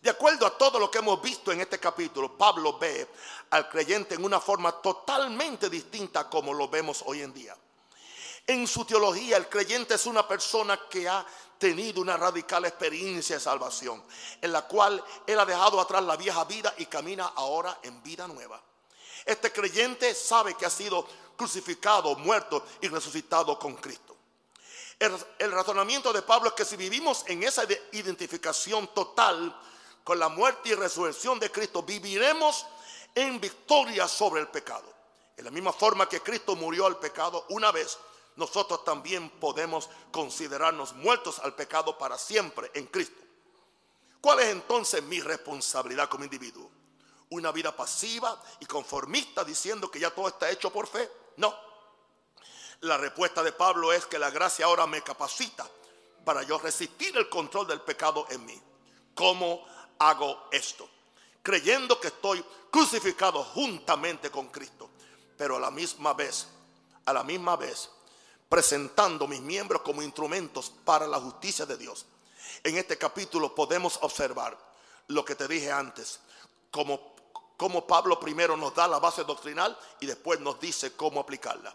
De 0.00 0.08
acuerdo 0.08 0.46
a 0.46 0.56
todo 0.56 0.78
lo 0.78 0.88
que 0.88 0.98
hemos 0.98 1.20
visto 1.20 1.50
en 1.50 1.60
este 1.60 1.80
capítulo, 1.80 2.38
Pablo 2.38 2.78
ve 2.78 3.08
al 3.50 3.68
creyente 3.68 4.14
en 4.14 4.24
una 4.24 4.38
forma 4.38 4.70
totalmente 4.70 5.68
distinta 5.68 6.30
como 6.30 6.54
lo 6.54 6.68
vemos 6.68 7.02
hoy 7.06 7.22
en 7.22 7.34
día. 7.34 7.56
En 8.46 8.68
su 8.68 8.84
teología, 8.84 9.36
el 9.36 9.48
creyente 9.48 9.94
es 9.94 10.06
una 10.06 10.28
persona 10.28 10.78
que 10.88 11.08
ha 11.08 11.26
tenido 11.58 12.00
una 12.00 12.16
radical 12.16 12.66
experiencia 12.66 13.34
de 13.34 13.40
salvación, 13.40 14.00
en 14.40 14.52
la 14.52 14.62
cual 14.62 15.02
él 15.26 15.40
ha 15.40 15.44
dejado 15.44 15.80
atrás 15.80 16.04
la 16.04 16.16
vieja 16.16 16.44
vida 16.44 16.72
y 16.78 16.86
camina 16.86 17.32
ahora 17.34 17.80
en 17.82 18.00
vida 18.00 18.28
nueva. 18.28 18.62
Este 19.24 19.50
creyente 19.50 20.14
sabe 20.14 20.54
que 20.54 20.66
ha 20.66 20.70
sido 20.70 21.04
crucificado, 21.36 22.14
muerto 22.16 22.64
y 22.80 22.88
resucitado 22.88 23.58
con 23.58 23.74
Cristo. 23.74 24.03
El, 24.98 25.52
razonamiento 25.52 26.12
de 26.12 26.22
Pablo 26.22 26.50
es 26.50 26.54
que 26.54 26.64
si 26.64 26.76
vivimos 26.76 27.24
en 27.26 27.42
esa 27.42 27.64
identificación 27.92 28.88
total 28.94 29.54
con 30.02 30.18
la 30.18 30.28
muerte 30.28 30.70
y 30.70 30.74
resurrección 30.74 31.38
de 31.38 31.50
Cristo, 31.50 31.82
viviremos 31.82 32.66
en 33.14 33.40
victoria 33.40 34.06
sobre 34.06 34.40
el 34.40 34.48
pecado. 34.48 34.92
En 35.36 35.44
la 35.44 35.50
misma 35.50 35.72
forma 35.72 36.08
que 36.08 36.20
Cristo 36.20 36.54
murió 36.54 36.86
al 36.86 36.98
pecado 36.98 37.46
una 37.50 37.72
vez, 37.72 37.98
nosotros 38.36 38.84
también 38.84 39.30
podemos 39.30 39.88
considerarnos 40.10 40.94
muertos 40.94 41.38
al 41.40 41.54
pecado 41.54 41.98
para 41.98 42.18
siempre 42.18 42.70
en 42.74 42.86
Cristo. 42.86 43.20
¿Cuál 44.20 44.40
es 44.40 44.46
entonces 44.46 45.02
mi 45.02 45.20
responsabilidad 45.20 46.08
como 46.08 46.24
individuo? 46.24 46.70
¿Una 47.30 47.52
vida 47.52 47.74
pasiva 47.74 48.40
y 48.60 48.66
conformista 48.66 49.44
diciendo 49.44 49.90
que 49.90 50.00
ya 50.00 50.10
todo 50.14 50.28
está 50.28 50.50
hecho 50.50 50.72
por 50.72 50.86
fe? 50.86 51.10
No. 51.36 51.54
La 52.80 52.96
respuesta 52.98 53.42
de 53.42 53.52
Pablo 53.52 53.92
es 53.92 54.06
que 54.06 54.18
la 54.18 54.30
gracia 54.30 54.66
ahora 54.66 54.86
me 54.86 55.02
capacita 55.02 55.68
para 56.24 56.42
yo 56.42 56.58
resistir 56.58 57.16
el 57.16 57.28
control 57.28 57.66
del 57.66 57.80
pecado 57.80 58.26
en 58.30 58.44
mí. 58.44 58.60
¿Cómo 59.14 59.64
hago 59.98 60.48
esto? 60.50 60.88
Creyendo 61.42 62.00
que 62.00 62.08
estoy 62.08 62.44
crucificado 62.70 63.42
juntamente 63.44 64.30
con 64.30 64.48
Cristo, 64.48 64.90
pero 65.36 65.56
a 65.56 65.60
la 65.60 65.70
misma 65.70 66.14
vez, 66.14 66.48
a 67.04 67.12
la 67.12 67.22
misma 67.22 67.56
vez, 67.56 67.90
presentando 68.48 69.26
mis 69.26 69.40
miembros 69.40 69.82
como 69.82 70.02
instrumentos 70.02 70.72
para 70.84 71.06
la 71.06 71.20
justicia 71.20 71.66
de 71.66 71.76
Dios. 71.76 72.06
En 72.62 72.76
este 72.78 72.96
capítulo 72.96 73.54
podemos 73.54 73.98
observar 74.02 74.56
lo 75.08 75.24
que 75.24 75.34
te 75.34 75.46
dije 75.46 75.70
antes, 75.70 76.20
como, 76.70 77.14
como 77.56 77.86
Pablo 77.86 78.18
primero 78.18 78.56
nos 78.56 78.74
da 78.74 78.88
la 78.88 78.98
base 78.98 79.24
doctrinal 79.24 79.76
y 80.00 80.06
después 80.06 80.40
nos 80.40 80.58
dice 80.60 80.96
cómo 80.96 81.20
aplicarla. 81.20 81.74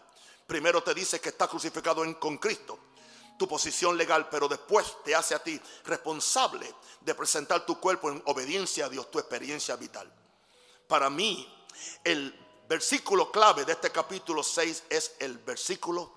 Primero 0.50 0.82
te 0.82 0.92
dice 0.92 1.20
que 1.20 1.28
está 1.28 1.46
crucificado 1.46 2.02
en, 2.02 2.14
con 2.14 2.36
Cristo, 2.38 2.76
tu 3.38 3.46
posición 3.46 3.96
legal, 3.96 4.28
pero 4.28 4.48
después 4.48 4.96
te 5.04 5.14
hace 5.14 5.32
a 5.32 5.40
ti 5.40 5.60
responsable 5.84 6.74
de 7.00 7.14
presentar 7.14 7.64
tu 7.64 7.78
cuerpo 7.78 8.10
en 8.10 8.20
obediencia 8.26 8.86
a 8.86 8.88
Dios, 8.88 9.12
tu 9.12 9.20
experiencia 9.20 9.76
vital. 9.76 10.12
Para 10.88 11.08
mí, 11.08 11.48
el 12.02 12.34
versículo 12.68 13.30
clave 13.30 13.64
de 13.64 13.74
este 13.74 13.92
capítulo 13.92 14.42
6 14.42 14.86
es 14.90 15.14
el 15.20 15.38
versículo 15.38 16.16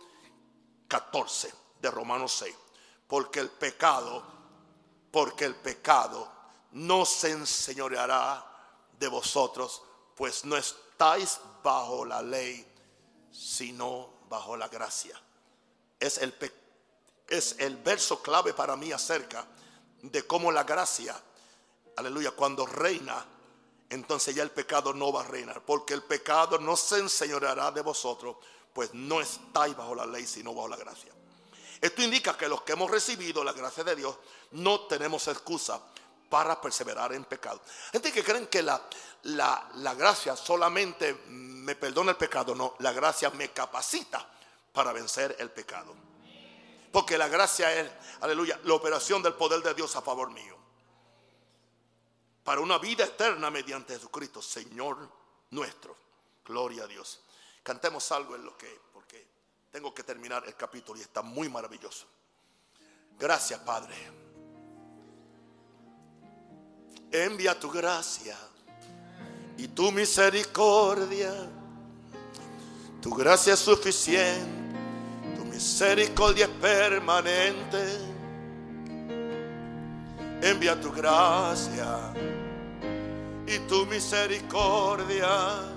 14 0.87 1.53
de 1.79 1.91
Romanos 1.91 2.33
6. 2.39 2.55
Porque 3.05 3.39
el 3.39 3.51
pecado, 3.51 4.25
porque 5.11 5.45
el 5.45 5.53
pecado 5.57 6.27
no 6.71 7.05
se 7.05 7.29
enseñoreará 7.29 8.43
de 8.97 9.07
vosotros, 9.09 9.83
pues 10.15 10.43
no 10.43 10.57
estáis 10.57 11.39
bajo 11.61 12.03
la 12.03 12.23
ley, 12.23 12.67
sino 13.31 14.12
bajo 14.33 14.57
la 14.57 14.67
gracia. 14.67 15.15
Es 15.99 16.17
el, 16.17 16.33
es 17.29 17.55
el 17.59 17.77
verso 17.77 18.19
clave 18.23 18.51
para 18.55 18.75
mí 18.75 18.91
acerca 18.91 19.45
de 20.01 20.25
cómo 20.25 20.51
la 20.51 20.63
gracia, 20.63 21.15
aleluya, 21.95 22.31
cuando 22.31 22.65
reina, 22.65 23.23
entonces 23.91 24.33
ya 24.33 24.41
el 24.41 24.49
pecado 24.49 24.91
no 24.91 25.13
va 25.13 25.21
a 25.21 25.27
reinar, 25.27 25.61
porque 25.61 25.93
el 25.93 26.01
pecado 26.01 26.57
no 26.57 26.75
se 26.75 26.97
enseñoreará 26.97 27.69
de 27.71 27.81
vosotros, 27.81 28.37
pues 28.73 28.91
no 28.95 29.21
estáis 29.21 29.77
bajo 29.77 29.93
la 29.93 30.07
ley, 30.07 30.25
sino 30.25 30.51
bajo 30.55 30.67
la 30.67 30.77
gracia. 30.77 31.13
Esto 31.79 32.01
indica 32.01 32.35
que 32.35 32.47
los 32.47 32.63
que 32.63 32.71
hemos 32.71 32.89
recibido 32.89 33.43
la 33.43 33.53
gracia 33.53 33.83
de 33.83 33.95
Dios 33.95 34.17
no 34.53 34.87
tenemos 34.87 35.27
excusa 35.27 35.79
para 36.33 36.59
perseverar 36.59 37.13
en 37.13 37.25
pecado. 37.25 37.61
Gente 37.91 38.11
que 38.11 38.23
creen 38.23 38.47
que 38.47 38.63
la, 38.63 38.81
la, 39.21 39.69
la 39.75 39.93
gracia 39.93 40.35
solamente 40.35 41.13
me 41.27 41.75
perdona 41.75 42.09
el 42.09 42.17
pecado, 42.17 42.55
no, 42.55 42.73
la 42.79 42.91
gracia 42.91 43.29
me 43.29 43.51
capacita 43.51 44.27
para 44.71 44.91
vencer 44.91 45.35
el 45.37 45.51
pecado. 45.51 45.93
Porque 46.91 47.19
la 47.19 47.27
gracia 47.27 47.71
es, 47.79 47.87
aleluya, 48.21 48.59
la 48.63 48.73
operación 48.73 49.21
del 49.21 49.35
poder 49.35 49.61
de 49.61 49.75
Dios 49.75 49.95
a 49.95 50.01
favor 50.01 50.31
mío. 50.31 50.57
Para 52.43 52.61
una 52.61 52.79
vida 52.79 53.03
eterna 53.03 53.51
mediante 53.51 53.93
Jesucristo, 53.93 54.41
Señor 54.41 55.07
nuestro. 55.51 55.95
Gloria 56.43 56.85
a 56.85 56.87
Dios. 56.87 57.21
Cantemos 57.61 58.11
algo 58.11 58.35
en 58.35 58.43
lo 58.43 58.57
que, 58.57 58.81
porque 58.91 59.23
tengo 59.71 59.93
que 59.93 60.01
terminar 60.01 60.43
el 60.47 60.55
capítulo 60.55 60.97
y 60.97 61.03
está 61.03 61.21
muy 61.21 61.47
maravilloso. 61.47 62.07
Gracias, 63.19 63.59
Padre. 63.59 64.22
Envía 67.13 67.57
tu 67.57 67.69
gracia 67.69 68.35
y 69.57 69.67
tu 69.69 69.91
misericordia. 69.91 71.31
Tu 73.01 73.13
gracia 73.13 73.53
es 73.53 73.59
suficiente, 73.59 75.37
tu 75.37 75.45
misericordia 75.45 76.45
es 76.45 76.51
permanente. 76.51 77.97
Envía 80.41 80.79
tu 80.81 80.91
gracia 80.91 82.13
y 83.47 83.59
tu 83.67 83.85
misericordia 83.85 85.71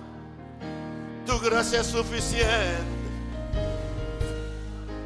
tu 1.26 1.40
gracia 1.40 1.80
es 1.80 1.88
suficiente, 1.88 2.84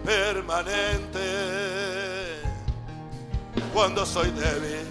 permanente. 0.05 1.21
Cuando 3.73 4.05
soy 4.05 4.31
débil, 4.31 4.87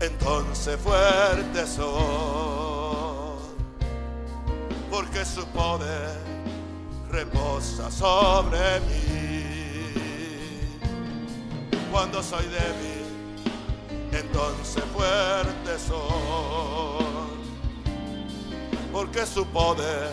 entonces 0.00 0.78
fuerte 0.80 1.66
soy, 1.66 3.38
porque 4.90 5.24
su 5.24 5.46
poder 5.48 6.16
reposa 7.10 7.90
sobre 7.90 8.80
mí. 8.80 9.42
Cuando 11.90 12.22
soy 12.22 12.44
débil, 12.46 13.06
entonces 14.12 14.84
fuerte 14.92 15.78
soy 15.78 17.16
porque 18.96 19.26
su 19.26 19.46
poder 19.48 20.10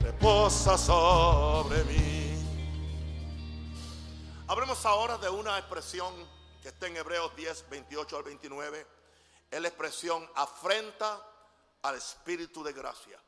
reposa 0.00 0.78
sobre 0.78 1.84
mí. 1.84 2.42
Hablemos 4.46 4.86
ahora 4.86 5.18
de 5.18 5.28
una 5.28 5.58
expresión 5.58 6.14
que 6.64 6.70
está 6.70 6.86
en 6.86 6.96
Hebreos 6.96 7.36
10, 7.36 7.68
28 7.68 8.16
al 8.16 8.22
29. 8.22 8.86
Es 9.50 9.60
la 9.60 9.68
expresión 9.68 10.26
afrenta 10.34 11.22
al 11.82 11.96
Espíritu 11.96 12.64
de 12.64 12.72
gracia. 12.72 13.20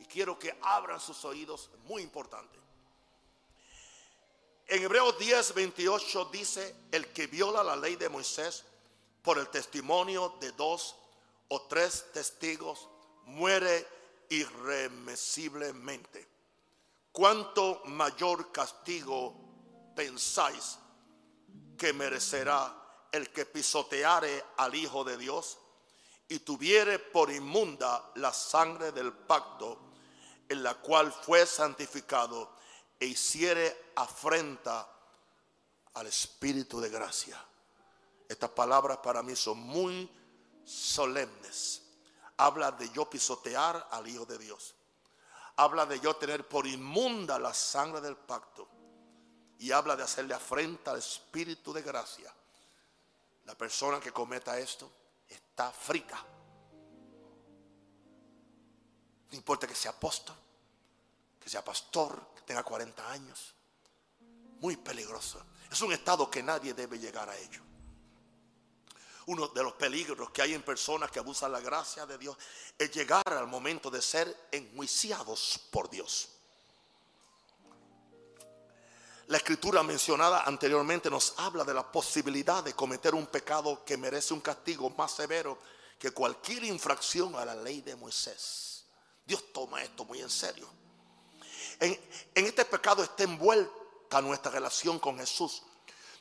Y 0.00 0.04
quiero 0.04 0.38
que 0.38 0.54
abran 0.60 1.00
sus 1.00 1.24
oídos, 1.24 1.70
muy 1.84 2.02
importante. 2.02 2.58
En 4.66 4.82
Hebreos 4.82 5.18
10, 5.18 5.54
28 5.54 6.26
dice, 6.26 6.76
el 6.92 7.10
que 7.10 7.26
viola 7.26 7.64
la 7.64 7.74
ley 7.74 7.96
de 7.96 8.10
Moisés 8.10 8.64
por 9.22 9.38
el 9.38 9.48
testimonio 9.48 10.36
de 10.38 10.52
dos 10.52 10.94
o 11.48 11.62
tres 11.62 12.12
testigos 12.12 12.86
muere 13.24 13.88
irremisiblemente. 14.28 16.28
¿Cuánto 17.12 17.80
mayor 17.86 18.52
castigo 18.52 19.34
pensáis 19.96 20.80
que 21.76 21.92
merecerá 21.92 22.74
el 23.12 23.30
que 23.30 23.46
pisoteare 23.46 24.44
al 24.56 24.74
Hijo 24.74 25.04
de 25.04 25.16
Dios 25.16 25.58
y 26.28 26.40
tuviere 26.40 26.98
por 26.98 27.30
inmunda 27.30 28.10
la 28.16 28.32
sangre 28.32 28.92
del 28.92 29.12
pacto 29.12 29.78
en 30.48 30.62
la 30.62 30.74
cual 30.74 31.12
fue 31.12 31.46
santificado 31.46 32.56
e 32.98 33.06
hiciere 33.06 33.92
afrenta 33.96 34.88
al 35.94 36.06
Espíritu 36.06 36.80
de 36.80 36.90
gracia? 36.90 37.42
Estas 38.28 38.50
palabras 38.50 38.98
para 38.98 39.22
mí 39.22 39.36
son 39.36 39.58
muy 39.58 40.10
solemnes 40.64 41.84
habla 42.36 42.72
de 42.72 42.90
yo 42.90 43.08
pisotear 43.08 43.88
al 43.90 44.06
Hijo 44.08 44.24
de 44.26 44.38
Dios. 44.38 44.74
Habla 45.56 45.86
de 45.86 46.00
yo 46.00 46.16
tener 46.16 46.48
por 46.48 46.66
inmunda 46.66 47.38
la 47.38 47.54
sangre 47.54 48.00
del 48.00 48.16
pacto. 48.16 48.68
Y 49.58 49.72
habla 49.72 49.96
de 49.96 50.02
hacerle 50.02 50.34
afrenta 50.34 50.90
al 50.90 50.98
Espíritu 50.98 51.72
de 51.72 51.82
gracia. 51.82 52.32
La 53.44 53.54
persona 53.54 54.00
que 54.00 54.12
cometa 54.12 54.58
esto 54.58 54.90
está 55.28 55.70
frita. 55.70 56.22
No 59.30 59.36
importa 59.36 59.66
que 59.66 59.74
sea 59.74 59.90
apóstol, 59.90 60.36
que 61.40 61.48
sea 61.48 61.64
pastor, 61.64 62.34
que 62.34 62.42
tenga 62.42 62.62
40 62.62 63.10
años. 63.10 63.54
Muy 64.60 64.76
peligroso. 64.76 65.44
Es 65.70 65.80
un 65.82 65.92
estado 65.92 66.30
que 66.30 66.42
nadie 66.42 66.74
debe 66.74 66.98
llegar 66.98 67.28
a 67.28 67.36
ello 67.36 67.64
uno 69.26 69.48
de 69.48 69.62
los 69.62 69.74
peligros 69.74 70.30
que 70.30 70.42
hay 70.42 70.54
en 70.54 70.62
personas 70.62 71.10
que 71.10 71.18
abusan 71.18 71.52
la 71.52 71.60
gracia 71.60 72.06
de 72.06 72.18
Dios 72.18 72.36
es 72.76 72.90
llegar 72.92 73.22
al 73.26 73.46
momento 73.46 73.90
de 73.90 74.02
ser 74.02 74.48
enjuiciados 74.52 75.60
por 75.70 75.88
Dios. 75.88 76.30
La 79.28 79.38
escritura 79.38 79.82
mencionada 79.82 80.42
anteriormente 80.42 81.08
nos 81.10 81.34
habla 81.38 81.64
de 81.64 81.74
la 81.74 81.90
posibilidad 81.90 82.62
de 82.62 82.74
cometer 82.74 83.14
un 83.14 83.26
pecado 83.26 83.84
que 83.84 83.96
merece 83.96 84.34
un 84.34 84.40
castigo 84.40 84.90
más 84.90 85.12
severo 85.12 85.58
que 85.98 86.10
cualquier 86.10 86.64
infracción 86.64 87.34
a 87.36 87.44
la 87.44 87.54
ley 87.54 87.80
de 87.80 87.96
Moisés. 87.96 88.84
Dios 89.24 89.52
toma 89.52 89.82
esto 89.82 90.04
muy 90.04 90.20
en 90.20 90.30
serio. 90.30 90.68
En, 91.80 91.98
en 92.34 92.46
este 92.46 92.64
pecado 92.64 93.02
está 93.02 93.22
envuelta 93.22 94.20
nuestra 94.20 94.52
relación 94.52 94.98
con 94.98 95.18
Jesús 95.18 95.62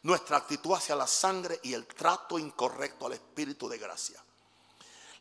nuestra 0.04 0.38
actitud 0.38 0.74
hacia 0.74 0.96
la 0.96 1.08
sangre 1.08 1.60
y 1.64 1.74
el 1.74 1.88
trato 1.88 2.38
incorrecto 2.38 3.08
al 3.08 3.14
Espíritu 3.14 3.68
de 3.68 3.78
gracia. 3.78 4.24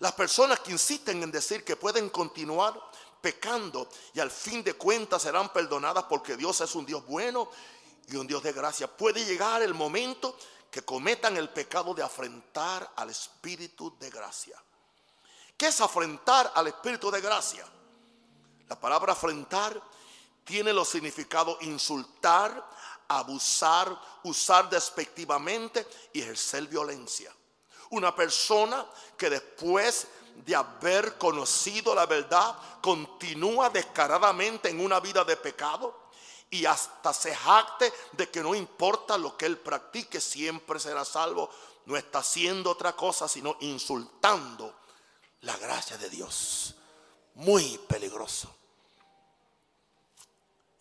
Las 0.01 0.12
personas 0.12 0.59
que 0.61 0.72
insisten 0.72 1.22
en 1.22 1.30
decir 1.30 1.64
que 1.64 1.76
pueden 1.76 2.11
continuar 2.11 2.78
pecando 3.23 3.89
y 4.12 4.20
al 4.20 4.31
fin 4.31 4.62
de 4.62 4.75
cuentas 4.75 5.23
serán 5.23 5.53
perdonadas 5.53 6.05
porque 6.05 6.37
Dios 6.37 6.61
es 6.61 6.75
un 6.75 6.85
Dios 6.85 7.07
bueno 7.07 7.49
y 8.09 8.16
un 8.16 8.27
Dios 8.27 8.43
de 8.43 8.53
gracia. 8.53 8.95
Puede 8.95 9.25
llegar 9.25 9.62
el 9.62 9.73
momento 9.73 10.37
que 10.70 10.83
cometan 10.83 11.37
el 11.37 11.49
pecado 11.51 11.95
de 11.95 12.03
afrentar 12.03 12.93
al 12.97 13.11
Espíritu 13.11 13.97
de 13.99 14.11
gracia. 14.11 14.62
¿Qué 15.57 15.68
es 15.68 15.81
afrentar 15.81 16.51
al 16.55 16.66
Espíritu 16.66 17.11
de 17.11 17.20
gracia? 17.20 17.64
La 18.68 18.81
palabra 18.81 19.12
afrentar 19.12 19.81
tiene 20.45 20.73
los 20.73 20.89
significados 20.89 21.62
insultar, 21.62 22.68
abusar, 23.09 23.97
usar 24.25 24.68
despectivamente 24.68 25.87
y 26.12 26.23
ejercer 26.23 26.66
violencia. 26.66 27.33
Una 27.91 28.16
persona 28.16 28.87
que 29.16 29.29
después 29.29 30.09
de 30.37 30.57
haber 30.57 31.18
conocido 31.18 31.95
la 31.95 32.07
verdad 32.07 32.57
continúa 32.80 33.70
descaradamente 33.70 34.70
en 34.70 34.80
una 34.80 35.01
vida 35.01 35.24
de 35.24 35.37
pecado 35.37 36.03
y 36.51 36.66
hasta 36.66 37.14
se 37.14 37.35
jacte 37.35 37.93
de 38.12 38.30
que 38.30 38.43
no 38.43 38.55
importa 38.55 39.16
lo 39.16 39.37
que 39.37 39.47
él 39.47 39.59
practique, 39.59 40.20
siempre 40.20 40.78
será 40.78 41.05
salvo. 41.05 41.49
No 41.87 41.97
está 41.97 42.18
haciendo 42.18 42.70
otra 42.70 42.95
cosa 42.95 43.26
sino 43.26 43.57
insultando 43.61 44.74
la 45.41 45.57
gracia 45.57 45.97
de 45.97 46.11
Dios. 46.11 46.74
Muy 47.37 47.78
peligroso. 47.89 48.55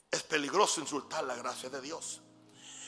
Es 0.10 0.24
peligroso 0.24 0.82
insultar 0.82 1.24
la 1.24 1.36
gracia 1.36 1.70
de 1.70 1.80
Dios. 1.80 2.20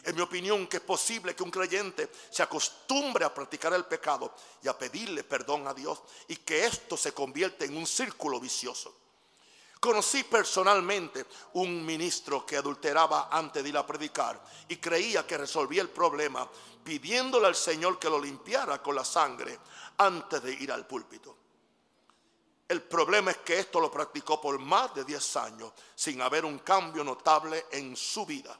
En 0.03 0.15
mi 0.15 0.21
opinión, 0.21 0.67
que 0.67 0.77
es 0.77 0.83
posible 0.83 1.33
que 1.33 1.43
un 1.43 1.51
creyente 1.51 2.09
se 2.29 2.43
acostumbre 2.43 3.23
a 3.23 3.33
practicar 3.33 3.73
el 3.73 3.85
pecado 3.85 4.35
y 4.61 4.67
a 4.67 4.77
pedirle 4.77 5.23
perdón 5.23 5.67
a 5.67 5.73
Dios 5.73 6.01
y 6.27 6.35
que 6.37 6.65
esto 6.65 6.97
se 6.97 7.13
convierta 7.13 7.63
en 7.63 7.77
un 7.77 7.87
círculo 7.87 8.39
vicioso. 8.39 8.93
Conocí 9.79 10.23
personalmente 10.23 11.25
un 11.53 11.85
ministro 11.85 12.45
que 12.45 12.57
adulteraba 12.57 13.29
antes 13.31 13.63
de 13.63 13.69
ir 13.69 13.77
a 13.77 13.85
predicar 13.85 14.41
y 14.67 14.77
creía 14.77 15.27
que 15.27 15.37
resolvía 15.37 15.81
el 15.81 15.89
problema 15.89 16.49
pidiéndole 16.83 17.47
al 17.47 17.55
Señor 17.55 17.99
que 17.99 18.09
lo 18.09 18.19
limpiara 18.19 18.81
con 18.81 18.95
la 18.95 19.05
sangre 19.05 19.59
antes 19.97 20.41
de 20.43 20.53
ir 20.53 20.71
al 20.71 20.85
púlpito. 20.85 21.37
El 22.67 22.81
problema 22.81 23.31
es 23.31 23.37
que 23.37 23.59
esto 23.59 23.79
lo 23.79 23.91
practicó 23.91 24.39
por 24.39 24.57
más 24.57 24.95
de 24.95 25.03
10 25.03 25.35
años 25.37 25.73
sin 25.95 26.21
haber 26.21 26.45
un 26.45 26.59
cambio 26.59 27.03
notable 27.03 27.65
en 27.71 27.95
su 27.95 28.25
vida. 28.25 28.57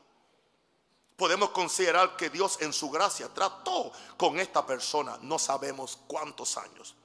Podemos 1.16 1.52
considerar 1.52 2.18
que 2.18 2.30
Dios 2.30 2.58
en 2.62 2.74
su 2.74 2.90
gracia 2.90 3.30
trató 3.30 3.92
con 4.18 4.40
esta 4.40 4.66
persona 4.66 5.18
no 5.22 5.38
sabemos 5.38 6.00
cuántos 6.08 6.58
años. 6.58 6.96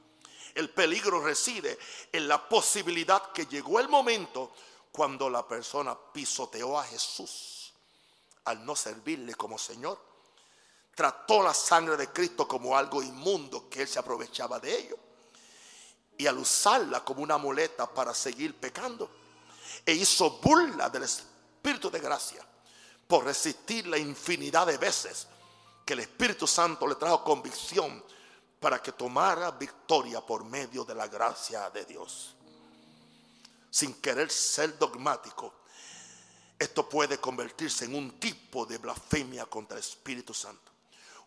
El 0.54 0.70
peligro 0.70 1.20
reside 1.20 1.78
en 2.11 2.26
la 2.26 2.48
posibilidad 2.48 3.32
que 3.32 3.46
llegó 3.46 3.78
el 3.80 3.88
momento 3.88 4.52
cuando 4.90 5.28
la 5.28 5.46
persona 5.46 5.96
pisoteó 6.12 6.78
a 6.78 6.84
Jesús 6.84 7.72
al 8.46 8.64
no 8.64 8.74
servirle 8.74 9.34
como 9.34 9.59
Señor. 9.59 10.00
Trató 10.94 11.42
la 11.42 11.52
sangre 11.52 11.96
de 11.96 12.09
Cristo 12.09 12.48
como 12.48 12.76
algo 12.76 13.02
inmundo 13.02 13.68
que 13.68 13.82
él 13.82 13.88
se 13.88 13.98
aprovechaba 13.98 14.59
de 14.59 14.76
ello. 14.76 14.96
Y 16.16 16.26
al 16.26 16.38
usarla 16.38 17.04
como 17.04 17.22
una 17.22 17.38
muleta 17.38 17.86
para 17.86 18.12
seguir 18.12 18.56
pecando, 18.56 19.09
e 19.84 19.92
hizo 19.92 20.30
burla 20.40 20.88
del 20.88 21.04
Espíritu 21.04 21.90
de 21.90 22.00
gracia 22.00 22.47
por 23.09 23.24
resistir 23.24 23.86
la 23.88 23.98
infinidad 23.98 24.66
de 24.66 24.76
veces 24.76 25.26
que 25.84 25.94
el 25.94 26.00
Espíritu 26.00 26.46
Santo 26.46 26.86
le 26.86 26.94
trajo 26.94 27.24
convicción 27.24 28.04
para 28.61 28.80
que 28.82 28.92
tomara 28.92 29.50
victoria 29.52 30.20
por 30.20 30.44
medio 30.44 30.84
de 30.84 30.94
la 30.94 31.09
gracia 31.09 31.70
de 31.70 31.86
Dios. 31.86 32.36
Sin 33.70 33.94
querer 33.94 34.30
ser 34.30 34.78
dogmático, 34.78 35.54
esto 36.59 36.88
puede 36.88 37.18
convertirse 37.18 37.86
en 37.86 37.94
un 37.94 38.20
tipo 38.20 38.66
de 38.66 38.78
blasfemia 38.78 39.46
contra 39.46 39.78
el 39.78 39.84
Espíritu 39.84 40.34
Santo. 40.34 40.72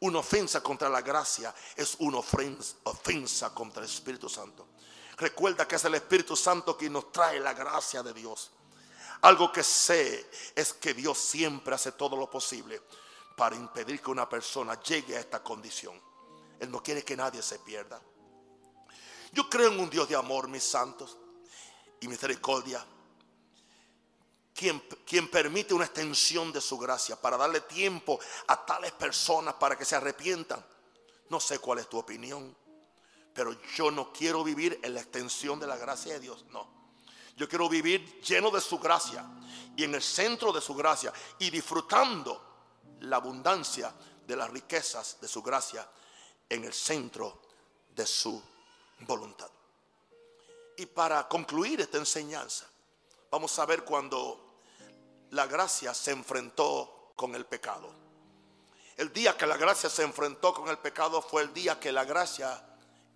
Una 0.01 0.19
ofensa 0.19 0.61
contra 0.61 0.89
la 0.89 1.01
gracia 1.01 1.53
es 1.75 1.95
una 1.99 2.17
ofensa 2.17 3.53
contra 3.53 3.83
el 3.83 3.89
Espíritu 3.89 4.29
Santo. 4.29 4.67
Recuerda 5.17 5.67
que 5.67 5.75
es 5.75 5.85
el 5.85 5.95
Espíritu 5.95 6.35
Santo 6.35 6.77
quien 6.77 6.93
nos 6.93 7.11
trae 7.11 7.39
la 7.39 7.53
gracia 7.53 8.03
de 8.03 8.13
Dios. 8.13 8.51
Algo 9.21 9.51
que 9.51 9.63
sé 9.63 10.29
es 10.55 10.73
que 10.73 10.93
Dios 10.93 11.17
siempre 11.17 11.75
hace 11.75 11.91
todo 11.91 12.15
lo 12.15 12.29
posible 12.29 12.81
para 13.37 13.55
impedir 13.55 14.01
que 14.01 14.09
una 14.09 14.27
persona 14.27 14.81
llegue 14.81 15.15
a 15.15 15.19
esta 15.19 15.43
condición. 15.43 15.99
Él 16.59 16.71
no 16.71 16.81
quiere 16.81 17.03
que 17.03 17.15
nadie 17.15 17.41
se 17.41 17.59
pierda. 17.59 18.01
Yo 19.31 19.49
creo 19.49 19.71
en 19.71 19.79
un 19.79 19.89
Dios 19.89 20.09
de 20.09 20.15
amor, 20.15 20.47
mis 20.47 20.63
santos, 20.63 21.17
y 21.99 22.07
misericordia, 22.07 22.83
quien, 24.53 24.79
quien, 25.05 25.29
permite 25.29 25.73
una 25.73 25.85
extensión 25.85 26.51
de 26.51 26.59
su 26.59 26.77
gracia 26.77 27.15
para 27.15 27.37
darle 27.37 27.61
tiempo 27.61 28.19
a 28.47 28.65
tales 28.65 28.91
personas 28.91 29.53
para 29.55 29.77
que 29.77 29.85
se 29.85 29.95
arrepientan. 29.95 30.65
No 31.29 31.39
sé 31.39 31.59
cuál 31.59 31.79
es 31.79 31.87
tu 31.87 31.97
opinión, 31.97 32.55
pero 33.33 33.55
yo 33.75 33.91
no 33.91 34.11
quiero 34.11 34.43
vivir 34.43 34.79
en 34.83 34.95
la 34.95 35.01
extensión 35.01 35.59
de 35.59 35.67
la 35.67 35.77
gracia 35.77 36.13
de 36.13 36.19
Dios, 36.19 36.43
no. 36.49 36.80
Yo 37.41 37.49
quiero 37.49 37.67
vivir 37.67 38.21
lleno 38.21 38.51
de 38.51 38.61
su 38.61 38.77
gracia 38.77 39.25
y 39.75 39.83
en 39.83 39.95
el 39.95 40.03
centro 40.03 40.53
de 40.53 40.61
su 40.61 40.75
gracia 40.75 41.11
y 41.39 41.49
disfrutando 41.49 42.39
la 42.99 43.15
abundancia 43.15 43.91
de 44.27 44.35
las 44.35 44.47
riquezas 44.51 45.17
de 45.19 45.27
su 45.27 45.41
gracia 45.41 45.89
en 46.47 46.63
el 46.63 46.71
centro 46.71 47.41
de 47.95 48.05
su 48.05 48.39
voluntad. 49.07 49.49
Y 50.77 50.85
para 50.85 51.27
concluir 51.27 51.81
esta 51.81 51.97
enseñanza, 51.97 52.67
vamos 53.31 53.57
a 53.57 53.65
ver 53.65 53.83
cuando 53.83 54.59
la 55.31 55.47
gracia 55.47 55.95
se 55.95 56.11
enfrentó 56.11 57.11
con 57.15 57.33
el 57.33 57.47
pecado. 57.47 57.91
El 58.97 59.11
día 59.11 59.35
que 59.35 59.47
la 59.47 59.57
gracia 59.57 59.89
se 59.89 60.03
enfrentó 60.03 60.53
con 60.53 60.69
el 60.69 60.77
pecado 60.77 61.23
fue 61.23 61.41
el 61.41 61.51
día 61.55 61.79
que 61.79 61.91
la 61.91 62.05
gracia 62.05 62.63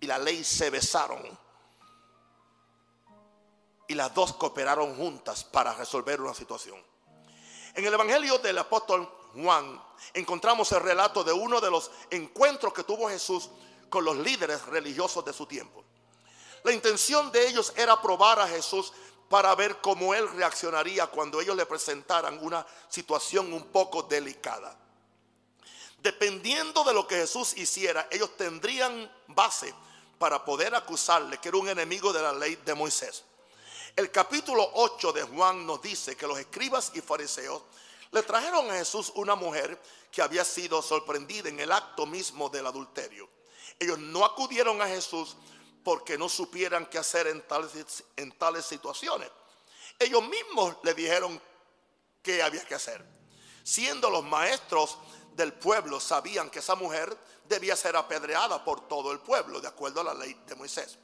y 0.00 0.06
la 0.08 0.18
ley 0.18 0.42
se 0.42 0.68
besaron 0.70 1.45
y 3.88 3.94
las 3.94 4.14
dos 4.14 4.34
cooperaron 4.34 4.96
juntas 4.96 5.44
para 5.44 5.74
resolver 5.74 6.20
una 6.20 6.34
situación. 6.34 6.82
En 7.74 7.84
el 7.84 7.92
Evangelio 7.92 8.38
del 8.38 8.58
apóstol 8.58 9.10
Juan 9.34 9.82
encontramos 10.14 10.72
el 10.72 10.80
relato 10.80 11.22
de 11.22 11.32
uno 11.32 11.60
de 11.60 11.70
los 11.70 11.90
encuentros 12.10 12.72
que 12.72 12.84
tuvo 12.84 13.08
Jesús 13.08 13.50
con 13.90 14.04
los 14.04 14.16
líderes 14.16 14.64
religiosos 14.66 15.24
de 15.24 15.32
su 15.32 15.46
tiempo. 15.46 15.84
La 16.64 16.72
intención 16.72 17.30
de 17.30 17.46
ellos 17.46 17.72
era 17.76 18.00
probar 18.00 18.40
a 18.40 18.48
Jesús 18.48 18.92
para 19.28 19.54
ver 19.54 19.80
cómo 19.80 20.14
él 20.14 20.28
reaccionaría 20.32 21.06
cuando 21.06 21.40
ellos 21.40 21.56
le 21.56 21.66
presentaran 21.66 22.38
una 22.42 22.66
situación 22.88 23.52
un 23.52 23.64
poco 23.64 24.02
delicada. 24.02 24.76
Dependiendo 25.98 26.84
de 26.84 26.94
lo 26.94 27.06
que 27.06 27.16
Jesús 27.16 27.56
hiciera, 27.56 28.08
ellos 28.10 28.36
tendrían 28.36 29.10
base 29.28 29.74
para 30.18 30.44
poder 30.44 30.74
acusarle 30.74 31.38
que 31.38 31.48
era 31.48 31.58
un 31.58 31.68
enemigo 31.68 32.12
de 32.12 32.22
la 32.22 32.32
ley 32.32 32.56
de 32.64 32.74
Moisés. 32.74 33.24
El 33.96 34.10
capítulo 34.10 34.72
8 34.74 35.10
de 35.14 35.22
Juan 35.22 35.66
nos 35.66 35.80
dice 35.80 36.16
que 36.16 36.26
los 36.26 36.38
escribas 36.38 36.92
y 36.92 37.00
fariseos 37.00 37.62
le 38.10 38.22
trajeron 38.22 38.70
a 38.70 38.74
Jesús 38.74 39.10
una 39.14 39.34
mujer 39.34 39.80
que 40.12 40.20
había 40.20 40.44
sido 40.44 40.82
sorprendida 40.82 41.48
en 41.48 41.58
el 41.60 41.72
acto 41.72 42.04
mismo 42.04 42.50
del 42.50 42.66
adulterio. 42.66 43.26
Ellos 43.78 43.98
no 43.98 44.22
acudieron 44.26 44.82
a 44.82 44.86
Jesús 44.86 45.38
porque 45.82 46.18
no 46.18 46.28
supieran 46.28 46.84
qué 46.84 46.98
hacer 46.98 47.26
en 47.28 47.40
tales, 47.48 48.04
en 48.16 48.32
tales 48.32 48.66
situaciones. 48.66 49.30
Ellos 49.98 50.22
mismos 50.28 50.76
le 50.82 50.92
dijeron 50.92 51.40
qué 52.22 52.42
había 52.42 52.66
que 52.66 52.74
hacer. 52.74 53.02
Siendo 53.64 54.10
los 54.10 54.24
maestros 54.24 54.98
del 55.32 55.54
pueblo 55.54 56.00
sabían 56.00 56.50
que 56.50 56.58
esa 56.58 56.74
mujer 56.74 57.16
debía 57.44 57.74
ser 57.74 57.96
apedreada 57.96 58.62
por 58.62 58.88
todo 58.88 59.10
el 59.10 59.20
pueblo, 59.20 59.58
de 59.58 59.68
acuerdo 59.68 60.02
a 60.02 60.04
la 60.04 60.14
ley 60.14 60.38
de 60.46 60.54
Moisés. 60.54 60.98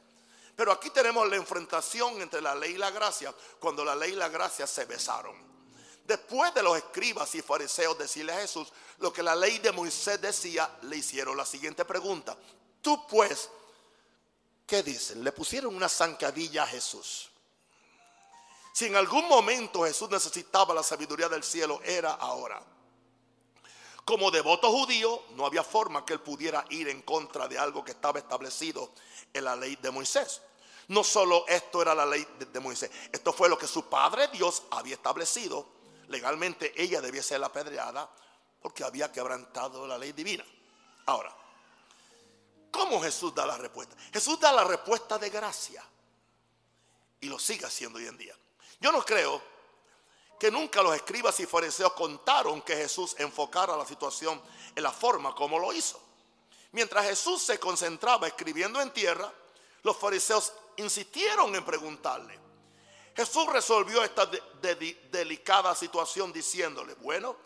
Pero 0.57 0.73
aquí 0.73 0.91
tenemos 0.91 1.29
la 1.29 1.37
enfrentación 1.37 2.20
entre 2.20 2.41
la 2.41 2.55
ley 2.55 2.73
y 2.73 2.79
la 2.79 2.91
gracia, 2.91 3.35
cuando 3.59 3.85
la 3.85 3.97
ley 3.97 4.12
y 4.12 4.16
la 4.16 4.29
gracia 4.29 4.66
se 4.66 4.85
besaron. 4.85 5.35
Después 6.05 6.53
de 6.53 6.62
los 6.62 6.77
escribas 6.77 7.35
y 7.35 7.43
fariseos 7.43 7.97
decirle 7.97 8.33
a 8.33 8.41
Jesús 8.41 8.73
lo 8.99 9.12
que 9.12 9.23
la 9.23 9.35
ley 9.35 9.59
de 9.59 9.73
Moisés 9.73 10.20
decía, 10.20 10.69
le 10.83 10.97
hicieron 10.97 11.37
la 11.37 11.47
siguiente 11.47 11.85
pregunta. 11.85 12.37
Tú 12.81 13.07
pues, 13.07 13.49
¿qué 14.66 14.83
dicen? 14.83 15.23
Le 15.23 15.33
pusieron 15.33 15.74
una 15.74 15.89
zancadilla 15.89 16.65
a 16.65 16.66
Jesús. 16.66 17.31
Si 18.74 18.87
en 18.87 18.97
algún 18.97 19.29
momento 19.29 19.85
Jesús 19.85 20.11
necesitaba 20.11 20.74
la 20.74 20.83
sabiduría 20.83 21.29
del 21.29 21.45
cielo, 21.45 21.81
era 21.85 22.15
ahora. 22.15 22.62
Como 24.05 24.31
devoto 24.31 24.70
judío, 24.70 25.23
no 25.37 25.47
había 25.47 25.62
forma 25.62 26.05
que 26.05 26.15
él 26.15 26.20
pudiera 26.20 26.65
ir 26.70 26.89
en 26.89 27.03
contra 27.03 27.47
de 27.47 27.59
algo 27.59 27.85
que 27.85 27.93
estaba 27.93 28.19
establecido 28.19 28.93
en 29.33 29.45
la 29.45 29.55
ley 29.55 29.77
de 29.77 29.91
Moisés. 29.91 30.43
No 30.89 31.05
solo 31.05 31.47
esto 31.47 31.81
era 31.81 31.95
la 31.95 32.05
ley 32.05 32.27
de, 32.39 32.61
Moisés, 32.61 32.91
esto 33.12 33.33
fue 33.33 33.49
lo 33.49 33.57
que 33.57 33.69
su 33.69 33.85
padre 33.89 34.29
Dios 34.29 34.65
había 34.73 34.95
establecido. 34.95 35.66
Legalmente 36.09 36.73
ella 36.77 37.01
debía 37.01 37.23
ser 37.23 37.43
apedreada 37.43 38.11
porque 38.61 38.83
había 38.83 39.12
quebrantado 39.12 39.87
la 39.87 39.97
ley 39.97 40.12
divina. 40.12 40.45
Ahora, 41.07 41.35
¿cómo 42.70 43.01
Jesús 43.01 43.33
da 43.35 43.47
la 43.47 43.57
respuesta? 43.57 43.97
Jesús 44.12 44.39
da 44.41 44.53
la 44.53 44.65
respuesta 44.65 45.16
de 45.19 45.31
gracia 45.31 45.85
y 47.20 47.29
lo 47.29 47.39
sigue 47.39 47.66
haciendo 47.66 47.99
hoy 47.99 48.07
en 48.07 48.19
día. 48.19 48.37
Yo 48.81 48.91
no 48.91 49.05
creo 49.05 49.52
que 50.43 50.51
nunca 50.51 50.82
los 50.82 50.97
escribas 50.97 51.39
y 51.39 51.47
fariseos 51.47 51.93
contaron 51.93 52.62
que 52.62 52.74
Jesús 52.74 53.14
enfocara 53.16 53.77
la 53.77 53.86
situación 53.86 54.43
en 54.74 54.82
la 54.82 54.90
forma 54.90 55.36
como 55.36 55.56
lo 55.56 55.73
hizo. 55.73 56.02
Mientras 56.73 57.06
Jesús 57.06 57.40
se 57.43 57.60
concentraba 57.60 58.27
escribiendo 58.27 58.81
en 58.81 58.93
tierra, 58.93 59.32
los 59.85 59.97
fariseos 59.97 60.52
insistieron 60.78 61.55
en 61.55 61.64
preguntarle. 61.64 62.36
Jesús 63.14 63.47
resolvió 63.52 64.02
esta 64.02 64.28
delicada 65.12 65.77
situación 65.77 66.32
diciéndole, 66.32 66.94
bueno, 66.94 67.36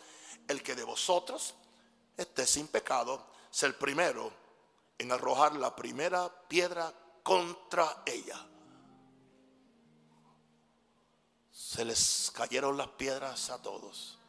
el 0.49 0.63
que 0.63 0.75
de 0.75 0.85
vosotros 0.85 1.53
esté 2.17 2.47
sin 2.47 2.67
pecado, 2.69 3.27
es 3.53 3.63
el 3.63 3.75
primero 3.75 4.33
en 4.97 5.13
arrojar 5.13 5.55
la 5.57 5.77
primera 5.77 6.33
piedra 6.49 6.91
contra 7.23 8.05
ella. 8.07 8.43
Se 11.67 11.85
les 11.85 12.31
cayeron 12.33 12.77
las 12.77 12.87
piedras 12.87 13.51
a 13.51 13.61
todos 13.61 14.21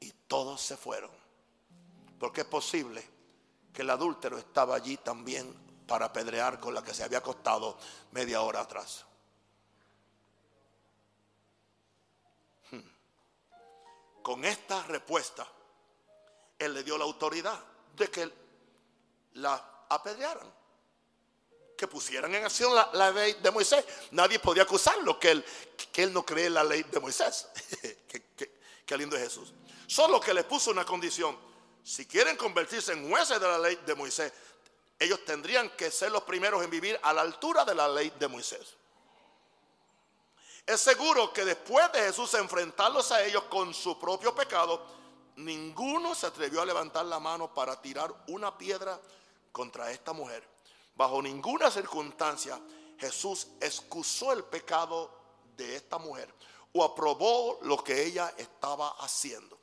y 0.00 0.10
todos 0.26 0.58
se 0.58 0.74
fueron. 0.78 1.10
Porque 2.18 2.40
es 2.40 2.46
posible 2.46 3.06
que 3.74 3.82
el 3.82 3.90
adúltero 3.90 4.38
estaba 4.38 4.74
allí 4.74 4.96
también 4.96 5.52
para 5.86 6.06
apedrear 6.06 6.58
con 6.58 6.72
la 6.72 6.82
que 6.82 6.94
se 6.94 7.04
había 7.04 7.18
acostado 7.18 7.76
media 8.12 8.40
hora 8.40 8.60
atrás. 8.60 9.04
Hmm. 12.70 12.88
Con 14.22 14.46
esta 14.46 14.82
respuesta, 14.84 15.46
él 16.58 16.72
le 16.72 16.82
dio 16.82 16.96
la 16.96 17.04
autoridad 17.04 17.62
de 17.94 18.10
que 18.10 18.32
la 19.34 19.84
apedrearan, 19.90 20.50
que 21.76 21.86
pusieran 21.86 22.34
en 22.34 22.44
acción 22.44 22.74
la, 22.74 23.10
ley 23.10 23.34
de 23.34 23.50
Moisés. 23.50 23.84
Nadie 24.12 24.38
podía 24.38 24.62
acusarlo 24.62 25.20
que 25.20 25.30
él, 25.30 25.44
que 25.92 26.02
él 26.02 26.12
no 26.12 26.24
cree 26.24 26.50
la 26.50 26.64
ley 26.64 26.82
de 26.84 27.00
Moisés. 27.00 27.48
Qué 28.86 28.96
lindo 28.96 29.16
es 29.16 29.22
Jesús. 29.22 29.52
Solo 29.86 30.20
que 30.20 30.32
le 30.32 30.44
puso 30.44 30.70
una 30.70 30.84
condición. 30.84 31.36
Si 31.82 32.06
quieren 32.06 32.36
convertirse 32.36 32.92
en 32.92 33.08
jueces 33.08 33.40
de 33.40 33.46
la 33.46 33.58
ley 33.58 33.78
de 33.84 33.94
Moisés, 33.94 34.32
ellos 34.98 35.24
tendrían 35.24 35.70
que 35.70 35.90
ser 35.90 36.10
los 36.10 36.22
primeros 36.22 36.64
en 36.64 36.70
vivir 36.70 36.98
a 37.02 37.12
la 37.12 37.22
altura 37.22 37.64
de 37.64 37.74
la 37.74 37.88
ley 37.88 38.12
de 38.18 38.28
Moisés. 38.28 38.74
Es 40.64 40.80
seguro 40.80 41.32
que 41.32 41.44
después 41.44 41.92
de 41.92 42.00
Jesús 42.00 42.34
enfrentarlos 42.34 43.12
a 43.12 43.24
ellos 43.24 43.44
con 43.44 43.72
su 43.72 43.98
propio 44.00 44.34
pecado, 44.34 44.84
ninguno 45.36 46.14
se 46.14 46.26
atrevió 46.26 46.62
a 46.62 46.66
levantar 46.66 47.04
la 47.06 47.20
mano 47.20 47.52
para 47.52 47.80
tirar 47.80 48.12
una 48.28 48.56
piedra 48.56 49.00
contra 49.52 49.90
esta 49.92 50.12
mujer. 50.12 50.55
Bajo 50.96 51.20
ninguna 51.20 51.70
circunstancia 51.70 52.60
Jesús 52.98 53.48
excusó 53.60 54.32
el 54.32 54.44
pecado 54.44 55.10
de 55.56 55.76
esta 55.76 55.98
mujer 55.98 56.32
o 56.72 56.82
aprobó 56.82 57.58
lo 57.62 57.82
que 57.82 58.04
ella 58.04 58.32
estaba 58.36 58.88
haciendo. 59.00 59.58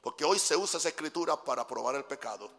Porque 0.00 0.24
hoy 0.24 0.38
se 0.38 0.56
usa 0.56 0.78
esa 0.78 0.88
escritura 0.88 1.42
para 1.42 1.62
aprobar 1.62 1.94
el 1.94 2.04
pecado. 2.04 2.50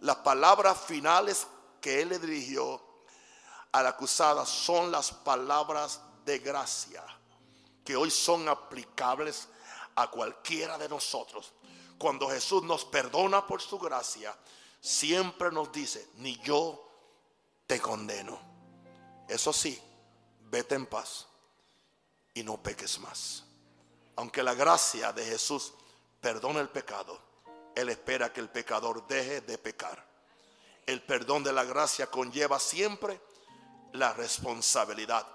Las 0.00 0.16
palabras 0.16 0.78
finales 0.78 1.46
que 1.80 2.02
él 2.02 2.10
le 2.10 2.18
dirigió 2.18 2.80
a 3.72 3.82
la 3.82 3.90
acusada 3.90 4.44
son 4.44 4.90
las 4.90 5.10
palabras 5.10 6.00
de 6.24 6.38
gracia 6.38 7.02
que 7.84 7.96
hoy 7.96 8.10
son 8.10 8.46
aplicables 8.50 9.48
a 9.94 10.10
cualquiera 10.10 10.76
de 10.76 10.90
nosotros. 10.90 11.54
Cuando 11.96 12.28
Jesús 12.28 12.62
nos 12.62 12.84
perdona 12.84 13.46
por 13.46 13.62
su 13.62 13.78
gracia, 13.78 14.36
siempre 14.78 15.50
nos 15.50 15.72
dice, 15.72 16.06
ni 16.16 16.36
yo 16.40 16.87
te 17.68 17.78
condeno. 17.80 18.40
Eso 19.28 19.52
sí, 19.52 19.80
vete 20.50 20.74
en 20.74 20.86
paz 20.86 21.26
y 22.32 22.42
no 22.42 22.60
peques 22.60 22.98
más. 22.98 23.44
Aunque 24.16 24.42
la 24.42 24.54
gracia 24.54 25.12
de 25.12 25.24
Jesús 25.24 25.74
perdona 26.20 26.60
el 26.60 26.70
pecado, 26.70 27.20
Él 27.76 27.90
espera 27.90 28.32
que 28.32 28.40
el 28.40 28.48
pecador 28.48 29.06
deje 29.06 29.42
de 29.42 29.58
pecar. 29.58 30.02
El 30.86 31.02
perdón 31.02 31.44
de 31.44 31.52
la 31.52 31.64
gracia 31.64 32.06
conlleva 32.06 32.58
siempre 32.58 33.20
la 33.92 34.14
responsabilidad 34.14 35.26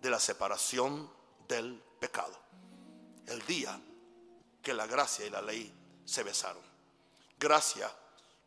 de 0.00 0.08
la 0.08 0.20
separación 0.20 1.12
del 1.48 1.82
pecado. 1.98 2.38
El 3.26 3.44
día 3.46 3.78
que 4.62 4.72
la 4.72 4.86
gracia 4.86 5.26
y 5.26 5.30
la 5.30 5.42
ley 5.42 5.74
se 6.04 6.22
besaron. 6.22 6.62
Gracia 7.38 7.92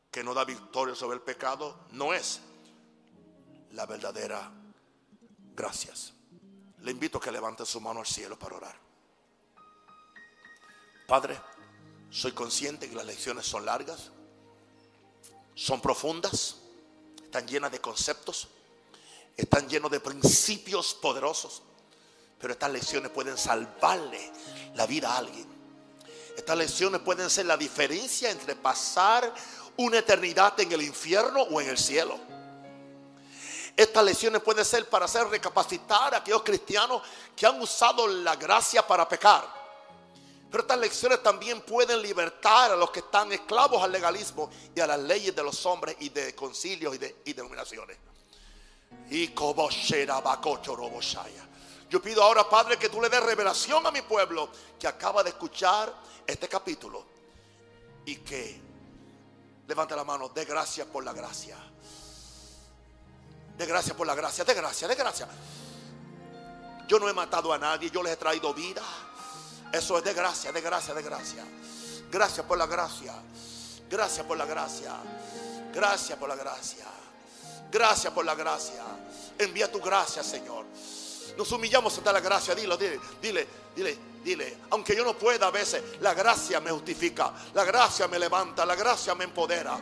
que 0.10 0.24
no 0.24 0.34
da 0.34 0.46
victoria 0.46 0.96
sobre 0.96 1.16
el 1.16 1.22
pecado 1.22 1.86
no 1.92 2.14
es 2.14 2.40
la 3.74 3.86
verdadera 3.86 4.52
gracias. 5.56 6.14
Le 6.80 6.92
invito 6.92 7.18
a 7.18 7.22
que 7.22 7.32
levante 7.32 7.66
su 7.66 7.80
mano 7.80 8.00
al 8.00 8.06
cielo 8.06 8.38
para 8.38 8.56
orar. 8.56 8.76
Padre, 11.08 11.40
soy 12.10 12.32
consciente 12.32 12.90
que 12.90 12.96
las 12.96 13.06
lecciones 13.06 13.46
son 13.46 13.66
largas, 13.66 14.12
son 15.56 15.82
profundas, 15.82 16.58
están 17.24 17.48
llenas 17.48 17.72
de 17.72 17.80
conceptos, 17.80 18.48
están 19.36 19.68
llenos 19.68 19.92
de 19.92 20.00
principios 20.00 20.94
poderosos, 20.94 21.64
pero 22.40 22.54
estas 22.54 22.72
lecciones 22.72 23.12
pueden 23.12 23.38
salvarle 23.38 24.32
la 24.76 24.86
vida 24.86 25.14
a 25.14 25.18
alguien. 25.18 25.48
Estas 26.36 26.58
lecciones 26.58 27.02
pueden 27.02 27.30
ser 27.30 27.46
la 27.46 27.58
diferencia 27.58 28.30
entre 28.30 28.56
pasar 28.56 29.34
una 29.78 30.00
eternidad 30.00 30.60
en 30.60 30.72
el 30.72 30.82
infierno 30.82 31.42
o 31.44 31.62
en 31.62 31.70
el 31.70 31.78
cielo. 31.78 32.33
Estas 33.76 34.04
lecciones 34.04 34.42
pueden 34.42 34.64
ser 34.64 34.88
para 34.88 35.06
hacer 35.06 35.28
recapacitar 35.28 36.14
a 36.14 36.18
aquellos 36.18 36.44
cristianos 36.44 37.02
que 37.36 37.46
han 37.46 37.60
usado 37.60 38.08
la 38.08 38.36
gracia 38.36 38.86
para 38.86 39.08
pecar. 39.08 39.64
Pero 40.52 40.62
estas 40.62 40.78
lecciones 40.78 41.24
también 41.24 41.62
pueden 41.62 42.00
libertar 42.00 42.72
a 42.72 42.76
los 42.76 42.92
que 42.92 43.00
están 43.00 43.32
esclavos 43.32 43.82
al 43.82 43.92
legalismo 43.92 44.52
y 44.76 44.80
a 44.80 44.86
las 44.86 45.00
leyes 45.00 45.36
de 45.36 45.42
los 45.42 45.66
hombres 45.66 45.96
y 46.00 46.10
de 46.10 46.36
concilios 46.36 46.94
y 46.94 46.98
de 47.00 47.16
y 47.26 47.34
denominaciones. 47.34 47.98
Y 49.10 49.34
yo 51.90 52.02
pido 52.02 52.24
ahora, 52.24 52.48
Padre, 52.50 52.78
que 52.78 52.90
tú 52.90 53.02
le 53.02 53.10
des 53.10 53.24
revelación 53.24 53.86
a 53.86 53.92
mi 53.92 54.02
pueblo 54.02 54.50
que 54.80 54.88
acaba 54.88 55.24
de 55.24 55.30
escuchar 55.30 55.94
este 56.26 56.48
capítulo 56.48 57.06
y 58.06 58.18
que 58.18 58.62
levante 59.68 59.96
la 59.96 60.04
mano, 60.04 60.30
de 60.30 60.46
gracias 60.46 60.88
por 60.88 61.04
la 61.04 61.14
gracia. 61.14 61.58
De 63.58 63.66
gracias 63.66 63.96
por 63.96 64.08
la 64.08 64.16
gracia, 64.16 64.44
de 64.44 64.54
gracia, 64.54 64.88
de 64.88 64.96
gracia. 64.96 65.28
Yo 66.88 67.00
no 67.00 67.08
he 67.08 67.14
matado 67.14 67.54
a 67.54 67.58
nadie, 67.58 67.90
yo 67.90 68.04
les 68.04 68.14
he 68.14 68.18
traído 68.18 68.54
vida. 68.54 68.82
Eso 69.72 69.98
es 69.98 70.04
de 70.04 70.14
gracia, 70.14 70.52
de 70.52 70.62
gracia, 70.62 70.94
de 70.94 71.02
gracia. 71.02 71.44
Gracias 72.12 72.46
por 72.46 72.58
la 72.58 72.68
gracia. 72.68 73.14
Gracias 73.90 74.26
por 74.26 74.38
la 74.38 74.46
gracia. 74.46 74.96
Gracias 75.74 76.18
por 76.18 76.30
la 76.30 76.36
gracia. 76.36 76.86
Gracias 77.72 78.14
por 78.14 78.24
la 78.24 78.36
gracia. 78.36 78.84
Envía 79.38 79.72
tu 79.72 79.80
gracia, 79.80 80.24
Señor. 80.24 80.66
Nos 81.38 81.52
humillamos 81.52 81.98
ante 81.98 82.14
la 82.14 82.20
gracia. 82.20 82.54
Dilo, 82.54 82.78
dile, 82.78 83.00
dile, 83.20 83.48
dile, 83.76 83.98
dile. 84.24 84.58
Aunque 84.70 84.96
yo 84.96 85.04
no 85.04 85.18
pueda 85.18 85.48
a 85.48 85.52
veces, 85.52 86.00
la 86.02 86.14
gracia 86.14 86.60
me 86.60 86.70
justifica. 86.70 87.34
La 87.56 87.64
gracia 87.64 88.08
me 88.08 88.20
levanta. 88.20 88.66
La 88.66 88.76
gracia 88.76 89.16
me 89.16 89.24
empodera. 89.24 89.80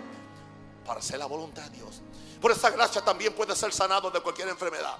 Para 0.85 0.99
hacer 0.99 1.19
la 1.19 1.25
voluntad 1.25 1.63
de 1.63 1.77
Dios. 1.77 2.01
Por 2.41 2.51
esa 2.51 2.71
gracia 2.71 3.01
también 3.01 3.33
puede 3.33 3.55
ser 3.55 3.71
sanado 3.71 4.09
de 4.09 4.19
cualquier 4.19 4.49
enfermedad. 4.49 4.97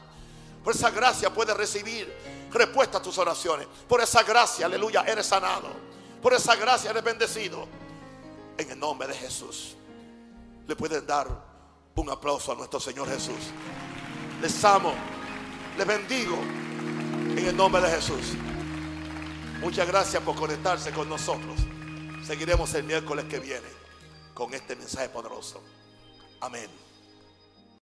Por 0.63 0.75
esa 0.75 0.91
gracia 0.91 1.33
puede 1.33 1.53
recibir 1.55 2.13
respuesta 2.51 2.99
a 2.99 3.01
tus 3.01 3.17
oraciones. 3.17 3.67
Por 3.87 3.99
esa 3.99 4.21
gracia, 4.21 4.67
aleluya, 4.67 5.03
eres 5.07 5.25
sanado. 5.25 5.69
Por 6.21 6.33
esa 6.33 6.55
gracia 6.55 6.91
eres 6.91 7.03
bendecido. 7.03 7.67
En 8.57 8.69
el 8.69 8.79
nombre 8.79 9.07
de 9.07 9.15
Jesús. 9.15 9.75
Le 10.67 10.75
pueden 10.75 11.05
dar 11.07 11.27
un 11.95 12.09
aplauso 12.11 12.51
a 12.51 12.55
nuestro 12.55 12.79
Señor 12.79 13.09
Jesús. 13.09 13.49
Les 14.39 14.63
amo. 14.63 14.93
Les 15.77 15.87
bendigo. 15.87 16.35
En 16.35 17.47
el 17.47 17.57
nombre 17.57 17.81
de 17.81 17.89
Jesús. 17.89 18.33
Muchas 19.61 19.87
gracias 19.87 20.21
por 20.21 20.35
conectarse 20.35 20.91
con 20.91 21.09
nosotros. 21.09 21.59
Seguiremos 22.23 22.71
el 22.75 22.83
miércoles 22.83 23.25
que 23.25 23.39
viene 23.39 23.67
con 24.35 24.53
este 24.53 24.75
mensaje 24.75 25.09
poderoso. 25.09 25.61
Amén. 26.39 26.90